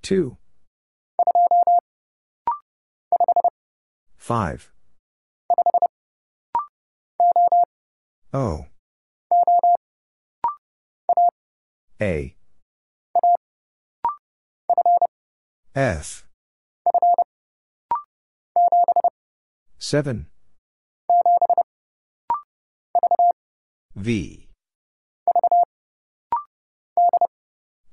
2. 0.01 0.39
5. 4.17 4.73
O. 8.33 8.65
A. 12.01 12.35
F. 15.75 16.25
7. 19.79 20.31
V. 23.95 24.48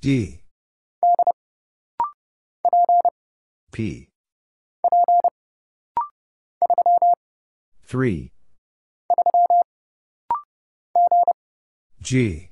D. 0.05 0.39
P. 3.71 4.07
3. 7.87 8.31
G. 12.03 12.51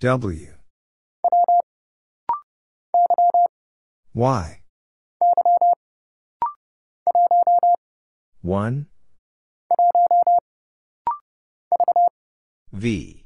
W. 0.00 0.48
Y. 4.12 4.60
1. 8.42 8.86
V. 12.74 13.19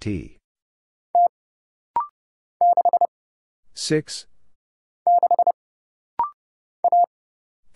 T. 0.00 0.38
6. 3.74 4.26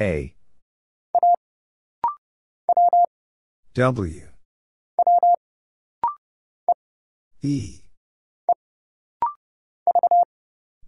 A. 0.00 0.34
W. 3.74 4.28
E. 7.42 7.80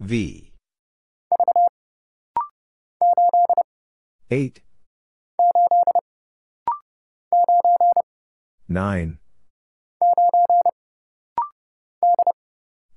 V. 0.00 0.52
8. 4.31 4.62
9. 8.68 9.18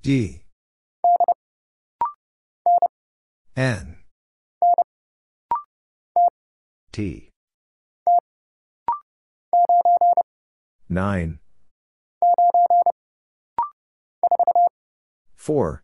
D. 0.02 0.44
N. 3.58 3.98
T. 6.94 7.30
9. 10.88 11.40
4. 15.36 15.84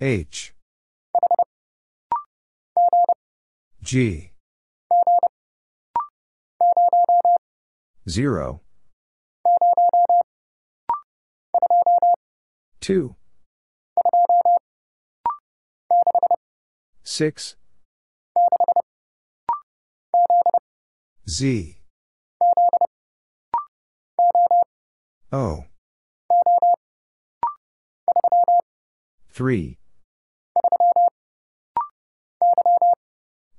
H. 0.00 0.54
G. 3.82 4.32
0. 8.08 8.65
2. 12.86 13.16
6. 17.02 17.56
Z. 21.28 21.78
O. 25.32 25.64
3. 29.34 29.78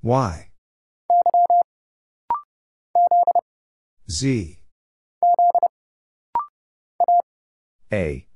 Y. 0.04 0.52
Z. 4.08 4.60
A. 7.92 8.28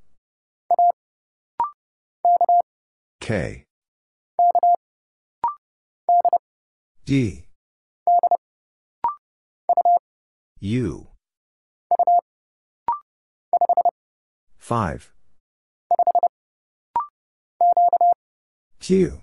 K. 3.31 3.63
D. 7.05 7.45
U. 10.59 11.07
5. 14.57 15.13
Q. 18.81 19.21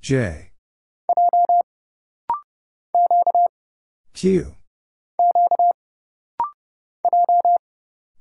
J. 0.00 0.50
Q. 4.12 4.56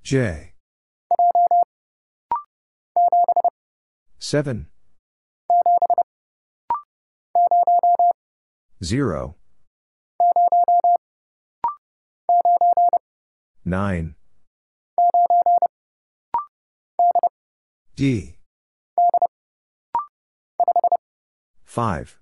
J. 0.03 0.50
7. 4.21 4.67
0. 8.83 9.35
9. 13.65 14.15
D. 17.95 18.35
5. 21.65 22.19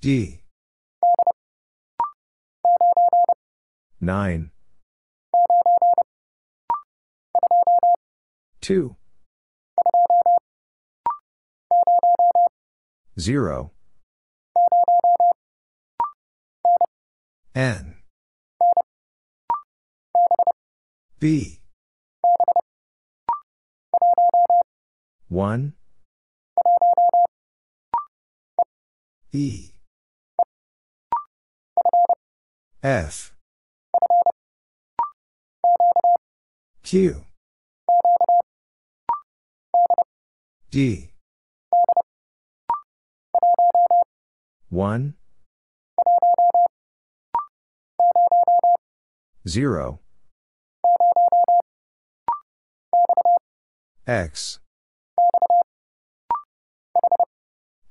D. 0.00 0.40
9. 4.00 4.50
2. 8.60 8.96
0. 13.18 13.70
N. 17.54 17.94
B. 21.18 21.60
1. 25.28 25.72
E. 29.32 29.72
F. 32.82 33.34
Q. 36.82 37.27
D. 40.70 41.10
1. 44.68 45.14
0. 49.48 50.00
X. 54.06 54.58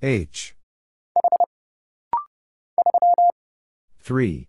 H. 0.03 0.55
3. 3.99 4.47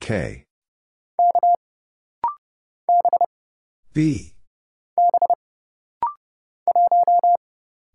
K. 0.00 0.44
B. 3.92 4.34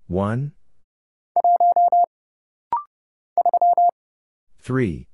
1. 0.08 0.52
3. 4.62 5.08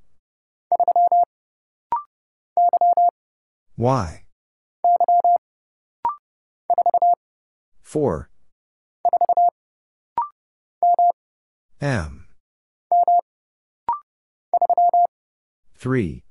Y. 3.77 4.25
4. 7.83 8.29
M. 11.81 12.27
3. 15.77 16.23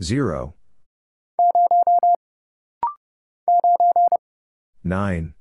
0. 0.00 0.54
9. 4.88 5.34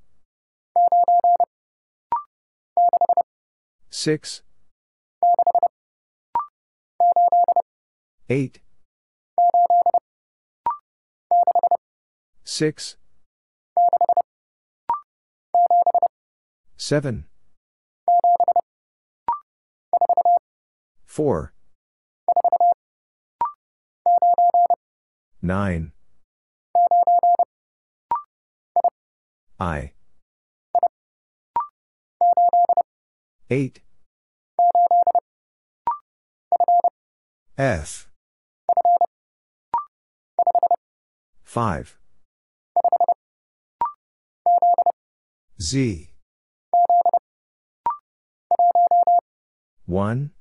6. 3.90 4.44
8. 8.30 8.60
6. 12.44 12.98
7. 16.76 17.26
4. 21.06 21.54
9. 25.42 25.92
I. 29.60 29.94
8. 33.50 33.82
F. 37.58 38.08
5. 41.44 41.98
Z. 45.60 46.10
1. 49.88 50.32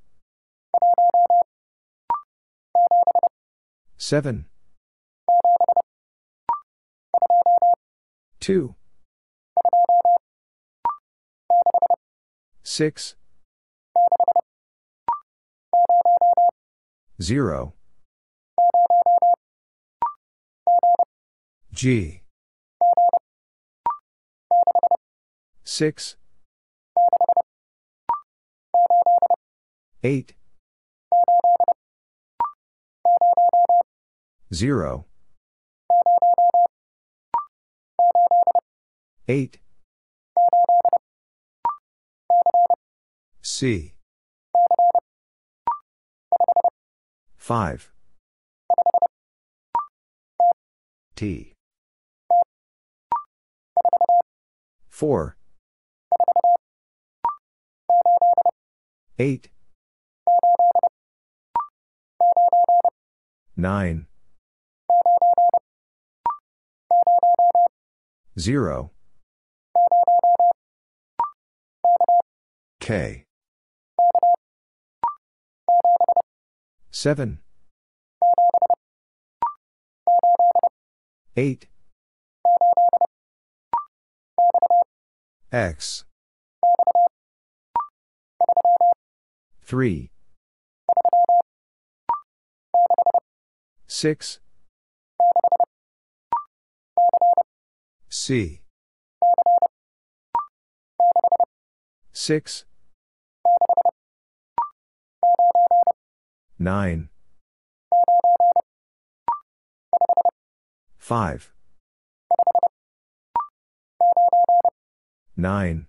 7. 3.97 4.47
2. 8.41 8.75
6. 12.69 13.15
0. 17.23 17.75
G. 21.73 22.23
6. 25.63 26.17
8. 30.03 30.35
0. 34.53 35.05
8. 39.29 39.61
C. 43.43 43.95
5. 47.37 47.93
T. 51.15 51.53
4. 54.91 55.37
8. 59.19 59.49
9. 63.57 64.07
0. 68.39 68.91
K. 72.87 73.25
7. 76.93 77.41
8. 81.37 81.67
X. 85.51 86.05
3. 89.65 90.11
6. 93.89 94.41
C. 98.09 98.61
6. 102.13 102.65
9. 106.59 107.09
5. 110.99 111.53
9. 115.37 115.87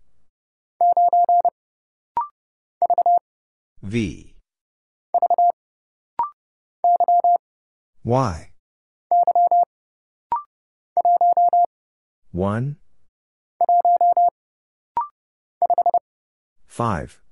V. 3.81 4.35
Y. 8.03 8.51
1. 12.31 12.77
5. 16.67 17.26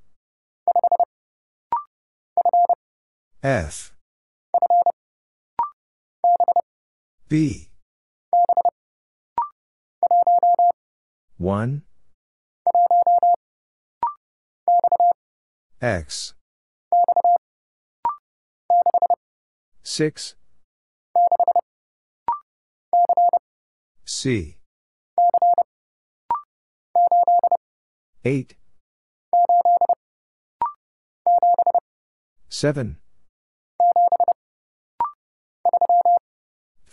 F. 3.46 3.94
B. 7.30 7.70
1. 11.38 11.84
X. 15.80 16.34
6. 19.84 20.36
C. 24.06 24.58
8. 28.24 28.56
7. 32.50 32.98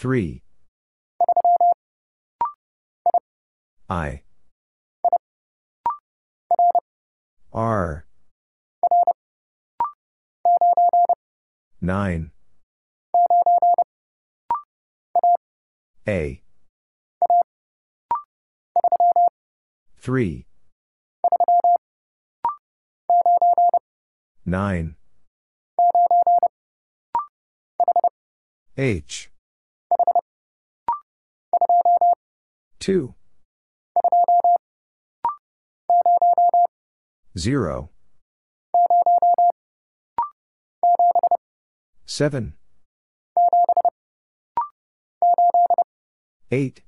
3. 0.02 0.42
I. 3.88 4.22
R. 7.52 8.04
9. 11.80 12.32
A. 16.08 16.42
3. 20.00 20.46
9. 24.44 24.96
H. 28.76 29.31
2. 32.82 33.14
0. 37.38 37.90
7. 42.04 42.54
8. 46.50 46.82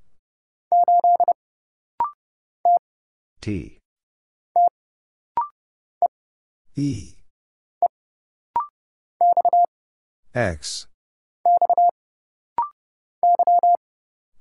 T. 3.40 3.78
E. 6.74 7.14
X. 10.34 10.88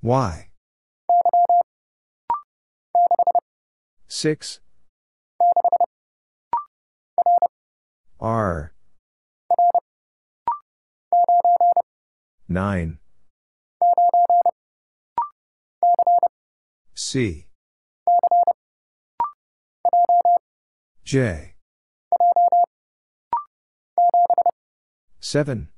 Y. 0.02 0.53
6. 4.16 4.60
R. 8.20 8.72
9. 12.48 13.00
C. 16.94 17.48
J. 21.04 21.56
7. 25.20 25.70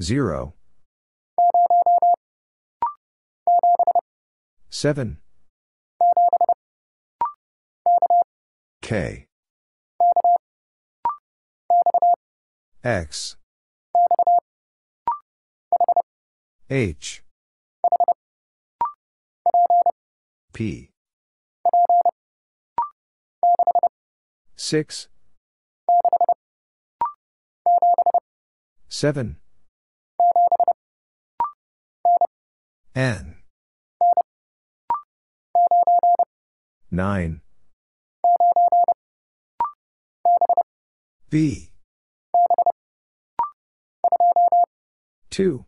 0. 0.00 0.54
7. 4.70 5.18
K. 8.80 9.26
X. 12.84 13.36
H. 16.70 17.22
P. 20.52 20.90
6. 24.56 25.08
7. 28.88 29.36
N. 32.94 33.39
9. 36.92 37.40
B. 41.30 41.70
2. 45.30 45.64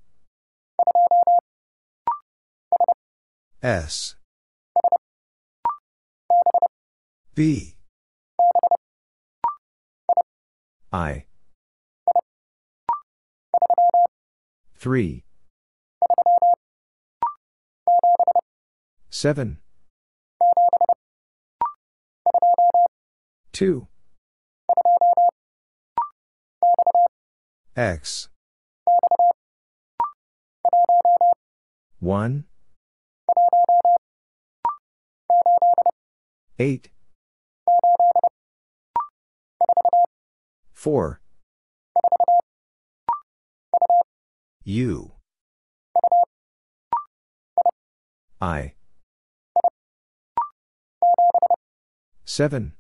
S. 3.63 4.17
B. 7.37 7.77
I. 10.93 11.27
3. 14.75 15.25
7. 19.09 19.62
2. 23.53 23.87
X. 27.77 28.29
1. 32.01 32.45
8. 36.59 36.91
4. 40.73 41.21
U. 44.65 45.13
I. 48.41 48.75
7. 52.25 52.73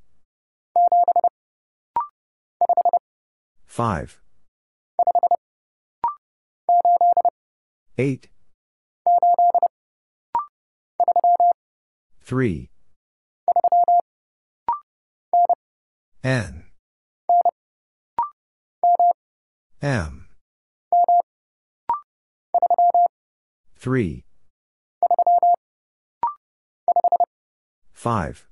5. 3.72 4.20
8. 7.96 8.28
3. 12.20 12.70
N. 16.22 16.64
M. 19.80 20.26
3. 23.78 24.24
5. 27.94 28.46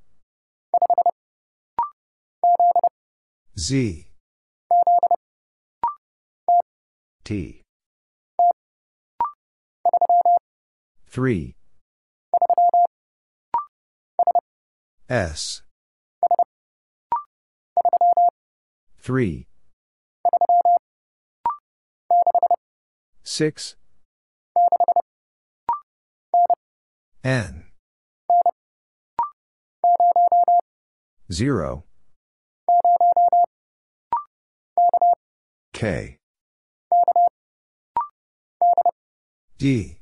Z. 3.58 4.09
T. 7.30 7.62
3. 11.06 11.54
S. 15.08 15.62
3. 18.98 19.46
6. 23.22 23.76
N. 27.22 27.64
0. 31.30 31.84
K. 35.72 36.19
D. 39.60 39.98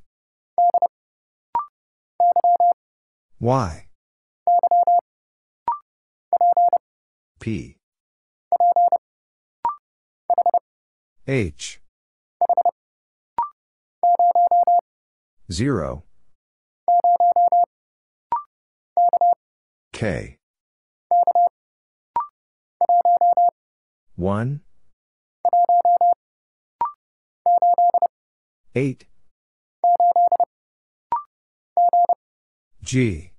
Y. 3.40 3.86
P. 7.40 7.76
H. 11.26 11.80
0 15.50 16.04
K. 19.92 20.38
1 24.14 24.60
8 28.76 29.06
G 32.88 33.34